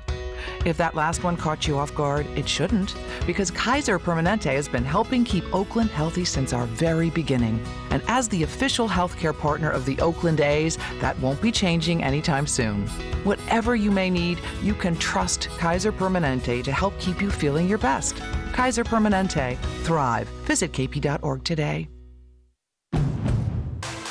If 0.66 0.78
that 0.78 0.96
last 0.96 1.24
one 1.24 1.38
caught 1.38 1.68
you 1.68 1.78
off 1.78 1.94
guard, 1.96 2.26
it 2.36 2.48
shouldn't, 2.48 2.96
because 3.26 3.52
Kaiser 3.52 4.00
Permanente 4.00 4.54
has 4.54 4.68
been 4.68 4.84
helping 4.84 5.24
keep 5.24 5.44
Oakland 5.54 5.90
healthy 5.90 6.26
since 6.26 6.54
our 6.54 6.66
very 6.68 7.10
beginning. 7.10 7.64
And 7.90 8.02
as 8.08 8.30
the 8.30 8.44
official 8.44 8.88
healthcare 8.88 9.38
partner 9.38 9.70
of 9.70 9.86
the 9.86 10.00
Oakland 10.00 10.42
A's, 10.42 10.78
that 11.00 11.20
won't 11.20 11.42
be 11.42 11.52
changing 11.52 12.04
anytime 12.04 12.48
soon. 12.48 12.88
Whatever 13.24 13.76
you 13.76 13.92
may 13.92 14.10
need, 14.10 14.40
you 14.62 14.74
can 14.74 14.96
trust 14.98 15.50
Kaiser 15.58 15.92
Permanente 15.92 16.64
to 16.64 16.72
help 16.72 16.98
keep 17.00 17.22
you 17.22 17.30
feeling 17.30 17.68
your 17.68 17.78
best. 17.78 18.22
Kaiser 18.52 18.84
Permanente. 18.84 19.58
Thrive. 19.84 20.28
Visit 20.46 20.72
kp.org 20.72 21.44
today. 21.44 21.88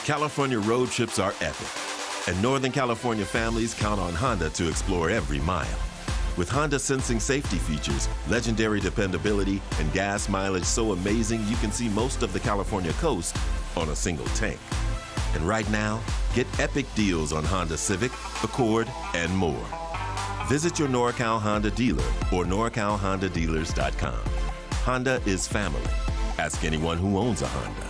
California 0.04 0.58
road 0.58 0.88
trips 0.88 1.18
are 1.20 1.34
epic, 1.40 1.68
and 2.26 2.42
Northern 2.42 2.72
California 2.72 3.24
families 3.24 3.74
count 3.74 4.00
on 4.00 4.12
Honda 4.12 4.50
to 4.50 4.68
explore 4.68 5.08
every 5.08 5.38
mile. 5.40 5.89
With 6.40 6.48
Honda 6.48 6.78
sensing 6.78 7.20
safety 7.20 7.58
features, 7.58 8.08
legendary 8.26 8.80
dependability, 8.80 9.60
and 9.78 9.92
gas 9.92 10.26
mileage 10.26 10.64
so 10.64 10.92
amazing 10.92 11.46
you 11.46 11.56
can 11.56 11.70
see 11.70 11.90
most 11.90 12.22
of 12.22 12.32
the 12.32 12.40
California 12.40 12.94
coast 12.94 13.36
on 13.76 13.90
a 13.90 13.94
single 13.94 14.24
tank. 14.28 14.58
And 15.34 15.46
right 15.46 15.70
now, 15.70 16.00
get 16.34 16.46
epic 16.58 16.86
deals 16.94 17.34
on 17.34 17.44
Honda 17.44 17.76
Civic, 17.76 18.10
Accord, 18.42 18.88
and 19.12 19.30
more. 19.36 19.66
Visit 20.48 20.78
your 20.78 20.88
NorCal 20.88 21.38
Honda 21.38 21.72
dealer 21.72 22.08
or 22.32 22.46
NorCalHondaDealers.com. 22.46 24.24
Honda 24.76 25.20
is 25.26 25.46
family. 25.46 25.82
Ask 26.38 26.64
anyone 26.64 26.96
who 26.96 27.18
owns 27.18 27.42
a 27.42 27.48
Honda. 27.48 27.89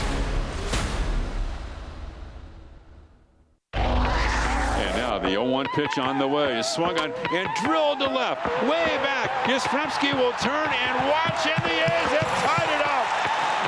Now 5.11 5.19
the 5.19 5.27
0-1 5.27 5.65
pitch 5.73 5.97
on 5.97 6.17
the 6.17 6.27
way 6.27 6.57
is 6.57 6.65
swung 6.67 6.97
on 6.97 7.11
and 7.33 7.49
drilled 7.65 7.99
to 7.99 8.07
left, 8.07 8.45
way 8.63 8.95
back. 9.03 9.29
Yastrzemski 9.43 10.13
will 10.13 10.31
turn 10.39 10.69
and 10.69 11.09
watch, 11.09 11.45
and 11.45 11.63
the 11.65 11.75
A's 11.83 12.11
have 12.15 12.31
tied 12.47 12.71
it 12.71 12.83
up 12.87 13.07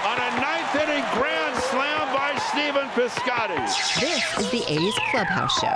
on 0.08 0.18
a 0.22 0.30
ninth 0.40 0.74
inning 0.76 1.04
grand 1.14 1.56
slam 1.64 2.14
by 2.16 2.34
Stephen 2.50 2.88
Piscotty. 2.92 3.60
This 4.00 4.38
is 4.38 4.52
the 4.52 4.72
A's 4.72 4.96
Clubhouse 5.12 5.60
Show. 5.60 5.68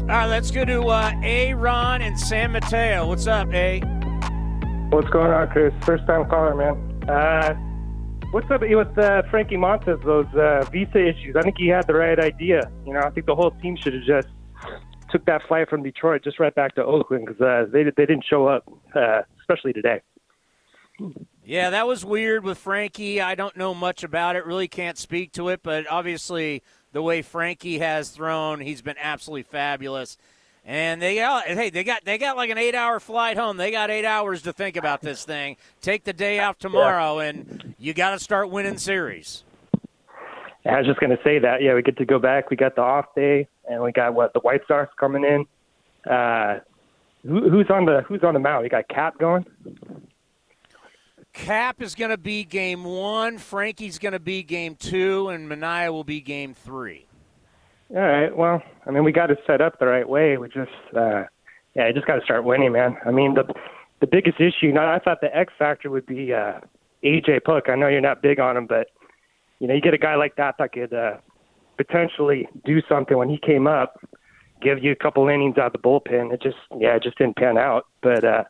All 0.00 0.06
right, 0.06 0.26
let's 0.26 0.50
go 0.50 0.64
to 0.64 0.84
uh, 0.84 1.12
A. 1.22 1.52
Ron 1.52 2.00
and 2.00 2.18
San 2.18 2.52
Mateo. 2.52 3.06
What's 3.06 3.26
up, 3.26 3.52
A? 3.52 3.80
What's 4.88 5.10
going 5.10 5.30
on, 5.30 5.46
Chris? 5.50 5.74
First 5.84 6.06
time 6.06 6.26
caller, 6.30 6.54
man. 6.54 7.10
Uh, 7.10 7.67
what's 8.30 8.50
up 8.50 8.60
with 8.60 8.98
uh, 8.98 9.22
Frankie 9.30 9.56
Montas? 9.56 10.02
Those 10.04 10.26
uh, 10.34 10.68
visa 10.70 11.08
issues. 11.08 11.36
I 11.36 11.42
think 11.42 11.56
he 11.58 11.68
had 11.68 11.86
the 11.86 11.94
right 11.94 12.18
idea. 12.18 12.70
You 12.86 12.92
know, 12.94 13.00
I 13.00 13.10
think 13.10 13.26
the 13.26 13.34
whole 13.34 13.50
team 13.62 13.76
should 13.76 13.94
have 13.94 14.04
just 14.04 14.28
took 15.10 15.24
that 15.26 15.42
flight 15.48 15.68
from 15.68 15.82
Detroit 15.82 16.22
just 16.22 16.38
right 16.38 16.54
back 16.54 16.74
to 16.74 16.84
Oakland 16.84 17.26
because 17.26 17.40
uh, 17.40 17.70
they 17.72 17.84
they 17.84 18.06
didn't 18.06 18.24
show 18.28 18.46
up, 18.46 18.64
uh, 18.94 19.22
especially 19.40 19.72
today. 19.72 20.02
Yeah, 21.44 21.70
that 21.70 21.86
was 21.86 22.04
weird 22.04 22.44
with 22.44 22.58
Frankie. 22.58 23.20
I 23.20 23.34
don't 23.34 23.56
know 23.56 23.72
much 23.72 24.04
about 24.04 24.36
it. 24.36 24.44
Really 24.44 24.68
can't 24.68 24.98
speak 24.98 25.32
to 25.32 25.48
it, 25.48 25.62
but 25.62 25.86
obviously 25.90 26.62
the 26.92 27.02
way 27.02 27.22
Frankie 27.22 27.78
has 27.78 28.10
thrown, 28.10 28.60
he's 28.60 28.82
been 28.82 28.96
absolutely 29.00 29.44
fabulous. 29.44 30.18
And 30.68 31.00
they 31.00 31.14
got 31.14 31.46
hey, 31.46 31.70
they 31.70 31.82
got 31.82 32.04
they 32.04 32.18
got 32.18 32.36
like 32.36 32.50
an 32.50 32.58
eight 32.58 32.74
hour 32.74 33.00
flight 33.00 33.38
home. 33.38 33.56
They 33.56 33.70
got 33.70 33.90
eight 33.90 34.04
hours 34.04 34.42
to 34.42 34.52
think 34.52 34.76
about 34.76 35.00
this 35.00 35.24
thing. 35.24 35.56
Take 35.80 36.04
the 36.04 36.12
day 36.12 36.40
off 36.40 36.58
tomorrow, 36.58 37.20
and 37.20 37.74
you 37.78 37.94
got 37.94 38.10
to 38.10 38.18
start 38.18 38.50
winning 38.50 38.76
series. 38.76 39.44
I 40.66 40.76
was 40.76 40.86
just 40.86 41.00
going 41.00 41.08
to 41.08 41.22
say 41.24 41.38
that. 41.38 41.62
Yeah, 41.62 41.72
we 41.72 41.80
get 41.80 41.96
to 41.96 42.04
go 42.04 42.18
back. 42.18 42.50
We 42.50 42.56
got 42.58 42.74
the 42.74 42.82
off 42.82 43.06
day, 43.16 43.48
and 43.66 43.82
we 43.82 43.92
got 43.92 44.12
what 44.12 44.34
the 44.34 44.40
White 44.40 44.60
Sox 44.68 44.92
coming 45.00 45.24
in. 45.24 45.46
Uh, 46.12 46.58
who, 47.22 47.48
who's 47.48 47.70
on 47.70 47.86
the 47.86 48.02
Who's 48.06 48.22
on 48.22 48.34
the 48.34 48.40
mound? 48.40 48.62
We 48.62 48.68
got 48.68 48.88
Cap 48.88 49.18
going. 49.18 49.46
Cap 51.32 51.80
is 51.80 51.94
going 51.94 52.10
to 52.10 52.18
be 52.18 52.44
game 52.44 52.84
one. 52.84 53.38
Frankie's 53.38 53.98
going 53.98 54.12
to 54.12 54.20
be 54.20 54.42
game 54.42 54.74
two, 54.74 55.30
and 55.30 55.48
Manaea 55.48 55.90
will 55.90 56.04
be 56.04 56.20
game 56.20 56.52
three. 56.52 57.07
All 57.90 58.02
right. 58.02 58.36
Well, 58.36 58.62
I 58.86 58.90
mean, 58.90 59.04
we 59.04 59.12
got 59.12 59.30
it 59.30 59.38
set 59.46 59.60
up 59.60 59.78
the 59.78 59.86
right 59.86 60.08
way. 60.08 60.36
We 60.36 60.48
just, 60.48 60.70
uh, 60.94 61.24
yeah, 61.74 61.86
I 61.86 61.92
just 61.92 62.06
got 62.06 62.16
to 62.16 62.24
start 62.24 62.44
winning, 62.44 62.72
man. 62.72 62.96
I 63.06 63.10
mean, 63.10 63.34
the 63.34 63.44
the 64.00 64.06
biggest 64.06 64.38
issue. 64.40 64.66
You 64.66 64.72
know, 64.72 64.82
I 64.86 64.98
thought 64.98 65.20
the 65.20 65.34
X 65.34 65.52
factor 65.58 65.90
would 65.90 66.06
be 66.06 66.32
uh, 66.32 66.60
AJ 67.02 67.44
Puk. 67.44 67.68
I 67.68 67.74
know 67.76 67.88
you're 67.88 68.00
not 68.00 68.22
big 68.22 68.40
on 68.40 68.56
him, 68.56 68.66
but 68.66 68.88
you 69.58 69.66
know, 69.66 69.74
you 69.74 69.80
get 69.80 69.94
a 69.94 69.98
guy 69.98 70.14
like 70.16 70.36
that 70.36 70.56
that 70.58 70.72
could 70.72 70.92
uh, 70.92 71.16
potentially 71.76 72.46
do 72.64 72.80
something 72.88 73.16
when 73.16 73.28
he 73.28 73.38
came 73.38 73.66
up, 73.66 73.98
give 74.60 74.82
you 74.82 74.92
a 74.92 74.96
couple 74.96 75.26
innings 75.28 75.56
out 75.58 75.66
of 75.66 75.72
the 75.72 75.78
bullpen. 75.78 76.32
It 76.32 76.42
just, 76.42 76.56
yeah, 76.78 76.94
it 76.96 77.02
just 77.02 77.18
didn't 77.18 77.36
pan 77.36 77.58
out. 77.58 77.86
But 78.02 78.24
uh, 78.24 78.44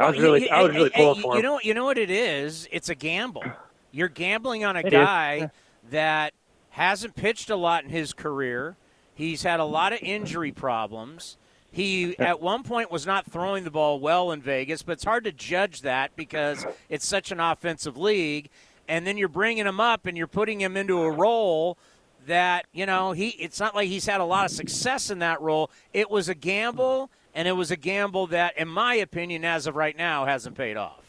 I 0.00 0.10
was 0.10 0.18
really, 0.18 0.48
I 0.50 0.62
was 0.62 0.74
really 0.74 0.90
pulling 0.90 1.20
for 1.22 1.32
him. 1.34 1.36
You 1.36 1.42
know, 1.42 1.60
you 1.62 1.74
know 1.74 1.84
what 1.84 1.98
it 1.98 2.10
is? 2.10 2.68
It's 2.72 2.88
a 2.88 2.94
gamble. 2.94 3.44
You're 3.92 4.08
gambling 4.08 4.64
on 4.64 4.76
a 4.76 4.80
It 4.80 4.86
is. 4.86 4.92
guy 4.92 5.50
that 5.90 6.32
hasn't 6.76 7.16
pitched 7.16 7.48
a 7.48 7.56
lot 7.56 7.84
in 7.84 7.90
his 7.90 8.12
career. 8.12 8.76
He's 9.14 9.44
had 9.44 9.60
a 9.60 9.64
lot 9.64 9.94
of 9.94 9.98
injury 10.02 10.52
problems. 10.52 11.38
He 11.72 12.18
at 12.18 12.42
one 12.42 12.64
point 12.64 12.92
was 12.92 13.06
not 13.06 13.24
throwing 13.24 13.64
the 13.64 13.70
ball 13.70 13.98
well 13.98 14.30
in 14.30 14.42
Vegas, 14.42 14.82
but 14.82 14.92
it's 14.92 15.04
hard 15.04 15.24
to 15.24 15.32
judge 15.32 15.80
that 15.80 16.14
because 16.16 16.66
it's 16.90 17.06
such 17.06 17.32
an 17.32 17.40
offensive 17.40 17.96
league. 17.96 18.50
And 18.86 19.06
then 19.06 19.16
you're 19.16 19.28
bringing 19.28 19.66
him 19.66 19.80
up 19.80 20.04
and 20.04 20.18
you're 20.18 20.26
putting 20.26 20.60
him 20.60 20.76
into 20.76 21.00
a 21.00 21.10
role 21.10 21.78
that 22.26 22.66
you 22.74 22.84
know 22.84 23.12
he. 23.12 23.28
It's 23.30 23.58
not 23.58 23.74
like 23.74 23.88
he's 23.88 24.04
had 24.04 24.20
a 24.20 24.24
lot 24.24 24.44
of 24.44 24.50
success 24.50 25.10
in 25.10 25.20
that 25.20 25.40
role. 25.40 25.70
It 25.94 26.10
was 26.10 26.28
a 26.28 26.34
gamble, 26.34 27.08
and 27.34 27.48
it 27.48 27.52
was 27.52 27.70
a 27.70 27.76
gamble 27.76 28.26
that, 28.26 28.58
in 28.58 28.68
my 28.68 28.96
opinion, 28.96 29.46
as 29.46 29.66
of 29.66 29.76
right 29.76 29.96
now, 29.96 30.26
hasn't 30.26 30.58
paid 30.58 30.76
off. 30.76 31.06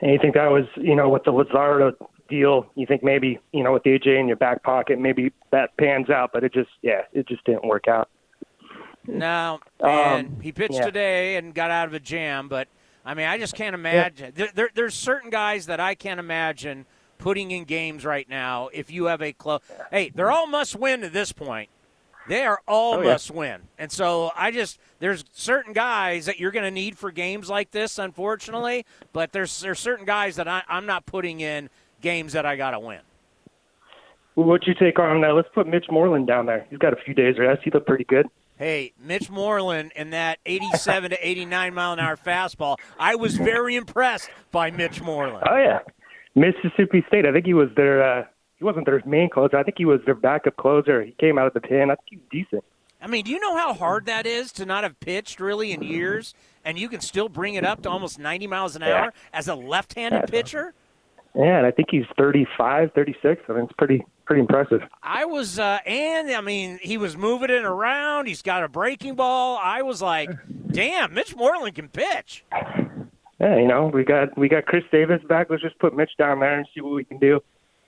And 0.00 0.10
you 0.10 0.18
think 0.18 0.34
that 0.34 0.50
was, 0.50 0.64
you 0.76 0.96
know, 0.96 1.10
with 1.10 1.24
the 1.24 1.30
Luzardo 1.30 1.92
deal, 2.32 2.66
you 2.74 2.86
think 2.86 3.02
maybe, 3.02 3.38
you 3.52 3.62
know, 3.62 3.72
with 3.72 3.82
AJ 3.84 4.18
in 4.18 4.26
your 4.26 4.36
back 4.38 4.62
pocket, 4.62 4.98
maybe 4.98 5.32
that 5.50 5.76
pans 5.76 6.08
out, 6.10 6.30
but 6.32 6.42
it 6.44 6.52
just, 6.54 6.70
yeah, 6.80 7.02
it 7.12 7.28
just 7.28 7.44
didn't 7.44 7.64
work 7.64 7.86
out. 7.88 8.08
No, 9.06 9.60
Um, 9.80 10.40
he 10.40 10.52
pitched 10.52 10.74
yeah. 10.74 10.84
today 10.84 11.36
and 11.36 11.54
got 11.54 11.70
out 11.70 11.88
of 11.88 11.94
a 11.94 12.00
jam. 12.00 12.48
But 12.48 12.68
I 13.04 13.14
mean, 13.14 13.26
I 13.26 13.36
just 13.36 13.54
can't 13.54 13.74
imagine. 13.74 14.32
There, 14.34 14.50
there, 14.54 14.70
there's 14.74 14.94
certain 14.94 15.28
guys 15.30 15.66
that 15.66 15.80
I 15.80 15.94
can't 15.94 16.20
imagine 16.20 16.86
putting 17.18 17.50
in 17.50 17.64
games 17.64 18.04
right 18.04 18.28
now. 18.28 18.68
If 18.72 18.90
you 18.90 19.06
have 19.06 19.20
a 19.20 19.32
close, 19.32 19.60
hey, 19.90 20.10
they're 20.14 20.30
all 20.30 20.46
must 20.46 20.76
win 20.76 21.02
at 21.04 21.12
this 21.12 21.32
point. 21.32 21.68
They 22.28 22.44
are 22.44 22.60
all 22.68 22.94
Oh, 22.94 23.02
yeah. 23.02 23.12
must 23.14 23.32
win, 23.32 23.62
and 23.76 23.90
so 23.90 24.30
I 24.36 24.52
just 24.52 24.78
there's 25.00 25.24
certain 25.32 25.72
guys 25.72 26.26
that 26.26 26.38
you're 26.38 26.52
going 26.52 26.64
to 26.64 26.70
need 26.70 26.96
for 26.96 27.10
games 27.10 27.50
like 27.50 27.72
this, 27.72 27.98
unfortunately. 27.98 28.86
But 29.12 29.32
there's 29.32 29.60
there's 29.60 29.80
certain 29.80 30.04
guys 30.06 30.36
that 30.36 30.46
I, 30.46 30.62
I'm 30.68 30.86
not 30.86 31.04
putting 31.04 31.40
in 31.40 31.68
games 32.02 32.34
that 32.34 32.44
I 32.44 32.56
got 32.56 32.72
to 32.72 32.80
win. 32.80 33.00
Well, 34.34 34.46
What'd 34.46 34.66
you 34.66 34.74
take 34.74 34.98
on 34.98 35.20
that? 35.22 35.34
Let's 35.34 35.48
put 35.54 35.66
Mitch 35.66 35.86
Moreland 35.90 36.26
down 36.26 36.46
there. 36.46 36.66
He's 36.70 36.78
got 36.78 36.92
a 36.92 36.96
few 36.96 37.14
days 37.14 37.38
rest. 37.38 37.62
He 37.64 37.70
looked 37.70 37.86
pretty 37.86 38.04
good. 38.04 38.26
Hey, 38.56 38.92
Mitch 39.02 39.30
Moreland 39.30 39.92
and 39.96 40.12
that 40.12 40.38
87 40.46 41.10
to 41.10 41.28
89 41.28 41.74
mile 41.74 41.92
an 41.94 41.98
hour 42.00 42.16
fastball. 42.16 42.76
I 42.98 43.14
was 43.16 43.36
very 43.36 43.76
impressed 43.76 44.30
by 44.50 44.70
Mitch 44.70 45.00
Moreland. 45.02 45.46
Oh 45.50 45.56
yeah, 45.56 45.80
Mississippi 46.34 47.04
State. 47.08 47.26
I 47.26 47.32
think 47.32 47.46
he 47.46 47.54
was 47.54 47.70
their. 47.76 48.02
Uh, 48.02 48.24
he 48.58 48.64
wasn't 48.64 48.86
their 48.86 49.02
main 49.04 49.28
closer. 49.30 49.56
I 49.56 49.64
think 49.64 49.78
he 49.78 49.84
was 49.84 50.00
their 50.06 50.14
backup 50.14 50.56
closer. 50.56 51.02
He 51.02 51.12
came 51.18 51.38
out 51.38 51.48
of 51.48 51.54
the 51.54 51.60
pen. 51.60 51.90
I 51.90 51.96
think 51.96 52.06
he 52.10 52.16
was 52.16 52.26
decent. 52.30 52.64
I 53.00 53.08
mean, 53.08 53.24
do 53.24 53.32
you 53.32 53.40
know 53.40 53.56
how 53.56 53.74
hard 53.74 54.06
that 54.06 54.26
is 54.26 54.52
to 54.52 54.64
not 54.64 54.84
have 54.84 55.00
pitched 55.00 55.40
really 55.40 55.72
in 55.72 55.82
years, 55.82 56.34
and 56.64 56.78
you 56.78 56.88
can 56.88 57.00
still 57.00 57.28
bring 57.28 57.54
it 57.54 57.64
up 57.64 57.82
to 57.82 57.90
almost 57.90 58.20
90 58.20 58.46
miles 58.46 58.76
an 58.76 58.84
hour 58.84 59.12
as 59.32 59.48
a 59.48 59.56
left-handed 59.56 60.30
pitcher? 60.30 60.72
Yeah, 61.34 61.58
and 61.58 61.66
I 61.66 61.70
think 61.70 61.88
he's 61.90 62.04
35, 62.18 62.92
36. 62.94 63.42
I 63.48 63.52
mean, 63.52 63.64
it's 63.64 63.72
pretty 63.72 64.04
pretty 64.26 64.40
impressive. 64.40 64.82
I 65.02 65.24
was, 65.24 65.58
uh, 65.58 65.78
and 65.86 66.30
I 66.30 66.40
mean, 66.40 66.78
he 66.82 66.96
was 66.98 67.16
moving 67.16 67.50
it 67.50 67.64
around. 67.64 68.26
He's 68.26 68.42
got 68.42 68.62
a 68.62 68.68
breaking 68.68 69.14
ball. 69.14 69.58
I 69.62 69.82
was 69.82 70.02
like, 70.02 70.30
damn, 70.70 71.14
Mitch 71.14 71.34
Moreland 71.34 71.74
can 71.74 71.88
pitch. 71.88 72.44
Yeah, 73.40 73.56
you 73.56 73.66
know, 73.66 73.90
we 73.92 74.04
got 74.04 74.36
we 74.36 74.48
got 74.48 74.66
Chris 74.66 74.84
Davis 74.92 75.20
back. 75.28 75.48
Let's 75.50 75.62
just 75.62 75.78
put 75.78 75.96
Mitch 75.96 76.12
down 76.18 76.40
there 76.40 76.56
and 76.56 76.66
see 76.74 76.80
what 76.80 76.94
we 76.94 77.04
can 77.04 77.18
do. 77.18 77.40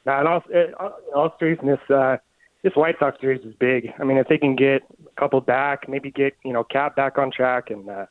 Now, 0.06 0.20
in 0.20 0.26
all, 0.26 0.42
in 0.50 0.74
all 1.14 1.34
seriousness, 1.38 1.78
uh, 1.88 2.16
this 2.62 2.72
White 2.74 2.96
Sox 2.98 3.20
series 3.20 3.44
is 3.44 3.54
big. 3.60 3.92
I 3.98 4.04
mean, 4.04 4.16
if 4.16 4.26
they 4.26 4.38
can 4.38 4.56
get 4.56 4.82
a 5.06 5.20
couple 5.20 5.40
back, 5.40 5.88
maybe 5.88 6.10
get 6.10 6.34
you 6.44 6.52
know 6.52 6.64
Cap 6.64 6.96
back 6.96 7.18
on 7.18 7.30
track 7.30 7.70
and 7.70 7.88
uh, 7.88 8.06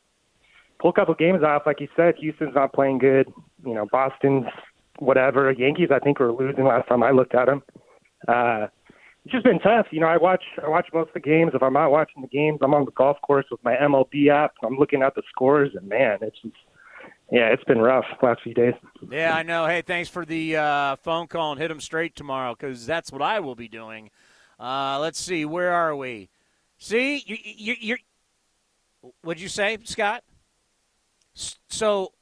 pull 0.78 0.90
a 0.90 0.92
couple 0.94 1.14
games 1.14 1.42
off, 1.42 1.62
like 1.66 1.80
you 1.80 1.88
said, 1.96 2.14
Houston's 2.18 2.54
not 2.54 2.72
playing 2.72 2.98
good. 2.98 3.32
You 3.66 3.74
know, 3.74 3.86
Boston's 3.90 4.46
whatever. 4.98 5.50
Yankees, 5.52 5.88
I 5.90 5.98
think, 5.98 6.18
were 6.18 6.32
losing 6.32 6.64
last 6.64 6.88
time 6.88 7.02
I 7.02 7.10
looked 7.10 7.34
at 7.34 7.46
them. 7.46 7.62
Uh, 8.26 8.66
it's 9.24 9.32
just 9.32 9.44
been 9.44 9.58
tough. 9.58 9.86
You 9.90 10.00
know, 10.00 10.06
I 10.06 10.18
watch 10.18 10.44
I 10.62 10.68
watch 10.68 10.88
most 10.92 11.08
of 11.08 11.14
the 11.14 11.20
games. 11.20 11.52
If 11.54 11.62
I'm 11.62 11.72
not 11.72 11.90
watching 11.90 12.22
the 12.22 12.28
games, 12.28 12.58
I'm 12.62 12.74
on 12.74 12.84
the 12.84 12.90
golf 12.90 13.16
course 13.22 13.46
with 13.50 13.62
my 13.64 13.74
MLB 13.74 14.28
app. 14.28 14.54
I'm 14.62 14.76
looking 14.76 15.02
at 15.02 15.14
the 15.14 15.22
scores, 15.30 15.70
and 15.74 15.88
man, 15.88 16.18
it's 16.20 16.36
just 16.42 16.54
yeah, 17.32 17.46
it's 17.46 17.64
been 17.64 17.78
rough 17.78 18.04
last 18.22 18.42
few 18.42 18.52
days. 18.52 18.74
Yeah, 19.10 19.34
I 19.34 19.42
know. 19.42 19.66
Hey, 19.66 19.82
thanks 19.82 20.10
for 20.10 20.26
the 20.26 20.56
uh, 20.56 20.96
phone 20.96 21.26
call 21.26 21.52
and 21.52 21.60
hit 21.60 21.68
them 21.68 21.80
straight 21.80 22.14
tomorrow 22.14 22.54
because 22.54 22.86
that's 22.86 23.10
what 23.10 23.22
I 23.22 23.40
will 23.40 23.54
be 23.54 23.68
doing. 23.68 24.10
Uh, 24.60 24.98
let's 25.00 25.18
see, 25.18 25.44
where 25.44 25.72
are 25.72 25.96
we? 25.96 26.28
See, 26.78 27.22
you, 27.26 27.36
you, 27.42 27.74
you're. 27.80 27.98
What'd 29.22 29.42
you 29.42 29.48
say, 29.48 29.78
Scott? 29.84 30.22
So 31.68 32.12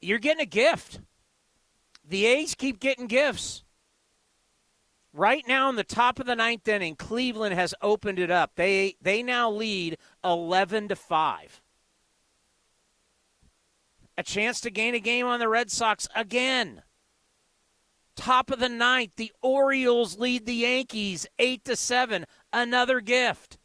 you're 0.00 0.18
getting 0.18 0.42
a 0.42 0.46
gift. 0.46 1.00
The 2.08 2.26
A's 2.26 2.54
keep 2.54 2.80
getting 2.80 3.06
gifts. 3.06 3.62
Right 5.12 5.44
now, 5.46 5.68
in 5.68 5.76
the 5.76 5.84
top 5.84 6.20
of 6.20 6.26
the 6.26 6.36
ninth 6.36 6.68
inning, 6.68 6.94
Cleveland 6.94 7.54
has 7.54 7.74
opened 7.82 8.18
it 8.18 8.30
up. 8.30 8.52
They 8.54 8.96
they 9.02 9.22
now 9.22 9.50
lead 9.50 9.98
eleven 10.24 10.88
to 10.88 10.96
five. 10.96 11.60
A 14.16 14.22
chance 14.22 14.60
to 14.60 14.70
gain 14.70 14.94
a 14.94 15.00
game 15.00 15.26
on 15.26 15.40
the 15.40 15.48
Red 15.48 15.70
Sox 15.70 16.06
again. 16.14 16.82
Top 18.14 18.50
of 18.50 18.58
the 18.58 18.68
ninth, 18.68 19.16
the 19.16 19.32
Orioles 19.40 20.18
lead 20.18 20.46
the 20.46 20.54
Yankees 20.54 21.26
eight 21.38 21.64
to 21.64 21.74
seven. 21.74 22.26
Another 22.52 23.00
gift. 23.00 23.58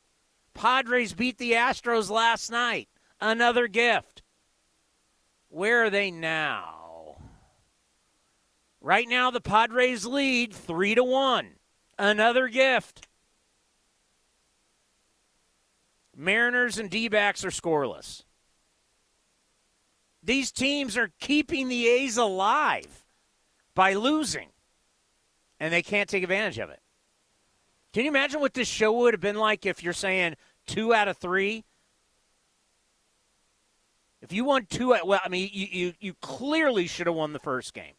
Padres 0.53 1.13
beat 1.13 1.37
the 1.37 1.51
Astros 1.51 2.09
last 2.09 2.49
night. 2.49 2.87
Another 3.19 3.67
gift. 3.67 4.23
Where 5.55 5.85
are 5.85 5.89
they 5.89 6.11
now? 6.11 7.15
Right 8.81 9.07
now, 9.07 9.31
the 9.31 9.39
Padres 9.39 10.05
lead 10.05 10.53
three 10.53 10.95
to 10.95 11.03
one. 11.05 11.51
Another 11.97 12.49
gift. 12.49 13.07
Mariners 16.13 16.77
and 16.77 16.89
D 16.89 17.07
backs 17.07 17.45
are 17.45 17.51
scoreless. 17.51 18.23
These 20.21 20.51
teams 20.51 20.97
are 20.97 21.13
keeping 21.21 21.69
the 21.69 21.87
A's 21.87 22.17
alive 22.17 23.05
by 23.75 23.93
losing, 23.93 24.49
and 25.57 25.71
they 25.71 25.83
can't 25.83 26.09
take 26.09 26.23
advantage 26.23 26.59
of 26.59 26.69
it. 26.69 26.81
Can 27.93 28.03
you 28.03 28.09
imagine 28.09 28.41
what 28.41 28.55
this 28.55 28.67
show 28.67 28.91
would 28.91 29.13
have 29.13 29.21
been 29.21 29.37
like 29.37 29.65
if 29.65 29.81
you're 29.81 29.93
saying 29.93 30.35
two 30.67 30.93
out 30.93 31.07
of 31.07 31.15
three? 31.15 31.63
If 34.25 34.33
you 34.33 34.43
won 34.43 34.65
two, 34.65 34.97
well, 35.05 35.21
I 35.23 35.29
mean, 35.29 35.51
you, 35.53 35.67
you, 35.69 35.93
you 35.99 36.13
clearly 36.19 36.87
should 36.87 37.05
have 37.05 37.15
won 37.15 37.31
the 37.31 37.37
first 37.37 37.75
game. 37.75 37.93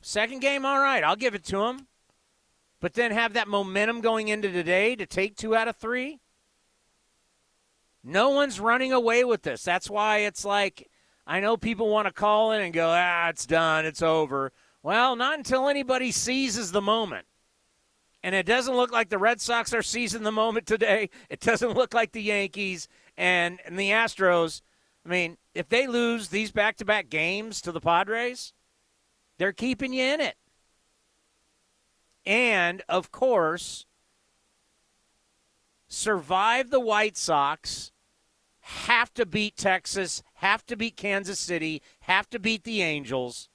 Second 0.00 0.40
game, 0.40 0.66
all 0.66 0.80
right, 0.80 1.04
I'll 1.04 1.14
give 1.14 1.36
it 1.36 1.44
to 1.44 1.58
them. 1.58 1.86
But 2.80 2.94
then 2.94 3.12
have 3.12 3.34
that 3.34 3.46
momentum 3.46 4.00
going 4.00 4.26
into 4.26 4.50
today 4.50 4.96
to 4.96 5.06
take 5.06 5.36
two 5.36 5.54
out 5.54 5.68
of 5.68 5.76
three? 5.76 6.18
No 8.02 8.30
one's 8.30 8.58
running 8.58 8.92
away 8.92 9.22
with 9.22 9.42
this. 9.42 9.62
That's 9.62 9.88
why 9.88 10.18
it's 10.18 10.44
like, 10.44 10.88
I 11.24 11.38
know 11.38 11.56
people 11.56 11.88
want 11.88 12.08
to 12.08 12.12
call 12.12 12.50
in 12.50 12.60
and 12.60 12.74
go, 12.74 12.88
ah, 12.90 13.28
it's 13.28 13.46
done, 13.46 13.86
it's 13.86 14.02
over. 14.02 14.50
Well, 14.82 15.14
not 15.14 15.38
until 15.38 15.68
anybody 15.68 16.10
seizes 16.10 16.72
the 16.72 16.82
moment. 16.82 17.28
And 18.24 18.34
it 18.34 18.44
doesn't 18.44 18.74
look 18.74 18.90
like 18.90 19.08
the 19.08 19.18
Red 19.18 19.40
Sox 19.40 19.72
are 19.72 19.82
seizing 19.82 20.24
the 20.24 20.32
moment 20.32 20.66
today. 20.66 21.10
It 21.30 21.38
doesn't 21.38 21.76
look 21.76 21.94
like 21.94 22.10
the 22.10 22.22
Yankees 22.22 22.88
and, 23.18 23.58
and 23.66 23.78
the 23.78 23.90
Astros. 23.90 24.62
I 25.04 25.10
mean, 25.10 25.36
if 25.54 25.68
they 25.68 25.86
lose 25.86 26.28
these 26.28 26.52
back 26.52 26.76
to 26.76 26.84
back 26.86 27.10
games 27.10 27.60
to 27.62 27.72
the 27.72 27.80
Padres, 27.80 28.54
they're 29.36 29.52
keeping 29.52 29.92
you 29.92 30.04
in 30.04 30.20
it. 30.20 30.36
And, 32.24 32.82
of 32.88 33.10
course, 33.10 33.86
survive 35.88 36.70
the 36.70 36.80
White 36.80 37.16
Sox, 37.16 37.92
have 38.60 39.12
to 39.14 39.26
beat 39.26 39.56
Texas, 39.56 40.22
have 40.34 40.64
to 40.66 40.76
beat 40.76 40.96
Kansas 40.96 41.38
City, 41.38 41.82
have 42.00 42.28
to 42.30 42.38
beat 42.38 42.64
the 42.64 42.82
Angels, 42.82 43.48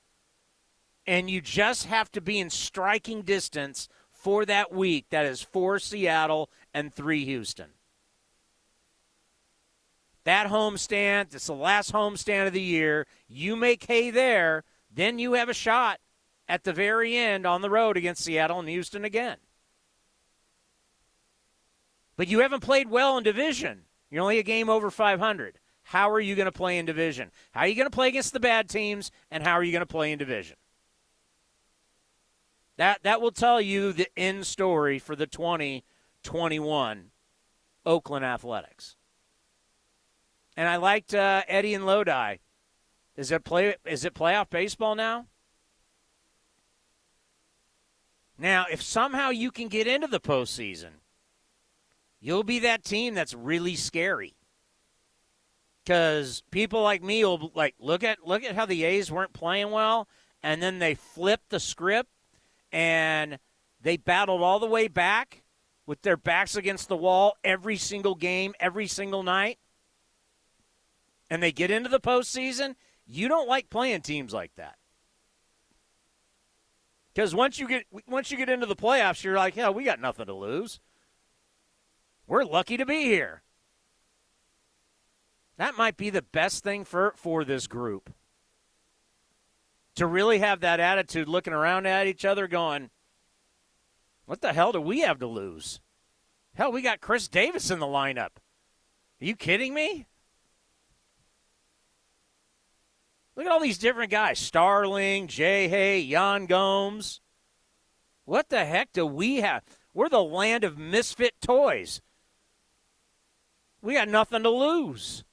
and 1.06 1.30
you 1.30 1.40
just 1.40 1.86
have 1.86 2.12
to 2.14 2.22
be 2.22 2.40
in 2.40 2.50
striking 2.50 3.22
distance 3.22 3.88
for 4.12 4.46
that 4.46 4.74
week. 4.74 5.06
That 5.12 5.26
is 5.26 5.42
four 5.42 5.78
Seattle 5.78 6.50
and 6.74 6.94
three 6.94 7.26
Houston. 7.26 7.72
That 10.26 10.48
homestand, 10.48 11.34
it's 11.34 11.48
the 11.48 11.54
last 11.54 11.92
homestand 11.92 12.48
of 12.48 12.54
the 12.54 12.62
year. 12.62 13.06
You 13.28 13.56
make 13.56 13.86
hay 13.86 14.10
there, 14.10 14.64
then 14.94 15.20
you 15.20 15.34
have 15.34 15.50
a 15.50 15.54
shot 15.54 16.00
at 16.48 16.64
the 16.64 16.74
very 16.74 17.16
end 17.16 17.46
on 17.46 17.62
the 17.62 17.70
road 17.70 17.98
against 17.98 18.24
Seattle 18.24 18.60
and 18.60 18.70
Houston 18.70 19.04
again. 19.04 19.38
But 22.16 22.28
you 22.28 22.40
haven't 22.40 22.62
played 22.62 22.90
well 22.90 23.18
in 23.18 23.24
division. 23.24 23.84
You're 24.10 24.22
only 24.22 24.40
a 24.40 24.44
game 24.44 24.70
over 24.70 24.92
500. 24.92 25.60
How 25.84 26.10
are 26.12 26.20
you 26.20 26.36
going 26.36 26.46
to 26.46 26.52
play 26.52 26.78
in 26.78 26.86
division? 26.86 27.32
How 27.52 27.62
are 27.62 27.68
you 27.68 27.76
going 27.76 27.90
to 27.90 27.96
play 27.96 28.08
against 28.08 28.34
the 28.34 28.40
bad 28.40 28.70
teams, 28.70 29.12
and 29.30 29.44
how 29.44 29.54
are 29.54 29.64
you 29.64 29.72
going 29.72 29.82
to 29.82 29.86
play 29.86 30.12
in 30.12 30.20
division? 30.20 30.56
That 32.78 33.04
that 33.04 33.22
will 33.22 33.32
tell 33.32 33.60
you 33.60 33.94
the 33.94 34.08
end 34.18 34.48
story 34.48 34.98
for 34.98 35.16
the 35.16 35.28
2021 35.28 37.12
Oakland 37.86 38.26
Athletics. 38.26 38.96
And 40.56 40.68
I 40.68 40.78
liked 40.78 41.14
uh, 41.14 41.44
Eddie 41.48 41.74
and 41.74 41.86
Lodi. 41.86 42.38
Is 43.16 43.32
it 43.32 43.44
play? 43.44 43.76
Is 43.86 44.06
it 44.06 44.14
playoff 44.14 44.50
baseball 44.50 44.96
now? 44.96 45.28
Now, 48.38 48.66
if 48.72 48.82
somehow 48.82 49.30
you 49.30 49.52
can 49.52 49.68
get 49.68 49.88
into 49.88 50.08
the 50.08 50.20
postseason, 50.20 51.00
you'll 52.20 52.44
be 52.44 52.60
that 52.60 52.84
team 52.84 53.14
that's 53.14 53.34
really 53.34 53.76
scary. 53.76 54.36
Because 55.84 56.44
people 56.50 56.82
like 56.82 57.04
me 57.04 57.24
will 57.24 57.52
like 57.54 57.76
look 57.80 58.04
at 58.04 58.26
look 58.26 58.44
at 58.44 58.56
how 58.56 58.66
the 58.66 58.84
A's 58.84 59.12
weren't 59.12 59.34
playing 59.34 59.72
well, 59.72 60.08
and 60.42 60.62
then 60.62 60.80
they 60.80 60.96
flipped 60.96 61.50
the 61.50 61.60
script 61.60 62.10
and 62.72 63.38
they 63.82 63.98
battled 63.98 64.42
all 64.42 64.60
the 64.60 64.66
way 64.68 64.88
back 64.88 65.44
with 65.86 66.02
their 66.02 66.18
backs 66.18 66.56
against 66.56 66.88
the 66.88 66.98
wall 66.98 67.36
every 67.44 67.78
single 67.78 68.16
game, 68.16 68.54
every 68.60 68.88
single 68.88 69.24
night. 69.24 69.60
And 71.34 71.42
they 71.42 71.52
get 71.52 71.72
into 71.72 71.90
the 71.90 72.00
postseason. 72.00 72.76
You 73.08 73.28
don't 73.28 73.50
like 73.50 73.72
playing 73.72 74.02
teams 74.02 74.34
like 74.34 74.54
that. 74.54 74.76
Because 77.12 77.34
once 77.34 77.58
you 77.58 77.68
get 77.68 77.88
once 78.08 78.30
you 78.30 78.38
get 78.38 78.50
into 78.50 78.68
the 78.68 78.76
playoffs, 78.76 79.24
you're 79.24 79.36
like, 79.36 79.56
yeah, 79.56 79.72
we 79.72 79.84
got 79.84 80.00
nothing 80.00 80.28
to 80.28 80.34
lose. 80.36 80.80
We're 82.28 82.44
lucky 82.44 82.78
to 82.78 82.86
be 82.86 83.06
here. 83.06 83.42
That 85.58 85.76
might 85.76 85.98
be 85.98 86.12
the 86.12 86.22
best 86.22 86.64
thing 86.64 86.86
for, 86.86 87.16
for 87.16 87.44
this 87.44 87.66
group 87.66 88.14
to 89.96 90.06
really 90.06 90.38
have 90.38 90.60
that 90.60 90.80
attitude 90.80 91.28
looking 91.28 91.54
around 91.54 91.88
at 91.88 92.06
each 92.06 92.26
other 92.26 92.48
going, 92.48 92.92
what 94.28 94.42
the 94.42 94.54
hell 94.54 94.72
do 94.72 94.80
we 94.80 95.00
have 95.00 95.18
to 95.18 95.28
lose? 95.28 95.82
Hell, 96.54 96.72
we 96.72 96.84
got 96.84 97.02
Chris 97.02 97.28
Davis 97.28 97.72
in 97.72 97.80
the 97.80 97.88
lineup. 97.88 98.38
Are 99.20 99.26
you 99.26 99.36
kidding 99.36 99.74
me? 99.74 100.06
Look 103.36 103.46
at 103.46 103.52
all 103.52 103.60
these 103.60 103.78
different 103.78 104.12
guys 104.12 104.40
Starling, 104.40 105.28
Jay 105.28 105.68
Hay, 105.68 106.00
Yan 106.00 106.46
Gomes. 106.46 107.20
What 108.26 108.50
the 108.50 108.64
heck 108.64 108.94
do 108.94 109.06
we 109.06 109.38
have? 109.38 109.64
We're 109.94 110.10
the 110.10 110.24
land 110.24 110.64
of 110.64 110.78
misfit 110.78 111.36
toys. 111.42 112.02
We 113.82 113.94
got 113.94 114.08
nothing 114.08 114.44
to 114.44 114.50
lose. 114.50 115.24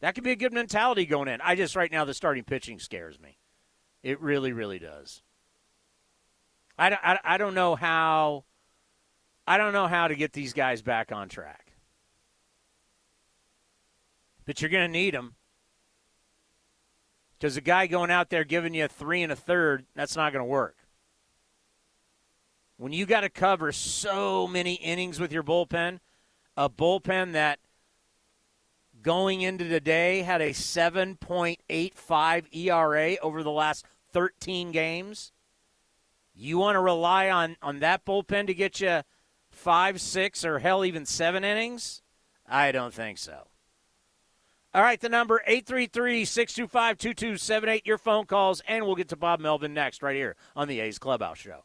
That 0.00 0.14
could 0.14 0.24
be 0.24 0.32
a 0.32 0.36
good 0.36 0.52
mentality 0.52 1.06
going 1.06 1.28
in. 1.28 1.40
I 1.40 1.54
just, 1.54 1.76
right 1.76 1.90
now, 1.90 2.04
the 2.04 2.14
starting 2.14 2.44
pitching 2.44 2.78
scares 2.78 3.20
me. 3.20 3.38
It 4.02 4.20
really, 4.20 4.52
really 4.52 4.78
does. 4.78 5.22
I, 6.78 6.90
I, 6.90 7.18
I 7.24 7.38
don't 7.38 7.54
know 7.54 7.74
how. 7.74 8.44
I 9.46 9.56
don't 9.56 9.72
know 9.72 9.86
how 9.86 10.08
to 10.08 10.14
get 10.14 10.32
these 10.32 10.52
guys 10.52 10.82
back 10.82 11.10
on 11.10 11.28
track. 11.28 11.72
But 14.44 14.60
you're 14.60 14.70
going 14.70 14.86
to 14.86 14.92
need 14.92 15.14
them. 15.14 15.34
Because 17.38 17.56
a 17.56 17.60
guy 17.60 17.86
going 17.86 18.10
out 18.10 18.30
there 18.30 18.42
giving 18.44 18.74
you 18.74 18.86
a 18.86 18.88
three 18.88 19.22
and 19.22 19.30
a 19.30 19.36
third, 19.36 19.86
that's 19.94 20.16
not 20.16 20.32
going 20.32 20.44
to 20.44 20.48
work. 20.48 20.74
When 22.76 22.92
you 22.92 23.06
got 23.06 23.20
to 23.20 23.30
cover 23.30 23.70
so 23.72 24.46
many 24.46 24.74
innings 24.74 25.18
with 25.20 25.32
your 25.32 25.42
bullpen, 25.42 26.00
a 26.56 26.68
bullpen 26.68 27.32
that 27.32 27.58
going 29.02 29.40
into 29.42 29.68
today 29.68 30.22
had 30.22 30.40
a 30.40 30.50
7.85 30.50 32.54
ERA 32.54 33.16
over 33.22 33.42
the 33.42 33.50
last 33.50 33.84
13 34.12 34.70
games. 34.72 35.32
You 36.34 36.58
want 36.58 36.76
to 36.76 36.80
rely 36.80 37.30
on, 37.30 37.56
on 37.62 37.80
that 37.80 38.04
bullpen 38.04 38.46
to 38.46 38.54
get 38.54 38.80
you 38.80 39.02
five, 39.50 40.00
six, 40.00 40.44
or 40.44 40.60
hell, 40.60 40.84
even 40.84 41.04
seven 41.04 41.42
innings? 41.44 42.02
I 42.48 42.70
don't 42.72 42.94
think 42.94 43.18
so. 43.18 43.48
All 44.74 44.82
right, 44.82 45.00
the 45.00 45.08
number 45.08 45.40
833-625-2278, 45.48 47.86
your 47.86 47.96
phone 47.96 48.26
calls, 48.26 48.60
and 48.68 48.84
we'll 48.84 48.96
get 48.96 49.08
to 49.08 49.16
Bob 49.16 49.40
Melvin 49.40 49.72
next 49.72 50.02
right 50.02 50.14
here 50.14 50.36
on 50.54 50.68
the 50.68 50.80
A's 50.80 50.98
Clubhouse 50.98 51.38
Show. 51.38 51.64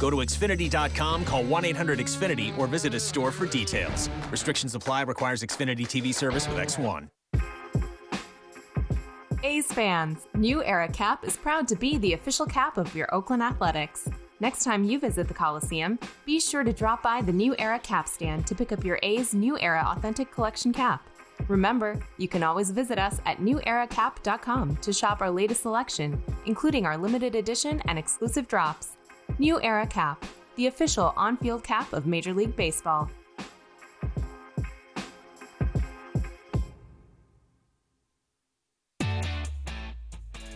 Go 0.00 0.08
to 0.08 0.16
Xfinity.com, 0.16 1.26
call 1.26 1.44
1 1.44 1.64
800 1.66 1.98
Xfinity, 1.98 2.56
or 2.58 2.66
visit 2.66 2.94
a 2.94 3.00
store 3.00 3.30
for 3.30 3.46
details. 3.46 4.08
Restrictions 4.30 4.74
apply, 4.74 5.02
requires 5.02 5.42
Xfinity 5.42 5.82
TV 5.82 6.14
service 6.14 6.48
with 6.48 6.56
X1. 6.56 7.08
A's 9.42 9.66
fans, 9.66 10.26
New 10.34 10.62
Era 10.64 10.88
Cap 10.88 11.24
is 11.24 11.36
proud 11.36 11.68
to 11.68 11.76
be 11.76 11.98
the 11.98 12.14
official 12.14 12.46
cap 12.46 12.78
of 12.78 12.94
your 12.94 13.14
Oakland 13.14 13.42
Athletics. 13.42 14.08
Next 14.40 14.64
time 14.64 14.84
you 14.84 14.98
visit 14.98 15.28
the 15.28 15.34
Coliseum, 15.34 15.98
be 16.24 16.40
sure 16.40 16.64
to 16.64 16.72
drop 16.72 17.02
by 17.02 17.20
the 17.20 17.32
New 17.32 17.54
Era 17.58 17.78
Cap 17.78 18.08
stand 18.08 18.46
to 18.46 18.54
pick 18.54 18.72
up 18.72 18.84
your 18.84 18.98
A's 19.02 19.34
New 19.34 19.58
Era 19.58 19.84
Authentic 19.86 20.32
Collection 20.32 20.72
cap. 20.72 21.06
Remember, 21.48 21.98
you 22.16 22.28
can 22.28 22.42
always 22.42 22.70
visit 22.70 22.98
us 22.98 23.20
at 23.26 23.38
neweracap.com 23.38 24.76
to 24.76 24.92
shop 24.92 25.20
our 25.20 25.30
latest 25.30 25.62
selection, 25.62 26.22
including 26.46 26.86
our 26.86 26.96
limited 26.96 27.34
edition 27.34 27.82
and 27.86 27.98
exclusive 27.98 28.48
drops. 28.48 28.96
New 29.38 29.60
Era 29.62 29.86
Cap, 29.86 30.24
the 30.56 30.66
official 30.66 31.12
on 31.16 31.36
field 31.36 31.62
cap 31.64 31.92
of 31.92 32.06
Major 32.06 32.34
League 32.34 32.56
Baseball. 32.56 33.10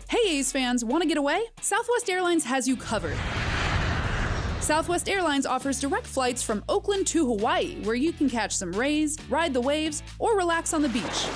Hey, 0.08 0.38
A's 0.38 0.52
fans, 0.52 0.84
want 0.84 1.02
to 1.02 1.08
get 1.08 1.18
away? 1.18 1.42
Southwest 1.60 2.08
Airlines 2.08 2.44
has 2.44 2.68
you 2.68 2.76
covered. 2.76 3.16
Southwest 4.60 5.08
Airlines 5.08 5.44
offers 5.44 5.80
direct 5.80 6.06
flights 6.06 6.42
from 6.42 6.64
Oakland 6.68 7.06
to 7.08 7.26
Hawaii, 7.26 7.76
where 7.82 7.94
you 7.94 8.12
can 8.12 8.30
catch 8.30 8.56
some 8.56 8.72
rays, 8.72 9.18
ride 9.28 9.52
the 9.52 9.60
waves, 9.60 10.02
or 10.18 10.36
relax 10.36 10.72
on 10.72 10.80
the 10.80 10.88
beach. 10.88 11.26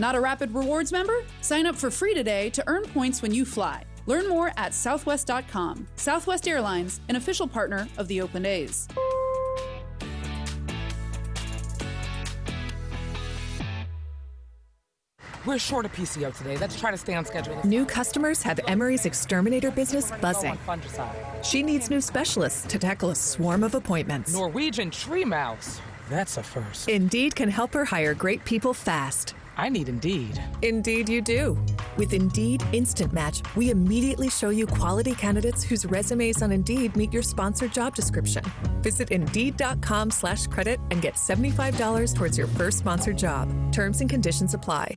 Not 0.00 0.16
a 0.16 0.20
Rapid 0.20 0.52
Rewards 0.52 0.90
member? 0.90 1.22
Sign 1.40 1.66
up 1.66 1.76
for 1.76 1.90
free 1.90 2.14
today 2.14 2.50
to 2.50 2.64
earn 2.66 2.84
points 2.86 3.22
when 3.22 3.32
you 3.32 3.44
fly. 3.44 3.84
Learn 4.06 4.28
more 4.28 4.52
at 4.56 4.74
southwest.com. 4.74 5.86
Southwest 5.96 6.48
Airlines, 6.48 7.00
an 7.08 7.16
official 7.16 7.46
partner 7.46 7.88
of 7.98 8.08
the 8.08 8.20
Oakland 8.20 8.46
A's. 8.46 8.88
We're 15.46 15.58
short 15.58 15.84
a 15.84 15.90
PCO 15.90 16.36
today. 16.36 16.56
Let's 16.56 16.80
try 16.80 16.90
to 16.90 16.96
stay 16.96 17.14
on 17.14 17.26
schedule. 17.26 17.60
New 17.64 17.84
customers 17.84 18.42
have 18.42 18.58
Emery's 18.66 19.04
exterminator 19.04 19.70
business 19.70 20.10
buzzing. 20.22 20.58
She 21.42 21.62
needs 21.62 21.90
new 21.90 22.00
specialists 22.00 22.66
to 22.66 22.78
tackle 22.78 23.10
a 23.10 23.14
swarm 23.14 23.62
of 23.62 23.74
appointments. 23.74 24.32
Norwegian 24.32 24.90
tree 24.90 25.24
mouse. 25.24 25.82
That's 26.08 26.38
a 26.38 26.42
first. 26.42 26.88
Indeed 26.88 27.36
can 27.36 27.50
help 27.50 27.74
her 27.74 27.84
hire 27.84 28.14
great 28.14 28.42
people 28.46 28.72
fast. 28.72 29.34
I 29.56 29.68
need 29.68 29.88
Indeed. 29.88 30.42
Indeed, 30.62 31.08
you 31.08 31.22
do. 31.22 31.56
With 31.96 32.12
Indeed 32.12 32.64
Instant 32.72 33.12
Match, 33.12 33.40
we 33.54 33.70
immediately 33.70 34.28
show 34.28 34.50
you 34.50 34.66
quality 34.66 35.14
candidates 35.14 35.62
whose 35.62 35.86
resumes 35.86 36.42
on 36.42 36.50
Indeed 36.50 36.96
meet 36.96 37.12
your 37.12 37.22
sponsored 37.22 37.72
job 37.72 37.94
description. 37.94 38.44
Visit 38.82 39.12
Indeed.com 39.12 40.10
slash 40.10 40.48
credit 40.48 40.80
and 40.90 41.00
get 41.00 41.14
$75 41.14 42.14
towards 42.16 42.36
your 42.36 42.48
first 42.48 42.80
sponsored 42.80 43.18
job. 43.18 43.48
Terms 43.70 44.00
and 44.00 44.10
conditions 44.10 44.54
apply. 44.54 44.96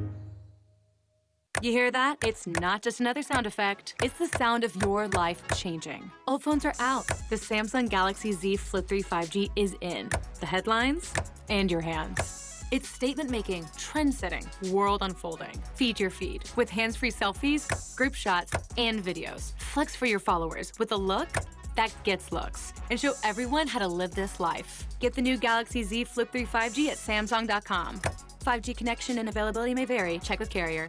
You 1.59 1.71
hear 1.71 1.91
that? 1.91 2.17
It's 2.25 2.47
not 2.47 2.81
just 2.81 3.01
another 3.01 3.21
sound 3.21 3.45
effect. 3.45 3.93
It's 4.01 4.17
the 4.17 4.25
sound 4.25 4.63
of 4.63 4.75
your 4.77 5.07
life 5.09 5.43
changing. 5.55 6.09
Old 6.27 6.41
phones 6.41 6.65
are 6.65 6.73
out. 6.79 7.05
The 7.29 7.35
Samsung 7.35 7.87
Galaxy 7.87 8.31
Z 8.31 8.55
Flip 8.55 8.87
3 8.87 9.03
5G 9.03 9.51
is 9.55 9.75
in. 9.81 10.09
The 10.39 10.47
headlines 10.47 11.13
and 11.49 11.69
your 11.69 11.81
hands. 11.81 12.65
It's 12.71 12.87
statement 12.87 13.29
making, 13.29 13.67
trend 13.77 14.11
setting, 14.11 14.43
world 14.71 15.03
unfolding. 15.03 15.53
Feed 15.75 15.99
your 15.99 16.09
feed 16.09 16.49
with 16.55 16.67
hands 16.67 16.95
free 16.95 17.11
selfies, 17.11 17.95
group 17.95 18.15
shots, 18.15 18.53
and 18.77 19.03
videos. 19.03 19.51
Flex 19.59 19.95
for 19.95 20.07
your 20.07 20.19
followers 20.19 20.71
with 20.79 20.93
a 20.93 20.97
look 20.97 21.29
that 21.75 21.93
gets 22.03 22.31
looks 22.31 22.73
and 22.89 22.99
show 22.99 23.13
everyone 23.23 23.67
how 23.67 23.79
to 23.79 23.87
live 23.87 24.15
this 24.15 24.39
life. 24.39 24.87
Get 24.99 25.13
the 25.13 25.21
new 25.21 25.37
Galaxy 25.37 25.83
Z 25.83 26.05
Flip 26.05 26.31
3 26.31 26.43
5G 26.43 26.87
at 26.87 26.97
Samsung.com. 26.97 27.99
5G 28.45 28.75
connection 28.75 29.19
and 29.19 29.29
availability 29.29 29.75
may 29.75 29.85
vary. 29.85 30.17
Check 30.17 30.39
with 30.39 30.49
carrier. 30.49 30.87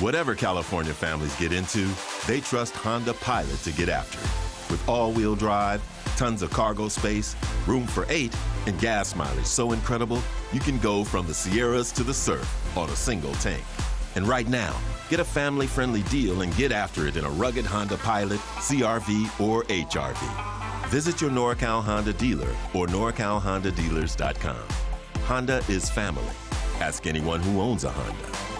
Whatever 0.00 0.34
California 0.34 0.94
families 0.94 1.36
get 1.36 1.52
into, 1.52 1.86
they 2.26 2.40
trust 2.40 2.74
Honda 2.74 3.12
Pilot 3.12 3.58
to 3.64 3.70
get 3.70 3.90
after 3.90 4.18
it. 4.18 4.70
With 4.70 4.82
all 4.88 5.12
wheel 5.12 5.34
drive, 5.34 5.82
tons 6.16 6.40
of 6.40 6.48
cargo 6.50 6.88
space, 6.88 7.36
room 7.66 7.86
for 7.86 8.06
eight, 8.08 8.34
and 8.66 8.80
gas 8.80 9.14
mileage 9.14 9.44
so 9.44 9.72
incredible, 9.72 10.22
you 10.54 10.60
can 10.60 10.78
go 10.78 11.04
from 11.04 11.26
the 11.26 11.34
Sierras 11.34 11.92
to 11.92 12.02
the 12.02 12.14
surf 12.14 12.48
on 12.78 12.88
a 12.88 12.96
single 12.96 13.34
tank. 13.34 13.62
And 14.14 14.26
right 14.26 14.48
now, 14.48 14.74
get 15.10 15.20
a 15.20 15.24
family 15.24 15.66
friendly 15.66 16.00
deal 16.04 16.40
and 16.40 16.56
get 16.56 16.72
after 16.72 17.06
it 17.06 17.18
in 17.18 17.26
a 17.26 17.30
rugged 17.30 17.66
Honda 17.66 17.98
Pilot, 17.98 18.40
CRV, 18.56 19.38
or 19.38 19.64
HRV. 19.64 20.88
Visit 20.88 21.20
your 21.20 21.30
NorCal 21.30 21.84
Honda 21.84 22.14
dealer 22.14 22.56
or 22.72 22.86
NorCalHondaDealers.com. 22.86 24.66
Honda 25.24 25.62
is 25.68 25.90
family. 25.90 26.34
Ask 26.80 27.06
anyone 27.06 27.40
who 27.40 27.60
owns 27.60 27.84
a 27.84 27.90
Honda. 27.90 28.59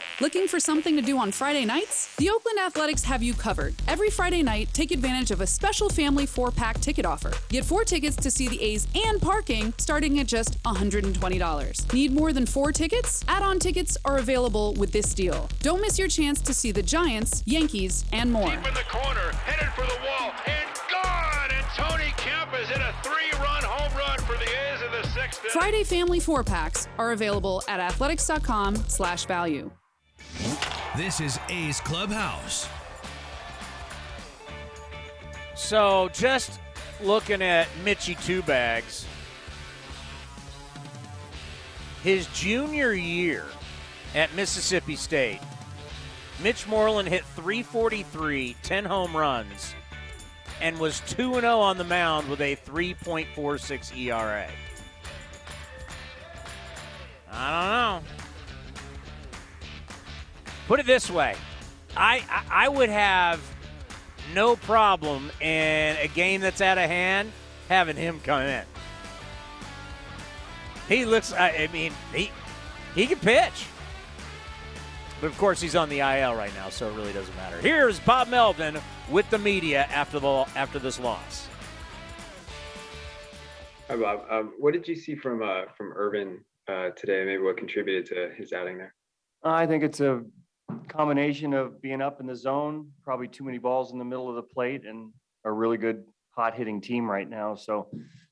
Looking 0.21 0.47
for 0.47 0.59
something 0.59 0.95
to 0.95 1.01
do 1.01 1.17
on 1.17 1.31
Friday 1.31 1.65
nights? 1.65 2.15
The 2.17 2.29
Oakland 2.29 2.59
Athletics 2.59 3.03
have 3.05 3.23
you 3.23 3.33
covered. 3.33 3.73
Every 3.87 4.11
Friday 4.11 4.43
night, 4.43 4.69
take 4.71 4.91
advantage 4.91 5.31
of 5.31 5.41
a 5.41 5.47
special 5.47 5.89
family 5.89 6.27
four 6.27 6.51
pack 6.51 6.79
ticket 6.79 7.07
offer. 7.07 7.31
Get 7.49 7.65
four 7.65 7.83
tickets 7.83 8.15
to 8.17 8.29
see 8.29 8.47
the 8.47 8.61
A's 8.61 8.87
and 8.93 9.19
parking 9.19 9.73
starting 9.79 10.19
at 10.19 10.27
just 10.27 10.61
$120. 10.63 11.93
Need 11.93 12.11
more 12.11 12.33
than 12.33 12.45
four 12.45 12.71
tickets? 12.71 13.23
Add 13.27 13.41
on 13.41 13.57
tickets 13.57 13.97
are 14.05 14.19
available 14.19 14.75
with 14.75 14.91
this 14.91 15.13
deal. 15.15 15.49
Don't 15.61 15.81
miss 15.81 15.97
your 15.97 16.07
chance 16.07 16.39
to 16.41 16.53
see 16.53 16.71
the 16.71 16.83
Giants, 16.83 17.41
Yankees, 17.47 18.05
and 18.13 18.31
more. 18.31 18.49
Deep 18.49 18.67
in 18.67 18.73
the 18.75 18.85
corner, 18.89 19.31
headed 19.43 19.73
for 19.73 19.87
the 19.87 19.99
wall, 20.05 20.31
and 20.45 20.69
gone! 20.91 21.49
And 21.51 21.65
Tony 21.75 22.13
Kemp 22.17 22.53
is 22.61 22.69
in 22.69 22.79
a 22.79 22.93
three 23.01 23.31
run 23.39 23.63
home 23.63 23.97
run 23.97 24.19
for 24.19 24.37
the 24.37 24.45
A's 24.45 24.81
in 24.83 24.91
the 24.91 25.07
sixth. 25.07 25.39
Friday 25.51 25.83
family 25.83 26.19
four 26.19 26.43
packs 26.43 26.87
are 26.99 27.11
available 27.11 27.63
at 27.67 27.79
athletics.com 27.79 28.75
slash 28.87 29.25
value. 29.25 29.71
This 30.97 31.21
is 31.21 31.39
A's 31.47 31.79
Clubhouse. 31.79 32.67
So 35.55 36.09
just 36.11 36.59
looking 37.01 37.41
at 37.41 37.69
Mitchy 37.85 38.15
Two 38.15 38.41
Bags, 38.41 39.05
his 42.03 42.27
junior 42.33 42.91
year 42.91 43.45
at 44.13 44.35
Mississippi 44.35 44.97
State, 44.97 45.39
Mitch 46.43 46.67
Moreland 46.67 47.07
hit 47.07 47.23
343, 47.23 48.57
10 48.61 48.83
home 48.83 49.15
runs, 49.15 49.73
and 50.59 50.77
was 50.77 50.99
2 51.07 51.35
0 51.35 51.57
on 51.57 51.77
the 51.77 51.85
mound 51.85 52.27
with 52.27 52.41
a 52.41 52.57
3.46 52.57 53.97
ERA. 53.97 54.49
I 57.31 57.93
don't 57.93 58.03
know. 58.03 58.20
Put 60.71 60.79
it 60.79 60.85
this 60.85 61.11
way, 61.11 61.35
I, 61.97 62.23
I 62.29 62.65
I 62.65 62.69
would 62.69 62.87
have 62.87 63.41
no 64.33 64.55
problem 64.55 65.29
in 65.41 65.97
a 65.97 66.07
game 66.07 66.39
that's 66.39 66.61
out 66.61 66.77
of 66.77 66.85
hand 66.85 67.33
having 67.67 67.97
him 67.97 68.21
come 68.21 68.43
in. 68.43 68.63
He 70.87 71.03
looks. 71.03 71.33
I 71.33 71.49
I 71.49 71.69
mean, 71.73 71.91
he 72.13 72.31
he 72.95 73.05
can 73.05 73.19
pitch. 73.19 73.65
But 75.19 75.27
of 75.27 75.37
course, 75.37 75.59
he's 75.59 75.75
on 75.75 75.89
the 75.89 75.99
IL 75.99 76.35
right 76.35 76.55
now, 76.55 76.69
so 76.69 76.89
it 76.89 76.95
really 76.95 77.11
doesn't 77.11 77.35
matter. 77.35 77.57
Here's 77.57 77.99
Bob 77.99 78.29
Melvin 78.29 78.77
with 79.09 79.29
the 79.29 79.39
media 79.39 79.89
after 79.91 80.21
the 80.21 80.45
after 80.55 80.79
this 80.79 81.01
loss. 81.01 81.49
Hi, 83.89 83.97
Bob. 83.97 84.23
Um, 84.29 84.53
what 84.57 84.71
did 84.71 84.87
you 84.87 84.95
see 84.95 85.15
from 85.15 85.43
uh, 85.43 85.63
from 85.75 85.91
Irvin 85.91 86.45
uh, 86.69 86.91
today? 86.91 87.25
Maybe 87.25 87.43
what 87.43 87.57
contributed 87.57 88.05
to 88.05 88.33
his 88.37 88.53
outing 88.53 88.77
there? 88.77 88.95
I 89.43 89.65
think 89.65 89.83
it's 89.83 89.99
a 89.99 90.23
combination 90.87 91.53
of 91.53 91.81
being 91.81 92.01
up 92.01 92.19
in 92.19 92.27
the 92.27 92.35
zone, 92.35 92.91
probably 93.03 93.27
too 93.27 93.43
many 93.43 93.57
balls 93.57 93.91
in 93.91 93.99
the 93.99 94.05
middle 94.05 94.29
of 94.29 94.35
the 94.35 94.43
plate, 94.43 94.85
and 94.85 95.11
a 95.45 95.51
really 95.51 95.77
good 95.77 96.03
hot 96.31 96.55
hitting 96.55 96.81
team 96.81 97.09
right 97.09 97.29
now. 97.29 97.55
So 97.55 97.89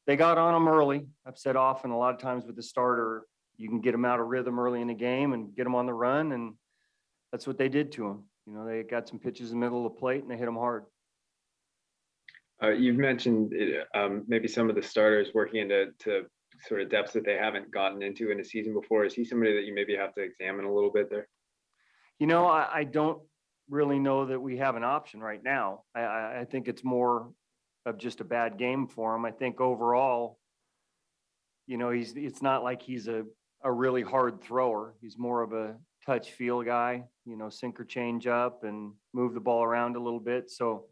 they 0.08 0.16
got 0.16 0.38
on 0.38 0.54
them 0.54 0.68
early. 0.68 1.08
I've 1.26 1.38
said 1.38 1.56
often, 1.56 1.92
a 1.92 1.98
lot 1.98 2.14
of 2.14 2.20
times 2.20 2.46
with 2.46 2.56
the 2.56 2.64
starter, 2.64 3.26
you 3.58 3.68
can 3.68 3.82
get 3.82 3.92
them 3.92 4.06
out 4.06 4.20
of 4.20 4.28
rhythm 4.28 4.60
early 4.60 4.82
in 4.82 4.88
the 4.88 4.94
game 4.94 5.34
and 5.34 5.56
get 5.56 5.64
them 5.66 5.76
on 5.76 5.86
the 5.86 5.94
run, 5.94 6.32
and 6.32 6.54
that's 7.32 7.46
what 7.46 7.58
they 7.58 7.70
did 7.70 7.92
to 7.94 8.04
them. 8.04 8.24
You 8.48 8.54
know, 8.54 8.66
they 8.66 8.84
got 8.84 9.08
some 9.08 9.20
pitches 9.20 9.52
in 9.52 9.60
the 9.60 9.66
middle 9.66 9.86
of 9.86 9.94
the 9.94 10.00
plate 10.00 10.24
and 10.24 10.32
they 10.32 10.38
hit 10.38 10.46
them 10.46 10.56
hard. 10.56 10.86
Uh, 12.62 12.70
you've 12.70 12.98
mentioned 12.98 13.54
um, 13.94 14.24
maybe 14.28 14.48
some 14.48 14.70
of 14.70 14.76
the 14.76 14.82
starters 14.82 15.30
working 15.34 15.62
into 15.62 15.88
to 16.00 16.26
sort 16.68 16.82
of 16.82 16.90
depths 16.90 17.14
that 17.14 17.24
they 17.24 17.36
haven't 17.36 17.72
gotten 17.72 18.02
into 18.02 18.32
in 18.32 18.40
a 18.40 18.44
season 18.44 18.74
before. 18.74 19.06
Is 19.06 19.14
he 19.14 19.24
somebody 19.24 19.54
that 19.54 19.66
you 19.66 19.74
maybe 19.74 19.96
have 19.96 20.14
to 20.16 20.22
examine 20.22 20.66
a 20.66 20.74
little 20.74 20.92
bit 20.92 21.10
there? 21.10 21.28
You 22.20 22.28
know, 22.28 22.46
I, 22.46 22.68
I 22.80 22.84
don't 22.84 23.22
really 23.70 24.00
know 24.00 24.26
that 24.26 24.40
we 24.40 24.58
have 24.58 24.76
an 24.76 24.84
option 24.84 25.22
right 25.22 25.42
now. 25.44 25.84
I, 25.96 26.02
I, 26.02 26.40
I 26.42 26.46
think 26.46 26.68
it's 26.68 26.84
more 26.84 27.32
of 27.86 27.98
just 27.98 28.20
a 28.20 28.26
bad 28.26 28.58
game 28.58 28.88
for 28.88 29.16
him. 29.16 29.26
I 29.26 29.32
think 29.32 29.62
overall, 29.62 30.38
you 31.66 31.78
know, 31.78 31.92
he's 31.92 32.14
it's 32.16 32.42
not 32.42 32.64
like 32.64 32.82
he's 32.82 33.08
a, 33.08 33.24
a 33.64 33.72
really 33.72 34.02
hard 34.02 34.42
thrower. 34.42 34.96
He's 35.02 35.18
more 35.18 35.42
of 35.42 35.54
a 35.54 35.78
touch 36.06 36.32
feel 36.32 36.62
guy, 36.64 37.04
you 37.26 37.38
know, 37.38 37.50
sinker 37.50 37.86
change 37.86 38.28
up 38.28 38.64
and 38.64 38.94
move 39.14 39.34
the 39.34 39.40
ball 39.40 39.64
around 39.64 39.96
a 39.96 40.00
little 40.00 40.20
bit. 40.20 40.50
So 40.50 40.86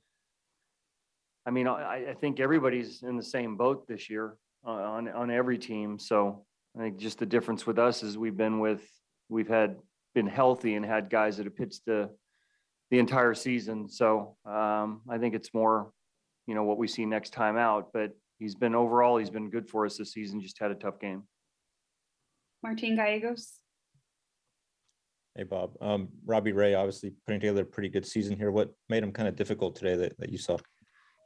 I 1.45 1.49
mean, 1.49 1.67
I, 1.67 2.09
I 2.09 2.13
think 2.13 2.39
everybody's 2.39 3.03
in 3.03 3.15
the 3.15 3.23
same 3.23 3.55
boat 3.55 3.87
this 3.87 4.09
year 4.09 4.35
on 4.63 5.07
on 5.07 5.31
every 5.31 5.57
team. 5.57 5.97
So 5.97 6.45
I 6.77 6.83
think 6.83 6.97
just 6.97 7.19
the 7.19 7.25
difference 7.25 7.65
with 7.65 7.79
us 7.79 8.03
is 8.03 8.17
we've 8.17 8.37
been 8.37 8.59
with 8.59 8.81
we've 9.29 9.47
had 9.47 9.77
been 10.17 10.25
healthy 10.25 10.73
and 10.73 10.83
had 10.83 11.11
guys 11.11 11.37
that 11.37 11.45
have 11.45 11.55
pitched 11.55 11.85
the 11.85 12.09
the 12.89 12.97
entire 12.97 13.35
season. 13.35 13.87
So 13.87 14.35
um, 14.45 15.01
I 15.07 15.19
think 15.19 15.35
it's 15.35 15.53
more, 15.53 15.91
you 16.47 16.55
know, 16.55 16.63
what 16.63 16.79
we 16.79 16.87
see 16.87 17.05
next 17.05 17.33
time 17.33 17.55
out. 17.55 17.89
But 17.93 18.13
he's 18.39 18.55
been 18.55 18.73
overall, 18.73 19.17
he's 19.17 19.29
been 19.29 19.51
good 19.51 19.69
for 19.69 19.85
us 19.85 19.97
this 19.97 20.13
season. 20.13 20.41
Just 20.41 20.57
had 20.59 20.71
a 20.71 20.75
tough 20.75 20.99
game. 20.99 21.23
Martin 22.63 22.95
Gallegos. 22.95 23.59
Hey, 25.35 25.43
Bob. 25.43 25.75
Um, 25.81 26.07
Robbie 26.25 26.53
Ray 26.53 26.73
obviously 26.73 27.13
putting 27.27 27.41
together 27.41 27.61
a 27.61 27.65
pretty 27.65 27.89
good 27.89 28.07
season 28.07 28.35
here. 28.35 28.49
What 28.49 28.73
made 28.89 29.03
him 29.03 29.11
kind 29.11 29.27
of 29.27 29.35
difficult 29.35 29.75
today 29.75 29.95
that, 29.97 30.17
that 30.17 30.31
you 30.31 30.39
saw? 30.39 30.57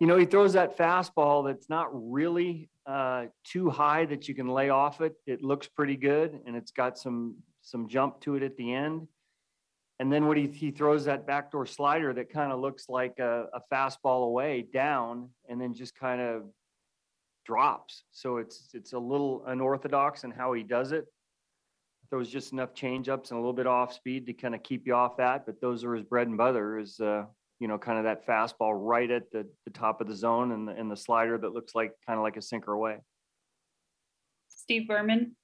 You 0.02 0.08
know, 0.08 0.18
he 0.18 0.26
throws 0.26 0.52
that 0.54 0.78
fastball 0.78 1.46
that's 1.46 1.70
not 1.70 1.88
really 1.94 2.70
uh, 2.86 3.28
too 3.46 3.70
high 3.70 4.04
that 4.08 4.28
you 4.28 4.36
can 4.36 4.50
lay 4.50 4.70
off 4.70 5.00
it. 5.00 5.14
It 5.26 5.44
looks 5.44 5.70
pretty 5.70 5.96
good, 5.96 6.42
and 6.46 6.58
it's 6.58 6.72
got 6.72 6.98
some 6.98 7.38
some 7.62 7.88
jump 7.88 8.20
to 8.22 8.36
it 8.36 8.44
at 8.44 8.58
the 8.58 8.74
end. 8.74 9.08
And 10.00 10.12
then 10.12 10.28
what 10.28 10.36
he, 10.36 10.48
he 10.48 10.72
throws 10.72 11.06
that 11.06 11.28
backdoor 11.28 11.68
slider 11.68 12.12
that 12.14 12.32
kind 12.32 12.52
of 12.52 12.60
looks 12.60 12.90
like 12.90 13.20
a, 13.20 13.46
a 13.54 13.62
fastball 13.72 14.26
away 14.26 14.66
down, 14.74 15.30
and 15.48 15.62
then 15.62 15.74
just 15.74 15.96
kind 15.96 16.20
of 16.20 16.44
drops. 17.46 18.04
So 18.12 18.38
it's 18.38 18.70
it's 18.74 18.94
a 18.94 19.00
little 19.00 19.44
unorthodox 19.46 20.24
in 20.24 20.32
how 20.32 20.54
he 20.54 20.64
does 20.64 20.92
it. 20.92 21.06
There 22.10 22.18
was 22.18 22.30
just 22.30 22.52
enough 22.52 22.74
changeups 22.74 23.30
and 23.30 23.38
a 23.38 23.42
little 23.42 23.54
bit 23.54 23.68
off 23.68 23.94
speed 23.94 24.26
to 24.26 24.34
kind 24.34 24.56
of 24.56 24.64
keep 24.64 24.88
you 24.88 24.96
off 24.96 25.18
that, 25.18 25.46
but 25.46 25.62
those 25.62 25.84
are 25.84 25.94
his 25.94 26.04
bread 26.04 26.28
and 26.28 26.38
butter. 26.38 26.80
Is 26.80 27.00
uh, 27.00 27.26
you 27.60 27.68
know 27.68 27.78
kind 27.78 28.00
of 28.00 28.06
that 28.06 28.26
fastball 28.26 28.74
right 28.76 29.10
at 29.10 29.32
the, 29.32 29.48
the 29.66 29.72
top 29.72 30.02
of 30.02 30.08
the 30.08 30.16
zone 30.16 30.52
and 30.52 30.68
the, 30.68 30.72
and 30.72 30.90
the 30.90 30.98
slider 30.98 31.38
that 31.38 31.54
looks 31.54 31.76
like 31.76 31.94
kind 32.08 32.18
of 32.18 32.24
like 32.24 32.38
a 32.38 32.42
sinker 32.42 32.74
away. 32.74 32.98
Steve 34.48 34.88
Berman. 34.88 35.36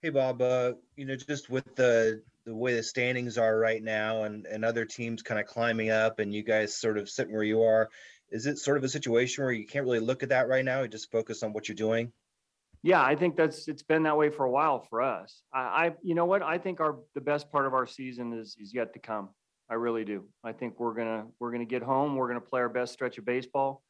Hey 0.00 0.10
Bob, 0.10 0.40
uh, 0.40 0.74
you 0.94 1.06
know, 1.06 1.16
just 1.16 1.50
with 1.50 1.74
the 1.74 2.22
the 2.46 2.54
way 2.54 2.74
the 2.74 2.84
standings 2.84 3.36
are 3.36 3.58
right 3.58 3.82
now, 3.82 4.22
and 4.22 4.46
and 4.46 4.64
other 4.64 4.84
teams 4.84 5.22
kind 5.22 5.40
of 5.40 5.46
climbing 5.46 5.90
up, 5.90 6.20
and 6.20 6.32
you 6.32 6.44
guys 6.44 6.72
sort 6.72 6.98
of 6.98 7.10
sitting 7.10 7.34
where 7.34 7.42
you 7.42 7.62
are, 7.62 7.90
is 8.30 8.46
it 8.46 8.58
sort 8.58 8.76
of 8.76 8.84
a 8.84 8.88
situation 8.88 9.42
where 9.42 9.52
you 9.52 9.66
can't 9.66 9.84
really 9.84 9.98
look 9.98 10.22
at 10.22 10.28
that 10.28 10.48
right 10.48 10.64
now? 10.64 10.82
You 10.82 10.88
just 10.88 11.10
focus 11.10 11.42
on 11.42 11.52
what 11.52 11.68
you're 11.68 11.74
doing. 11.74 12.12
Yeah, 12.84 13.02
I 13.02 13.16
think 13.16 13.34
that's 13.34 13.66
it's 13.66 13.82
been 13.82 14.04
that 14.04 14.16
way 14.16 14.30
for 14.30 14.44
a 14.46 14.50
while 14.50 14.78
for 14.78 15.02
us. 15.02 15.42
I, 15.52 15.58
I 15.58 15.94
you 16.00 16.14
know 16.14 16.26
what 16.26 16.42
I 16.42 16.58
think 16.58 16.78
our 16.78 16.98
the 17.16 17.20
best 17.20 17.50
part 17.50 17.66
of 17.66 17.74
our 17.74 17.86
season 17.86 18.32
is 18.32 18.56
is 18.60 18.72
yet 18.72 18.92
to 18.92 19.00
come. 19.00 19.30
I 19.68 19.74
really 19.74 20.04
do. 20.04 20.26
I 20.44 20.52
think 20.52 20.78
we're 20.78 20.94
gonna 20.94 21.26
we're 21.40 21.50
gonna 21.50 21.64
get 21.64 21.82
home. 21.82 22.14
We're 22.14 22.28
gonna 22.28 22.40
play 22.40 22.60
our 22.60 22.68
best 22.68 22.92
stretch 22.92 23.18
of 23.18 23.24
baseball, 23.24 23.82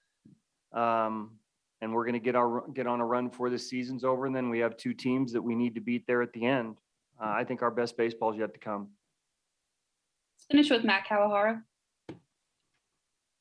um, 0.72 1.32
and 1.80 1.92
we're 1.92 2.04
gonna 2.04 2.18
get 2.18 2.34
our 2.34 2.64
get 2.74 2.86
on 2.86 3.00
a 3.00 3.04
run 3.04 3.28
before 3.28 3.50
the 3.50 3.58
season's 3.58 4.04
over. 4.04 4.26
And 4.26 4.34
then 4.34 4.50
we 4.50 4.58
have 4.60 4.76
two 4.76 4.94
teams 4.94 5.32
that 5.32 5.42
we 5.42 5.54
need 5.54 5.74
to 5.74 5.80
beat 5.80 6.06
there 6.06 6.22
at 6.22 6.32
the 6.32 6.44
end. 6.44 6.76
Uh, 7.20 7.30
I 7.30 7.44
think 7.44 7.62
our 7.62 7.70
best 7.70 7.96
baseball 7.96 8.32
is 8.32 8.38
yet 8.38 8.52
to 8.54 8.60
come. 8.60 8.88
Let's 10.36 10.46
finish 10.50 10.70
with 10.70 10.84
Matt 10.84 11.06
Kawahara. 11.06 11.62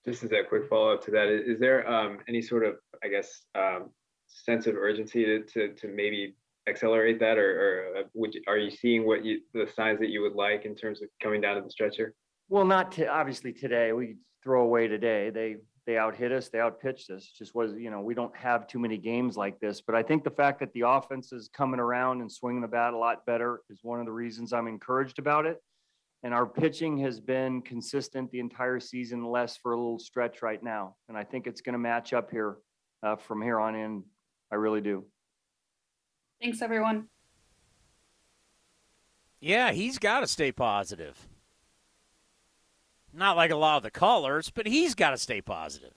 Just 0.06 0.24
as 0.24 0.32
a 0.32 0.44
quick 0.48 0.70
follow 0.70 0.94
up 0.94 1.04
to 1.06 1.12
that, 1.12 1.28
is, 1.28 1.56
is 1.56 1.60
there 1.60 1.88
um, 1.90 2.20
any 2.28 2.42
sort 2.42 2.66
of, 2.66 2.76
I 3.04 3.10
guess, 3.10 3.42
um, 3.56 3.90
sense 4.28 4.66
of 4.66 4.76
urgency 4.76 5.26
to, 5.26 5.44
to, 5.44 5.74
to 5.74 5.88
maybe 5.90 6.36
accelerate 6.68 7.20
that, 7.20 7.38
or, 7.38 7.92
or 7.96 7.98
uh, 7.98 8.04
would 8.14 8.34
you, 8.34 8.42
are 8.48 8.58
you 8.58 8.72
seeing 8.72 9.06
what 9.06 9.24
you 9.24 9.42
the 9.54 9.68
signs 9.76 10.00
that 10.00 10.10
you 10.10 10.22
would 10.22 10.34
like 10.34 10.66
in 10.66 10.76
terms 10.76 11.02
of 11.02 11.10
coming 11.22 11.42
down 11.42 11.56
to 11.56 11.62
the 11.62 11.70
stretcher? 11.70 12.14
Well, 12.50 12.66
not 12.66 12.94
to, 12.94 13.08
obviously 13.08 13.52
today. 13.52 13.92
We 13.92 14.16
throw 14.44 14.64
away 14.64 14.88
today. 14.88 15.30
They 15.30 15.58
they 15.88 15.98
out 15.98 16.16
hit 16.16 16.34
us. 16.34 16.50
They 16.50 16.60
out 16.60 16.80
pitched 16.80 17.10
us. 17.10 17.32
Just 17.36 17.56
was 17.56 17.74
you 17.74 17.90
know 17.90 18.02
we 18.02 18.14
don't 18.14 18.36
have 18.36 18.68
too 18.68 18.78
many 18.78 18.98
games 18.98 19.38
like 19.38 19.60
this. 19.60 19.82
But 19.82 19.96
I 19.96 20.04
think 20.04 20.24
the 20.24 20.30
fact 20.30 20.60
that 20.60 20.72
the 20.74 20.82
offense 20.82 21.32
is 21.32 21.50
coming 21.52 21.80
around 21.80 22.22
and 22.22 22.32
swinging 22.32 22.62
the 22.62 22.68
bat 22.68 22.94
a 22.94 22.98
lot 22.98 23.26
better 23.26 23.62
is 23.70 23.80
one 23.82 24.00
of 24.00 24.06
the 24.06 24.12
reasons 24.12 24.54
I'm 24.54 24.68
encouraged 24.68 25.18
about 25.18 25.46
it. 25.46 25.60
And 26.24 26.34
our 26.34 26.46
pitching 26.46 26.98
has 27.00 27.20
been 27.22 27.62
consistent 27.62 28.30
the 28.32 28.40
entire 28.40 28.80
season, 28.82 29.24
less 29.24 29.56
for 29.56 29.72
a 29.72 29.78
little 29.78 30.00
stretch 30.00 30.42
right 30.42 30.62
now. 30.62 30.96
And 31.08 31.18
I 31.18 31.24
think 31.24 31.48
it's 31.48 31.62
going 31.62 31.74
to 31.74 31.80
match 31.80 32.12
up 32.12 32.32
here 32.32 32.58
uh, 33.02 33.16
from 33.16 33.42
here 33.42 33.60
on 33.60 33.76
in. 33.76 34.04
I 34.52 34.56
really 34.56 34.82
do. 34.82 35.06
Thanks, 36.42 36.62
everyone. 36.62 37.08
Yeah, 39.40 39.72
he's 39.72 40.00
got 40.00 40.20
to 40.20 40.28
stay 40.28 40.52
positive. 40.52 41.28
Not 43.18 43.36
like 43.36 43.49
a 43.49 43.55
lot 43.55 43.78
of 43.78 43.84
the 43.84 43.89
callers, 43.89 44.51
but 44.51 44.68
he's 44.68 44.93
got 44.93 45.09
to 45.09 45.18
stay 45.18 45.41
positive. 45.41 45.93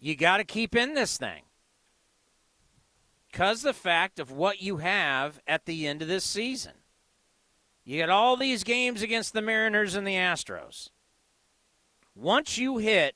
You 0.00 0.16
got 0.16 0.38
to 0.38 0.44
keep 0.44 0.74
in 0.74 0.94
this 0.94 1.16
thing. 1.16 1.42
Because 3.30 3.62
the 3.62 3.72
fact 3.72 4.18
of 4.18 4.32
what 4.32 4.60
you 4.60 4.78
have 4.78 5.40
at 5.46 5.64
the 5.64 5.86
end 5.86 6.02
of 6.02 6.08
this 6.08 6.24
season. 6.24 6.72
You 7.84 8.00
got 8.00 8.10
all 8.10 8.36
these 8.36 8.64
games 8.64 9.00
against 9.00 9.32
the 9.32 9.42
Mariners 9.42 9.94
and 9.94 10.04
the 10.04 10.16
Astros. 10.16 10.90
Once 12.16 12.58
you 12.58 12.78
hit 12.78 13.14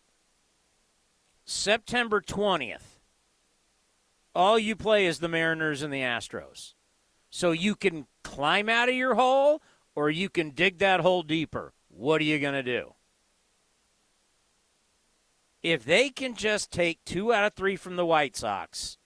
September 1.44 2.20
20th, 2.20 3.00
all 4.32 4.60
you 4.60 4.76
play 4.76 5.06
is 5.06 5.18
the 5.18 5.28
Mariners 5.28 5.82
and 5.82 5.92
the 5.92 6.02
Astros. 6.02 6.74
So 7.30 7.50
you 7.50 7.74
can 7.74 8.06
climb 8.22 8.68
out 8.68 8.88
of 8.88 8.94
your 8.94 9.16
hole 9.16 9.60
or 9.96 10.10
you 10.10 10.28
can 10.28 10.50
dig 10.50 10.78
that 10.78 11.00
hole 11.00 11.22
deeper. 11.24 11.72
What 11.88 12.20
are 12.20 12.24
you 12.24 12.38
going 12.38 12.54
to 12.54 12.62
do? 12.62 12.92
If 15.62 15.84
they 15.84 16.10
can 16.10 16.36
just 16.36 16.70
take 16.70 17.04
two 17.04 17.32
out 17.32 17.44
of 17.44 17.54
three 17.54 17.74
from 17.74 17.96
the 17.96 18.06
White 18.06 18.36
Sox 18.36 18.98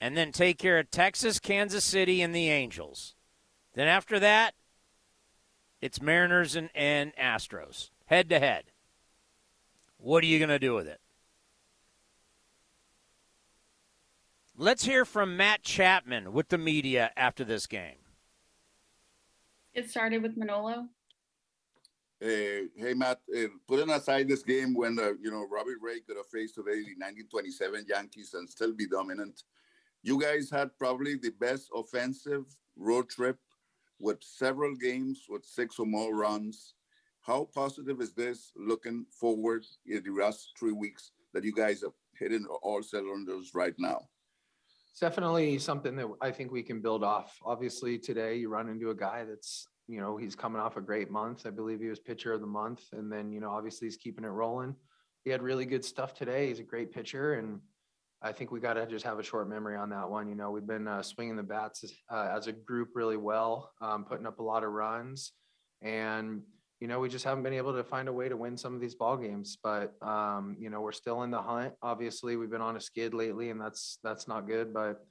and 0.00 0.16
then 0.16 0.32
take 0.32 0.58
care 0.58 0.78
of 0.78 0.90
Texas, 0.90 1.38
Kansas 1.38 1.84
City, 1.84 2.20
and 2.20 2.34
the 2.34 2.50
Angels, 2.50 3.14
then 3.74 3.88
after 3.88 4.18
that, 4.18 4.54
it's 5.80 6.02
Mariners 6.02 6.56
and, 6.56 6.68
and 6.74 7.14
Astros 7.16 7.90
head 8.06 8.28
to 8.28 8.40
head. 8.40 8.64
What 9.96 10.24
are 10.24 10.26
you 10.26 10.38
going 10.38 10.50
to 10.50 10.58
do 10.58 10.74
with 10.74 10.88
it? 10.88 11.00
Let's 14.56 14.84
hear 14.84 15.06
from 15.06 15.38
Matt 15.38 15.62
Chapman 15.62 16.32
with 16.32 16.48
the 16.48 16.58
media 16.58 17.12
after 17.16 17.44
this 17.44 17.66
game. 17.66 17.99
It 19.74 19.88
started 19.88 20.22
with 20.22 20.36
Manolo. 20.36 20.88
Hey, 22.18 22.66
hey, 22.76 22.92
Matt. 22.92 23.20
Uh, 23.34 23.46
putting 23.68 23.90
aside 23.90 24.28
this 24.28 24.42
game 24.42 24.74
when 24.74 24.98
uh, 24.98 25.12
you 25.22 25.30
know 25.30 25.46
Robbie 25.50 25.80
Ray 25.80 26.00
could 26.00 26.16
have 26.16 26.26
faced 26.26 26.56
today 26.56 26.82
the 26.82 26.98
1927 26.98 27.86
Yankees 27.88 28.34
and 28.34 28.50
still 28.50 28.74
be 28.74 28.86
dominant, 28.86 29.42
you 30.02 30.20
guys 30.20 30.50
had 30.50 30.76
probably 30.76 31.16
the 31.16 31.30
best 31.40 31.70
offensive 31.74 32.44
road 32.76 33.08
trip 33.08 33.38
with 34.00 34.18
several 34.22 34.74
games 34.74 35.26
with 35.28 35.44
six 35.44 35.78
or 35.78 35.86
more 35.86 36.14
runs. 36.14 36.74
How 37.20 37.48
positive 37.54 38.00
is 38.00 38.12
this 38.12 38.52
looking 38.56 39.06
forward 39.10 39.64
in 39.86 40.02
the 40.02 40.10
last 40.10 40.52
three 40.58 40.72
weeks 40.72 41.12
that 41.32 41.44
you 41.44 41.54
guys 41.54 41.84
are 41.84 41.92
hitting 42.18 42.46
all 42.62 42.82
cylinders 42.82 43.52
right 43.54 43.74
now? 43.78 44.08
It's 44.90 45.00
definitely 45.00 45.58
something 45.58 45.96
that 45.96 46.08
I 46.20 46.30
think 46.30 46.50
we 46.50 46.62
can 46.62 46.80
build 46.80 47.04
off. 47.04 47.38
Obviously, 47.44 47.98
today 47.98 48.36
you 48.36 48.48
run 48.48 48.68
into 48.68 48.90
a 48.90 48.94
guy 48.94 49.24
that's, 49.24 49.66
you 49.86 50.00
know, 50.00 50.16
he's 50.16 50.34
coming 50.34 50.60
off 50.60 50.76
a 50.76 50.80
great 50.80 51.10
month. 51.10 51.46
I 51.46 51.50
believe 51.50 51.80
he 51.80 51.88
was 51.88 52.00
pitcher 52.00 52.32
of 52.32 52.40
the 52.40 52.46
month. 52.46 52.82
And 52.92 53.10
then, 53.10 53.32
you 53.32 53.40
know, 53.40 53.50
obviously 53.50 53.86
he's 53.86 53.96
keeping 53.96 54.24
it 54.24 54.28
rolling. 54.28 54.74
He 55.24 55.30
had 55.30 55.42
really 55.42 55.64
good 55.64 55.84
stuff 55.84 56.14
today. 56.14 56.48
He's 56.48 56.58
a 56.58 56.64
great 56.64 56.92
pitcher. 56.92 57.34
And 57.34 57.60
I 58.20 58.32
think 58.32 58.50
we 58.50 58.60
got 58.60 58.74
to 58.74 58.86
just 58.86 59.04
have 59.04 59.18
a 59.18 59.22
short 59.22 59.48
memory 59.48 59.76
on 59.76 59.90
that 59.90 60.10
one. 60.10 60.28
You 60.28 60.34
know, 60.34 60.50
we've 60.50 60.66
been 60.66 60.88
uh, 60.88 61.02
swinging 61.02 61.36
the 61.36 61.42
bats 61.42 61.84
uh, 62.10 62.28
as 62.36 62.46
a 62.48 62.52
group 62.52 62.90
really 62.94 63.16
well, 63.16 63.72
um, 63.80 64.04
putting 64.04 64.26
up 64.26 64.40
a 64.40 64.42
lot 64.42 64.64
of 64.64 64.72
runs. 64.72 65.32
And, 65.82 66.42
you 66.80 66.88
know, 66.88 66.98
we 66.98 67.10
just 67.10 67.26
haven't 67.26 67.42
been 67.42 67.52
able 67.52 67.74
to 67.74 67.84
find 67.84 68.08
a 68.08 68.12
way 68.12 68.28
to 68.28 68.36
win 68.36 68.56
some 68.56 68.74
of 68.74 68.80
these 68.80 68.94
ball 68.94 69.18
games. 69.18 69.58
But 69.62 69.94
um, 70.02 70.56
you 70.58 70.70
know, 70.70 70.80
we're 70.80 70.92
still 70.92 71.22
in 71.22 71.30
the 71.30 71.40
hunt. 71.40 71.74
Obviously, 71.82 72.36
we've 72.36 72.50
been 72.50 72.62
on 72.62 72.76
a 72.76 72.80
skid 72.80 73.12
lately, 73.12 73.50
and 73.50 73.60
that's 73.60 73.98
that's 74.02 74.26
not 74.26 74.48
good. 74.48 74.72
But 74.72 75.04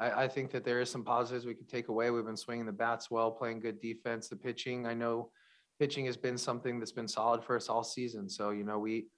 I, 0.00 0.24
I 0.24 0.28
think 0.28 0.50
that 0.52 0.64
there 0.64 0.80
is 0.80 0.90
some 0.90 1.04
positives 1.04 1.44
we 1.44 1.54
could 1.54 1.68
take 1.68 1.88
away. 1.88 2.10
We've 2.10 2.24
been 2.24 2.38
swinging 2.38 2.64
the 2.64 2.72
bats 2.72 3.10
well, 3.10 3.30
playing 3.30 3.60
good 3.60 3.80
defense. 3.80 4.28
The 4.28 4.36
pitching, 4.36 4.86
I 4.86 4.94
know, 4.94 5.30
pitching 5.78 6.06
has 6.06 6.16
been 6.16 6.38
something 6.38 6.78
that's 6.78 6.92
been 6.92 7.08
solid 7.08 7.44
for 7.44 7.54
us 7.54 7.68
all 7.68 7.84
season. 7.84 8.26
So 8.30 8.50
you 8.50 8.64
know, 8.64 8.78
we 8.78 9.08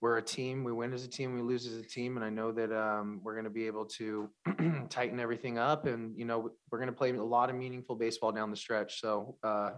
we're 0.00 0.18
a 0.18 0.22
team. 0.22 0.64
We 0.64 0.72
win 0.72 0.92
as 0.92 1.04
a 1.04 1.08
team. 1.08 1.34
We 1.34 1.40
lose 1.40 1.68
as 1.68 1.78
a 1.78 1.86
team. 1.86 2.16
And 2.16 2.24
I 2.24 2.30
know 2.30 2.50
that 2.50 2.72
um, 2.76 3.20
we're 3.22 3.34
going 3.34 3.44
to 3.44 3.50
be 3.50 3.68
able 3.68 3.84
to 3.86 4.28
tighten 4.90 5.20
everything 5.20 5.56
up. 5.56 5.86
And 5.86 6.18
you 6.18 6.24
know, 6.24 6.50
we're 6.72 6.78
going 6.78 6.90
to 6.90 6.96
play 6.96 7.10
a 7.12 7.22
lot 7.22 7.48
of 7.48 7.54
meaningful 7.54 7.94
baseball 7.94 8.32
down 8.32 8.50
the 8.50 8.56
stretch. 8.56 9.00
So. 9.00 9.36
Uh, 9.44 9.70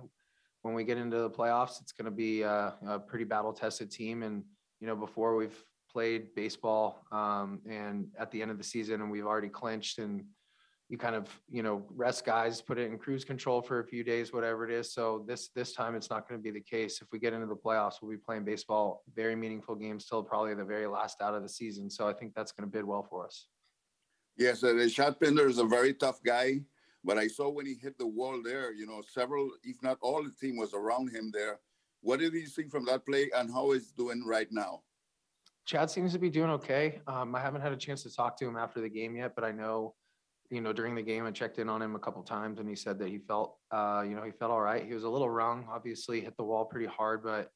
when 0.67 0.75
we 0.75 0.83
get 0.83 0.99
into 0.99 1.19
the 1.19 1.31
playoffs, 1.31 1.81
it's 1.81 1.93
going 1.93 2.07
to 2.07 2.11
be 2.11 2.43
a, 2.43 2.75
a 2.89 2.99
pretty 2.99 3.25
battle 3.25 3.53
tested 3.53 3.89
team. 3.89 4.25
And, 4.25 4.43
you 4.81 4.89
know, 4.89 4.97
before 4.97 5.37
we've 5.37 5.57
played 5.89 6.35
baseball 6.35 7.07
um, 7.13 7.61
and 7.71 8.09
at 8.19 8.33
the 8.33 8.43
end 8.43 8.51
of 8.51 8.59
the 8.59 8.65
season 8.65 9.01
and 9.01 9.09
we've 9.09 9.27
already 9.27 9.49
clinched 9.49 9.99
and 9.99 10.25
you 10.89 10.99
kind 10.99 11.15
of, 11.15 11.29
you 11.49 11.63
know, 11.63 11.87
rest 11.95 12.25
guys, 12.25 12.61
put 12.61 12.79
it 12.79 12.91
in 12.91 12.99
cruise 12.99 13.25
control 13.25 13.63
for 13.63 13.79
a 13.79 13.85
few 13.85 14.03
days, 14.03 14.33
whatever 14.33 14.69
it 14.69 14.73
is. 14.73 14.93
So 14.93 15.25
this, 15.29 15.51
this 15.55 15.73
time 15.73 15.95
it's 15.95 16.11
not 16.11 16.29
going 16.29 16.41
to 16.41 16.43
be 16.43 16.51
the 16.51 16.61
case. 16.61 17.01
If 17.01 17.09
we 17.13 17.21
get 17.21 17.33
into 17.33 17.47
the 17.47 17.57
playoffs, 17.57 17.95
we'll 18.03 18.11
be 18.11 18.17
playing 18.17 18.45
baseball, 18.45 19.05
very 19.15 19.37
meaningful 19.37 19.77
games 19.77 20.07
till 20.07 20.25
probably 20.25 20.55
the 20.55 20.65
very 20.65 20.89
last 20.89 21.23
out 21.23 21.35
of 21.35 21.43
the 21.45 21.49
season. 21.49 21.89
So 21.89 22.09
I 22.09 22.13
think 22.13 22.35
that's 22.35 22.51
going 22.51 22.69
to 22.69 22.73
bid 22.77 22.85
well 22.85 23.05
for 23.09 23.25
us. 23.25 23.47
Yes, 24.37 24.65
uh, 24.65 24.73
the 24.73 24.91
Chad 24.91 25.19
Pinder 25.21 25.49
is 25.49 25.59
a 25.59 25.65
very 25.65 25.95
tough 25.95 26.21
guy. 26.25 26.63
But 27.07 27.19
I 27.19 27.29
saw 27.29 27.49
when 27.49 27.67
he 27.67 27.77
hit 27.81 27.97
the 27.99 28.07
wall 28.07 28.43
there, 28.43 28.73
you 28.73 28.85
know, 28.85 29.01
several, 29.09 29.49
if 29.63 29.81
not 29.81 29.97
all 30.03 30.25
the 30.25 30.33
team 30.41 30.57
was 30.57 30.75
around 30.75 31.15
him 31.15 31.31
there. 31.33 31.61
What 32.01 32.19
did 32.19 32.33
you 32.33 32.47
see 32.47 32.65
from 32.65 32.85
that 32.87 33.07
play 33.07 33.31
and 33.35 33.49
how 33.51 33.71
is 33.71 33.93
doing 33.93 34.25
right 34.27 34.49
now? 34.51 34.83
Chad 35.67 35.89
seems 35.89 36.13
to 36.15 36.19
be 36.19 36.31
doing 36.31 36.51
okay. 36.51 37.01
Um, 37.07 37.35
I 37.37 37.41
haven't 37.41 37.61
had 37.61 37.73
a 37.73 37.77
chance 37.77 38.03
to 38.03 38.15
talk 38.15 38.37
to 38.39 38.45
him 38.47 38.57
after 38.57 38.81
the 38.81 38.89
game 38.89 39.15
yet, 39.17 39.35
but 39.37 39.45
I 39.45 39.53
know, 39.53 39.95
you 40.51 40.61
know, 40.61 40.73
during 40.73 40.97
the 40.97 41.03
game 41.03 41.25
I 41.25 41.31
checked 41.31 41.59
in 41.59 41.69
on 41.69 41.81
him 41.81 41.95
a 41.95 41.99
couple 41.99 42.23
times 42.25 42.59
and 42.59 42.69
he 42.69 42.75
said 42.75 42.99
that 42.99 43.09
he 43.09 43.19
felt, 43.19 43.57
uh, 43.71 44.05
you 44.07 44.17
know, 44.17 44.23
he 44.25 44.33
felt 44.33 44.51
all 44.51 44.61
right. 44.61 44.85
He 44.85 44.93
was 44.93 45.05
a 45.05 45.09
little 45.09 45.31
wrong, 45.31 45.67
obviously 45.71 46.21
hit 46.21 46.37
the 46.37 46.45
wall 46.45 46.65
pretty 46.65 46.87
hard, 46.87 47.23
but 47.23 47.51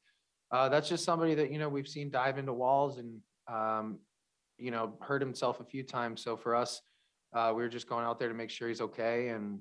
uh, 0.51 0.69
that's 0.69 0.87
just 0.87 1.03
somebody 1.03 1.35
that, 1.35 1.51
you 1.51 1.59
know, 1.59 1.69
we've 1.69 1.87
seen 1.87 2.09
dive 2.09 2.37
into 2.37 2.53
walls 2.53 2.99
and, 2.99 3.19
um, 3.49 3.99
you 4.57 4.71
know, 4.71 4.93
hurt 5.01 5.21
himself 5.21 5.59
a 5.59 5.65
few 5.65 5.83
times. 5.83 6.21
So 6.21 6.37
for 6.37 6.55
us, 6.55 6.81
uh, 7.33 7.53
we 7.55 7.61
were 7.63 7.69
just 7.69 7.87
going 7.87 8.05
out 8.05 8.19
there 8.19 8.27
to 8.27 8.33
make 8.33 8.49
sure 8.49 8.67
he's 8.67 8.81
okay. 8.81 9.29
And 9.29 9.59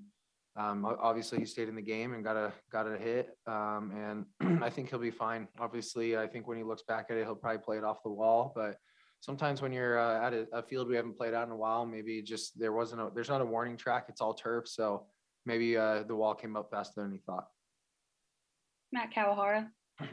um, 0.56 0.84
obviously 1.00 1.38
he 1.38 1.44
stayed 1.44 1.68
in 1.68 1.76
the 1.76 1.82
game 1.82 2.14
and 2.14 2.24
got 2.24 2.36
a 2.36 2.52
got 2.70 2.86
a 2.86 2.98
hit. 2.98 3.30
Um, 3.46 4.26
and 4.40 4.62
I 4.62 4.70
think 4.70 4.90
he'll 4.90 4.98
be 4.98 5.10
fine. 5.10 5.48
Obviously, 5.58 6.16
I 6.16 6.26
think 6.26 6.48
when 6.48 6.56
he 6.56 6.64
looks 6.64 6.82
back 6.82 7.06
at 7.10 7.16
it, 7.16 7.24
he'll 7.24 7.36
probably 7.36 7.58
play 7.58 7.78
it 7.78 7.84
off 7.84 8.02
the 8.02 8.10
wall. 8.10 8.52
But 8.54 8.76
sometimes 9.20 9.62
when 9.62 9.72
you're 9.72 9.98
uh, 9.98 10.26
at 10.26 10.32
a, 10.32 10.46
a, 10.52 10.62
field 10.62 10.88
we 10.88 10.96
haven't 10.96 11.16
played 11.16 11.34
out 11.34 11.46
in 11.46 11.52
a 11.52 11.56
while, 11.56 11.86
maybe 11.86 12.22
just 12.22 12.58
there 12.58 12.72
wasn't 12.72 13.00
a 13.00 13.10
there's 13.14 13.28
not 13.28 13.40
a 13.40 13.46
warning 13.46 13.76
track. 13.76 14.06
It's 14.08 14.20
all 14.20 14.34
turf, 14.34 14.66
so 14.66 15.06
maybe 15.46 15.76
uh, 15.76 16.02
the 16.02 16.16
wall 16.16 16.34
came 16.34 16.56
up 16.56 16.70
faster 16.70 17.02
than 17.02 17.12
he 17.12 17.18
thought. 17.18 17.46
Matt 18.92 19.14
Kawahara. 19.14 19.68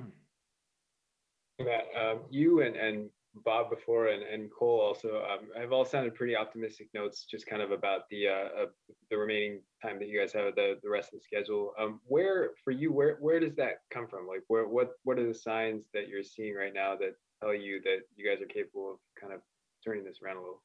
Matt, 1.59 1.85
um, 1.99 2.19
you 2.29 2.61
and, 2.61 2.75
and 2.75 3.09
Bob 3.43 3.69
before 3.69 4.07
and, 4.07 4.23
and 4.23 4.49
Cole 4.51 4.79
also 4.81 5.23
um, 5.23 5.47
have 5.59 5.71
all 5.71 5.85
sounded 5.85 6.15
pretty 6.15 6.35
optimistic 6.35 6.89
notes, 6.93 7.25
just 7.29 7.45
kind 7.45 7.61
of 7.61 7.71
about 7.71 8.09
the 8.09 8.27
uh, 8.27 8.63
uh, 8.63 8.65
the 9.09 9.17
remaining 9.17 9.61
time 9.81 9.99
that 9.99 10.07
you 10.07 10.19
guys 10.19 10.33
have 10.33 10.55
the 10.55 10.79
the 10.83 10.89
rest 10.89 11.13
of 11.13 11.19
the 11.19 11.23
schedule. 11.23 11.73
Um, 11.79 11.99
where 12.05 12.51
for 12.63 12.71
you, 12.71 12.91
where 12.91 13.17
where 13.19 13.39
does 13.39 13.55
that 13.55 13.81
come 13.91 14.07
from? 14.07 14.27
Like, 14.27 14.43
where 14.47 14.67
what 14.67 14.91
what 15.03 15.19
are 15.19 15.27
the 15.27 15.33
signs 15.33 15.85
that 15.93 16.07
you're 16.07 16.23
seeing 16.23 16.55
right 16.55 16.73
now 16.73 16.95
that 16.95 17.15
tell 17.41 17.53
you 17.53 17.81
that 17.83 17.99
you 18.15 18.27
guys 18.27 18.41
are 18.41 18.47
capable 18.47 18.91
of 18.91 18.97
kind 19.19 19.33
of 19.33 19.41
turning 19.83 20.03
this 20.03 20.19
around 20.23 20.37
a 20.37 20.41
little? 20.41 20.61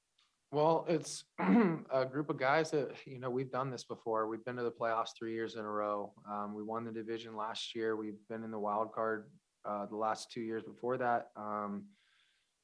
Well, 0.50 0.84
it's 0.86 1.24
a 1.38 2.04
group 2.04 2.28
of 2.28 2.38
guys 2.38 2.70
that 2.72 2.90
you 3.06 3.18
know 3.18 3.30
we've 3.30 3.50
done 3.50 3.70
this 3.70 3.84
before. 3.84 4.28
We've 4.28 4.44
been 4.44 4.56
to 4.56 4.62
the 4.62 4.70
playoffs 4.70 5.10
three 5.18 5.32
years 5.32 5.54
in 5.54 5.60
a 5.60 5.70
row. 5.70 6.12
Um, 6.30 6.54
we 6.54 6.62
won 6.62 6.84
the 6.84 6.92
division 6.92 7.36
last 7.36 7.74
year. 7.74 7.96
We've 7.96 8.18
been 8.28 8.44
in 8.44 8.50
the 8.50 8.58
wild 8.58 8.92
card 8.92 9.30
uh, 9.64 9.86
the 9.86 9.96
last 9.96 10.30
two 10.30 10.40
years 10.40 10.62
before 10.62 10.98
that. 10.98 11.30
Um, 11.36 11.84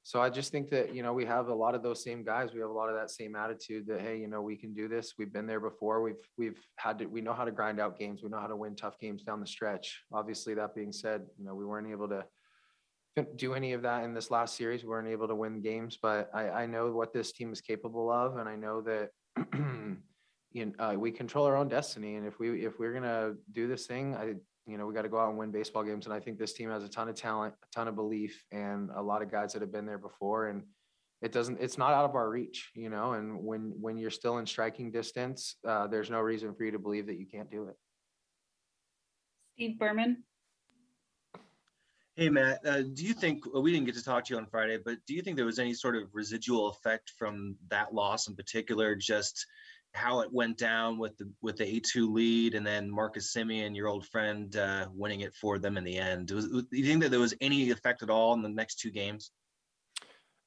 so 0.02 0.22
I 0.22 0.30
just 0.30 0.50
think 0.50 0.70
that, 0.70 0.94
you 0.94 1.02
know, 1.02 1.12
we 1.12 1.24
have 1.26 1.48
a 1.48 1.54
lot 1.54 1.74
of 1.74 1.82
those 1.82 2.02
same 2.02 2.24
guys. 2.24 2.54
We 2.54 2.60
have 2.60 2.70
a 2.70 2.72
lot 2.72 2.88
of 2.88 2.96
that 2.96 3.10
same 3.10 3.36
attitude 3.36 3.86
that, 3.88 4.00
hey, 4.00 4.18
you 4.18 4.26
know, 4.26 4.40
we 4.40 4.56
can 4.56 4.72
do 4.72 4.88
this. 4.88 5.14
We've 5.18 5.32
been 5.32 5.46
there 5.46 5.60
before. 5.60 6.02
We've, 6.02 6.16
we've 6.38 6.58
had 6.76 6.98
to, 7.00 7.06
we 7.06 7.20
know 7.20 7.34
how 7.34 7.44
to 7.44 7.52
grind 7.52 7.78
out 7.78 7.98
games. 7.98 8.22
We 8.22 8.30
know 8.30 8.40
how 8.40 8.46
to 8.46 8.56
win 8.56 8.74
tough 8.74 8.98
games 8.98 9.22
down 9.22 9.40
the 9.40 9.46
stretch. 9.46 10.02
Obviously, 10.12 10.54
that 10.54 10.74
being 10.74 10.92
said, 10.92 11.22
you 11.38 11.44
know, 11.44 11.54
we 11.54 11.66
weren't 11.66 11.90
able 11.90 12.08
to 12.08 12.24
do 13.36 13.54
any 13.54 13.72
of 13.72 13.82
that 13.82 14.04
in 14.04 14.14
this 14.14 14.30
last 14.30 14.56
series. 14.56 14.82
We 14.82 14.88
weren't 14.88 15.08
able 15.08 15.28
to 15.28 15.34
win 15.34 15.60
games, 15.60 15.98
but 16.00 16.30
I, 16.32 16.48
I 16.50 16.66
know 16.66 16.90
what 16.92 17.12
this 17.12 17.32
team 17.32 17.52
is 17.52 17.60
capable 17.60 18.10
of. 18.10 18.36
And 18.36 18.48
I 18.48 18.56
know 18.56 18.80
that, 18.82 19.10
you 20.52 20.66
know, 20.66 20.72
uh, 20.78 20.94
we 20.94 21.10
control 21.10 21.44
our 21.44 21.56
own 21.56 21.68
destiny. 21.68 22.16
And 22.16 22.26
if 22.26 22.38
we, 22.38 22.64
if 22.64 22.78
we're 22.78 22.92
going 22.92 23.02
to 23.02 23.36
do 23.52 23.68
this 23.68 23.86
thing, 23.86 24.14
I, 24.14 24.34
you 24.68 24.76
know, 24.76 24.86
we 24.86 24.94
got 24.94 25.02
to 25.02 25.08
go 25.08 25.18
out 25.18 25.30
and 25.30 25.38
win 25.38 25.50
baseball 25.50 25.82
games. 25.82 26.04
And 26.04 26.14
I 26.14 26.20
think 26.20 26.38
this 26.38 26.52
team 26.52 26.70
has 26.70 26.84
a 26.84 26.88
ton 26.88 27.08
of 27.08 27.14
talent, 27.14 27.54
a 27.62 27.74
ton 27.74 27.88
of 27.88 27.94
belief, 27.94 28.44
and 28.52 28.90
a 28.94 29.02
lot 29.02 29.22
of 29.22 29.30
guys 29.30 29.54
that 29.54 29.62
have 29.62 29.72
been 29.72 29.86
there 29.86 29.98
before. 29.98 30.48
And 30.48 30.62
it 31.22 31.32
doesn't, 31.32 31.58
it's 31.60 31.78
not 31.78 31.92
out 31.92 32.04
of 32.04 32.14
our 32.14 32.28
reach, 32.28 32.70
you 32.74 32.90
know. 32.90 33.14
And 33.14 33.42
when 33.42 33.72
when 33.80 33.96
you're 33.96 34.10
still 34.10 34.38
in 34.38 34.46
striking 34.46 34.92
distance, 34.92 35.56
uh, 35.66 35.86
there's 35.86 36.10
no 36.10 36.20
reason 36.20 36.54
for 36.54 36.64
you 36.64 36.72
to 36.72 36.78
believe 36.78 37.06
that 37.06 37.18
you 37.18 37.26
can't 37.26 37.50
do 37.50 37.64
it. 37.64 37.76
Steve 39.54 39.78
Berman. 39.78 40.22
Hey 42.14 42.28
Matt, 42.28 42.66
uh, 42.66 42.82
do 42.82 43.04
you 43.04 43.14
think 43.14 43.44
well, 43.52 43.62
we 43.62 43.72
didn't 43.72 43.86
get 43.86 43.94
to 43.94 44.02
talk 44.02 44.24
to 44.24 44.34
you 44.34 44.38
on 44.38 44.46
Friday, 44.46 44.78
but 44.84 44.98
do 45.06 45.14
you 45.14 45.22
think 45.22 45.36
there 45.36 45.46
was 45.46 45.60
any 45.60 45.72
sort 45.72 45.94
of 45.94 46.08
residual 46.12 46.68
effect 46.68 47.12
from 47.16 47.56
that 47.70 47.94
loss 47.94 48.26
in 48.26 48.34
particular, 48.34 48.96
just 48.96 49.46
how 49.94 50.20
it 50.20 50.32
went 50.32 50.58
down 50.58 50.98
with 50.98 51.16
the 51.16 51.30
with 51.42 51.56
the 51.56 51.64
A2 51.64 52.12
lead 52.12 52.54
and 52.54 52.66
then 52.66 52.90
Marcus 52.90 53.32
Semien, 53.34 53.74
your 53.74 53.88
old 53.88 54.06
friend, 54.06 54.54
uh, 54.56 54.86
winning 54.92 55.20
it 55.20 55.34
for 55.34 55.58
them 55.58 55.76
in 55.76 55.84
the 55.84 55.98
end. 55.98 56.30
Was, 56.30 56.46
do 56.46 56.66
you 56.72 56.84
think 56.84 57.02
that 57.02 57.10
there 57.10 57.20
was 57.20 57.34
any 57.40 57.70
effect 57.70 58.02
at 58.02 58.10
all 58.10 58.34
in 58.34 58.42
the 58.42 58.48
next 58.48 58.78
two 58.78 58.90
games? 58.90 59.30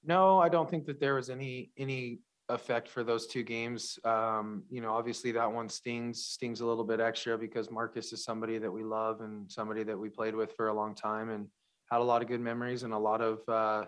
No, 0.03 0.39
I 0.39 0.49
don't 0.49 0.69
think 0.69 0.85
that 0.85 0.99
there 0.99 1.15
was 1.15 1.29
any 1.29 1.71
any 1.77 2.19
effect 2.49 2.87
for 2.87 3.03
those 3.03 3.27
two 3.27 3.43
games. 3.43 3.97
Um, 4.03 4.63
you 4.69 4.81
know, 4.81 4.91
obviously 4.93 5.31
that 5.31 5.51
one 5.51 5.69
stings 5.69 6.25
stings 6.25 6.61
a 6.61 6.65
little 6.65 6.83
bit 6.83 6.99
extra 6.99 7.37
because 7.37 7.71
Marcus 7.71 8.13
is 8.13 8.23
somebody 8.23 8.57
that 8.57 8.71
we 8.71 8.83
love 8.83 9.21
and 9.21 9.51
somebody 9.51 9.83
that 9.83 9.97
we 9.97 10.09
played 10.09 10.35
with 10.35 10.53
for 10.55 10.67
a 10.67 10.73
long 10.73 10.95
time 10.95 11.29
and 11.29 11.47
had 11.89 11.99
a 11.99 12.03
lot 12.03 12.21
of 12.21 12.27
good 12.27 12.41
memories 12.41 12.83
and 12.83 12.93
a 12.93 12.97
lot 12.97 13.21
of 13.21 13.39
uh, 13.47 13.85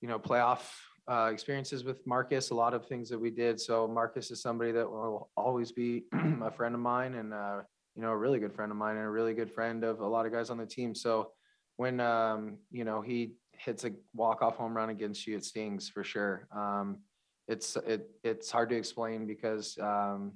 you 0.00 0.08
know 0.08 0.18
playoff 0.18 0.62
uh, 1.08 1.30
experiences 1.32 1.84
with 1.84 2.06
Marcus, 2.06 2.50
a 2.50 2.54
lot 2.54 2.74
of 2.74 2.86
things 2.86 3.08
that 3.08 3.18
we 3.18 3.30
did. 3.30 3.58
So 3.60 3.88
Marcus 3.88 4.30
is 4.30 4.42
somebody 4.42 4.72
that 4.72 4.88
will 4.88 5.30
always 5.36 5.72
be 5.72 6.04
a 6.42 6.50
friend 6.50 6.74
of 6.74 6.80
mine 6.80 7.14
and, 7.14 7.32
uh, 7.32 7.60
you 7.94 8.02
know, 8.02 8.10
a 8.10 8.16
really 8.16 8.38
good 8.38 8.52
friend 8.52 8.70
of 8.70 8.76
mine 8.76 8.96
and 8.96 9.06
a 9.06 9.10
really 9.10 9.34
good 9.34 9.50
friend 9.50 9.84
of 9.84 10.00
a 10.00 10.06
lot 10.06 10.26
of 10.26 10.32
guys 10.32 10.50
on 10.50 10.58
the 10.58 10.66
team. 10.66 10.94
So 10.94 11.32
when, 11.76 12.00
um, 12.00 12.58
you 12.70 12.84
know, 12.84 13.00
he 13.00 13.32
hits 13.52 13.84
a 13.84 13.92
walk-off 14.14 14.56
home 14.56 14.76
run 14.76 14.90
against 14.90 15.26
you, 15.26 15.36
it 15.36 15.44
stings 15.44 15.88
for 15.88 16.04
sure. 16.04 16.46
Um, 16.54 16.98
it's, 17.46 17.76
it, 17.86 18.10
it's 18.22 18.50
hard 18.50 18.68
to 18.68 18.76
explain 18.76 19.26
because, 19.26 19.78
um, 19.78 20.32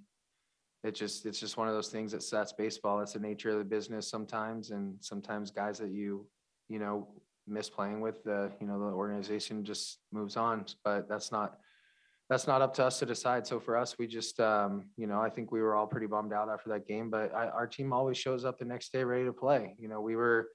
it 0.84 0.94
just, 0.94 1.26
it's 1.26 1.38
just 1.38 1.56
one 1.56 1.68
of 1.68 1.74
those 1.74 1.90
things 1.90 2.10
that 2.12 2.22
sets 2.22 2.52
baseball. 2.52 3.00
It's 3.00 3.12
the 3.12 3.20
nature 3.20 3.50
of 3.50 3.58
the 3.58 3.64
business 3.64 4.08
sometimes. 4.08 4.70
And 4.70 4.96
sometimes 5.00 5.50
guys 5.50 5.78
that 5.78 5.90
you, 5.90 6.26
you 6.68 6.80
know, 6.80 7.08
miss 7.46 7.68
playing 7.68 8.00
with 8.00 8.22
the 8.24 8.50
you 8.60 8.66
know 8.66 8.78
the 8.78 8.86
organization 8.86 9.64
just 9.64 9.98
moves 10.12 10.36
on. 10.36 10.64
But 10.84 11.08
that's 11.08 11.32
not 11.32 11.58
that's 12.28 12.46
not 12.46 12.62
up 12.62 12.74
to 12.74 12.84
us 12.84 12.98
to 13.00 13.06
decide. 13.06 13.46
So 13.46 13.60
for 13.60 13.76
us 13.76 13.98
we 13.98 14.06
just 14.06 14.40
um, 14.40 14.86
you 14.96 15.06
know 15.06 15.20
i 15.20 15.28
think 15.28 15.52
we 15.52 15.60
were 15.60 15.74
all 15.74 15.86
pretty 15.86 16.06
bummed 16.06 16.32
out 16.32 16.48
after 16.48 16.70
that 16.70 16.86
game. 16.86 17.10
But 17.10 17.34
I, 17.34 17.48
our 17.48 17.66
team 17.66 17.92
always 17.92 18.16
shows 18.16 18.44
up 18.44 18.58
the 18.58 18.64
next 18.64 18.92
day 18.92 19.04
ready 19.04 19.24
to 19.24 19.32
play. 19.32 19.74
You 19.78 19.88
know 19.88 20.00
we 20.00 20.16
were 20.16 20.48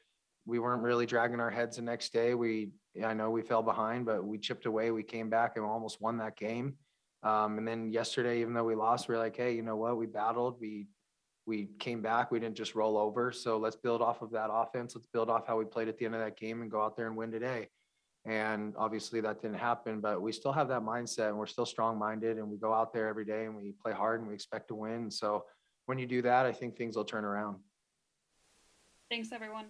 we 0.45 0.59
weren't 0.59 0.81
really 0.81 1.05
dragging 1.05 1.39
our 1.39 1.51
heads 1.51 1.75
the 1.75 1.81
next 1.81 2.13
day. 2.13 2.33
We 2.33 2.71
i 3.05 3.13
know 3.13 3.29
we 3.29 3.43
fell 3.43 3.61
behind 3.61 4.05
but 4.05 4.23
we 4.23 4.37
chipped 4.37 4.65
away. 4.65 4.91
We 4.91 5.03
came 5.03 5.29
back 5.29 5.53
and 5.55 5.65
almost 5.65 6.01
won 6.01 6.17
that 6.17 6.37
game. 6.37 6.75
Um, 7.23 7.57
and 7.57 7.67
then 7.67 7.91
yesterday 7.91 8.41
even 8.41 8.53
though 8.53 8.63
we 8.63 8.75
lost 8.75 9.09
we 9.09 9.15
are 9.15 9.19
like 9.19 9.35
hey 9.35 9.55
you 9.55 9.61
know 9.61 9.75
what? 9.75 9.97
We 9.97 10.05
battled. 10.05 10.57
We 10.59 10.87
we 11.47 11.69
came 11.79 12.01
back. 12.01 12.29
We 12.29 12.39
didn't 12.39 12.57
just 12.57 12.75
roll 12.75 12.97
over. 12.97 13.31
So 13.31 13.57
let's 13.57 13.77
build 13.77 14.01
off 14.01 14.21
of 14.21 14.29
that 14.31 14.49
offense. 14.51 14.93
Let's 14.93 15.07
build 15.07 15.29
off 15.29 15.47
how 15.47 15.57
we 15.57 15.63
played 15.63 15.87
at 15.87 15.97
the 15.97 16.05
end 16.05 16.13
of 16.13 16.19
that 16.19 16.37
game 16.37 16.61
and 16.61 16.69
go 16.69 16.81
out 16.81 16.97
there 16.97 17.07
and 17.07 17.15
win 17.15 17.31
today. 17.31 17.69
And 18.25 18.73
obviously 18.77 19.21
that 19.21 19.41
didn't 19.41 19.57
happen, 19.57 20.01
but 20.01 20.21
we 20.21 20.33
still 20.33 20.51
have 20.51 20.67
that 20.67 20.81
mindset 20.81 21.29
and 21.29 21.37
we're 21.37 21.45
still 21.45 21.65
strong 21.65 21.97
minded 21.97 22.37
and 22.37 22.49
we 22.49 22.57
go 22.57 22.73
out 22.73 22.93
there 22.93 23.07
every 23.07 23.23
day 23.23 23.45
and 23.45 23.55
we 23.55 23.73
play 23.81 23.93
hard 23.93 24.19
and 24.19 24.27
we 24.27 24.35
expect 24.35 24.67
to 24.67 24.75
win. 24.75 25.09
So 25.09 25.45
when 25.85 25.97
you 25.97 26.05
do 26.05 26.21
that, 26.23 26.45
I 26.45 26.51
think 26.51 26.75
things 26.75 26.97
will 26.97 27.05
turn 27.05 27.23
around. 27.23 27.55
Thanks, 29.09 29.31
everyone. 29.31 29.67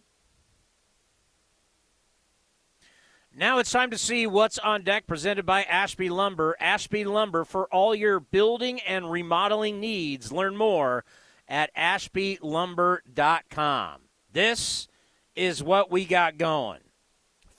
Now 3.35 3.59
it's 3.59 3.71
time 3.71 3.91
to 3.91 3.99
see 3.99 4.25
what's 4.25 4.57
on 4.57 4.81
deck 4.81 5.05
presented 5.05 5.45
by 5.45 5.61
Ashby 5.61 6.09
Lumber. 6.09 6.55
Ashby 6.59 7.03
Lumber 7.03 7.45
for 7.45 7.67
all 7.67 7.93
your 7.93 8.19
building 8.19 8.79
and 8.79 9.11
remodeling 9.11 9.79
needs. 9.79 10.31
Learn 10.31 10.57
more 10.57 11.05
at 11.47 11.73
ashbylumber.com. 11.75 14.01
This 14.31 14.87
is 15.35 15.63
what 15.63 15.91
we 15.91 16.05
got 16.05 16.37
going. 16.37 16.79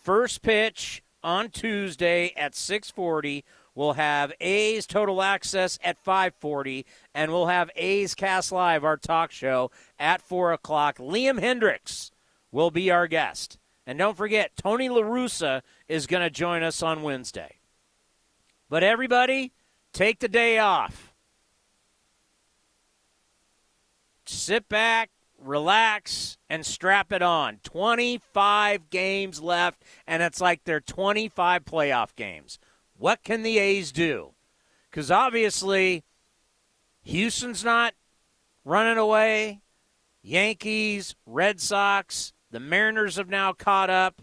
First 0.02 0.42
pitch 0.42 1.02
on 1.22 1.50
Tuesday 1.50 2.32
at 2.36 2.54
640. 2.54 3.44
We'll 3.74 3.92
have 3.92 4.32
A's 4.40 4.86
Total 4.86 5.22
Access 5.22 5.78
at 5.84 6.02
540, 6.02 6.84
and 7.14 7.30
we'll 7.30 7.46
have 7.46 7.70
A's 7.76 8.14
Cast 8.14 8.50
Live, 8.50 8.84
our 8.84 8.96
talk 8.96 9.30
show, 9.30 9.70
at 9.98 10.20
4 10.20 10.52
o'clock. 10.52 10.98
Liam 10.98 11.40
Hendriks 11.40 12.10
will 12.50 12.70
be 12.70 12.90
our 12.90 13.06
guest. 13.06 13.58
And 13.86 13.98
don't 13.98 14.16
forget, 14.16 14.56
Tony 14.56 14.88
LaRussa 14.88 15.62
is 15.86 16.06
going 16.06 16.22
to 16.22 16.30
join 16.30 16.62
us 16.62 16.82
on 16.82 17.02
Wednesday. 17.02 17.56
But 18.68 18.82
everybody, 18.82 19.52
take 19.92 20.18
the 20.18 20.28
day 20.28 20.58
off. 20.58 21.07
Sit 24.28 24.68
back, 24.68 25.08
relax, 25.42 26.36
and 26.50 26.66
strap 26.66 27.12
it 27.12 27.22
on. 27.22 27.60
25 27.62 28.90
games 28.90 29.40
left, 29.40 29.82
and 30.06 30.22
it's 30.22 30.38
like 30.38 30.64
they're 30.64 30.80
25 30.80 31.64
playoff 31.64 32.14
games. 32.14 32.58
What 32.98 33.24
can 33.24 33.42
the 33.42 33.58
A's 33.58 33.90
do? 33.90 34.34
Because 34.90 35.10
obviously, 35.10 36.04
Houston's 37.04 37.64
not 37.64 37.94
running 38.66 38.98
away. 38.98 39.62
Yankees, 40.22 41.14
Red 41.24 41.58
Sox, 41.58 42.34
the 42.50 42.60
Mariners 42.60 43.16
have 43.16 43.30
now 43.30 43.54
caught 43.54 43.88
up. 43.88 44.20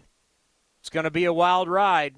It's 0.78 0.88
going 0.88 1.04
to 1.04 1.10
be 1.10 1.24
a 1.24 1.32
wild 1.32 1.68
ride. 1.68 2.14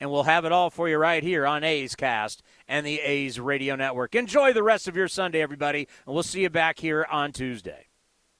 And 0.00 0.10
we'll 0.10 0.22
have 0.22 0.46
it 0.46 0.52
all 0.52 0.70
for 0.70 0.88
you 0.88 0.96
right 0.96 1.22
here 1.22 1.46
on 1.46 1.64
A's 1.64 1.94
Cast 1.94 2.42
and 2.68 2.86
the 2.86 3.00
A's 3.00 3.40
Radio 3.40 3.74
Network. 3.74 4.14
Enjoy 4.14 4.52
the 4.52 4.62
rest 4.62 4.86
of 4.86 4.96
your 4.96 5.08
Sunday, 5.08 5.40
everybody, 5.40 5.88
and 6.06 6.14
we'll 6.14 6.22
see 6.22 6.42
you 6.42 6.50
back 6.50 6.78
here 6.78 7.06
on 7.10 7.32
Tuesday. 7.32 7.87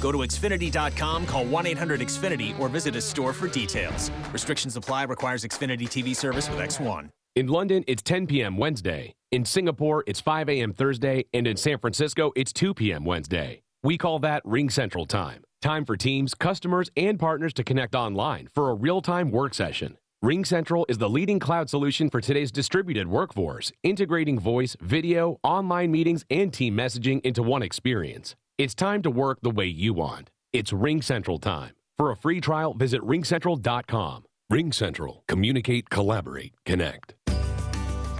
Go 0.00 0.10
to 0.10 0.18
Xfinity.com, 0.18 1.26
call 1.26 1.44
1 1.44 1.66
800 1.66 2.00
Xfinity, 2.00 2.58
or 2.58 2.68
visit 2.68 2.96
a 2.96 3.00
store 3.00 3.32
for 3.32 3.48
details. 3.48 4.10
Restrictions 4.32 4.76
apply, 4.76 5.04
requires 5.04 5.44
Xfinity 5.44 5.82
TV 5.82 6.16
service 6.16 6.48
with 6.48 6.58
X1. 6.58 7.10
In 7.36 7.46
London, 7.46 7.84
it's 7.86 8.02
10 8.02 8.26
p.m. 8.26 8.56
Wednesday. 8.56 9.14
In 9.30 9.44
Singapore, 9.44 10.02
it's 10.08 10.20
5 10.20 10.48
a.m. 10.48 10.72
Thursday. 10.72 11.26
And 11.32 11.46
in 11.46 11.56
San 11.56 11.78
Francisco, 11.78 12.32
it's 12.34 12.52
2 12.52 12.74
p.m. 12.74 13.04
Wednesday. 13.04 13.62
We 13.84 13.96
call 13.96 14.18
that 14.20 14.44
RingCentral 14.44 15.06
Time. 15.06 15.44
Time 15.62 15.84
for 15.84 15.96
teams, 15.96 16.34
customers, 16.34 16.90
and 16.96 17.18
partners 17.18 17.52
to 17.54 17.62
connect 17.62 17.94
online 17.94 18.48
for 18.52 18.70
a 18.70 18.74
real 18.74 19.00
time 19.00 19.30
work 19.30 19.54
session. 19.54 19.96
RingCentral 20.24 20.86
is 20.88 20.98
the 20.98 21.08
leading 21.08 21.38
cloud 21.38 21.70
solution 21.70 22.10
for 22.10 22.20
today's 22.20 22.50
distributed 22.50 23.06
workforce, 23.06 23.70
integrating 23.82 24.38
voice, 24.38 24.76
video, 24.80 25.38
online 25.42 25.90
meetings, 25.90 26.24
and 26.30 26.52
team 26.52 26.76
messaging 26.76 27.20
into 27.24 27.42
one 27.42 27.62
experience. 27.62 28.36
It's 28.60 28.74
time 28.74 29.00
to 29.04 29.10
work 29.10 29.38
the 29.40 29.50
way 29.50 29.64
you 29.64 29.94
want. 29.94 30.28
It's 30.52 30.70
RingCentral 30.70 31.40
time. 31.40 31.70
For 31.96 32.10
a 32.10 32.14
free 32.14 32.42
trial, 32.42 32.74
visit 32.74 33.00
ringcentral.com. 33.00 34.24
RingCentral. 34.52 35.20
Communicate, 35.26 35.88
collaborate, 35.88 36.52
connect. 36.66 37.14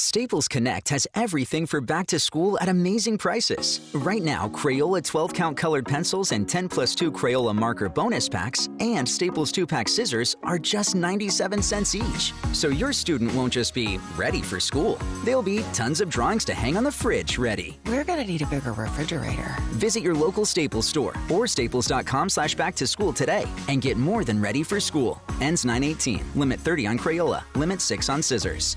Staples 0.00 0.48
Connect 0.48 0.88
has 0.88 1.06
everything 1.14 1.66
for 1.66 1.80
back 1.82 2.06
to 2.06 2.18
school 2.18 2.58
at 2.60 2.70
amazing 2.70 3.18
prices. 3.18 3.80
Right 3.92 4.22
now, 4.22 4.48
Crayola 4.48 5.04
12 5.04 5.34
count 5.34 5.58
colored 5.58 5.86
pencils 5.86 6.32
and 6.32 6.48
10 6.48 6.70
plus 6.70 6.94
2 6.94 7.12
Crayola 7.12 7.54
marker 7.54 7.88
bonus 7.88 8.26
packs 8.26 8.70
and 8.80 9.06
Staples 9.06 9.52
2 9.52 9.66
pack 9.66 9.88
scissors 9.88 10.36
are 10.42 10.58
just 10.58 10.94
97 10.94 11.60
cents 11.60 11.94
each. 11.94 12.32
So 12.54 12.68
your 12.68 12.94
student 12.94 13.34
won't 13.34 13.52
just 13.52 13.74
be 13.74 13.98
ready 14.16 14.40
for 14.40 14.58
school, 14.58 14.98
they'll 15.22 15.42
be 15.42 15.64
tons 15.74 16.00
of 16.00 16.08
drawings 16.08 16.46
to 16.46 16.54
hang 16.54 16.78
on 16.78 16.84
the 16.84 16.92
fridge 16.92 17.36
ready. 17.36 17.78
We're 17.84 18.04
gonna 18.04 18.24
need 18.24 18.40
a 18.40 18.46
bigger 18.46 18.72
refrigerator. 18.72 19.54
Visit 19.72 20.02
your 20.02 20.14
local 20.14 20.46
Staples 20.46 20.86
store 20.86 21.14
or 21.30 21.46
staples.com 21.46 22.30
slash 22.30 22.54
back 22.54 22.74
to 22.76 22.86
school 22.86 23.12
today 23.12 23.44
and 23.68 23.82
get 23.82 23.98
more 23.98 24.24
than 24.24 24.40
ready 24.40 24.62
for 24.62 24.80
school. 24.80 25.20
Ends 25.42 25.66
918. 25.66 26.24
Limit 26.34 26.60
30 26.60 26.86
on 26.86 26.98
Crayola. 26.98 27.42
Limit 27.54 27.82
6 27.82 28.08
on 28.08 28.22
scissors. 28.22 28.76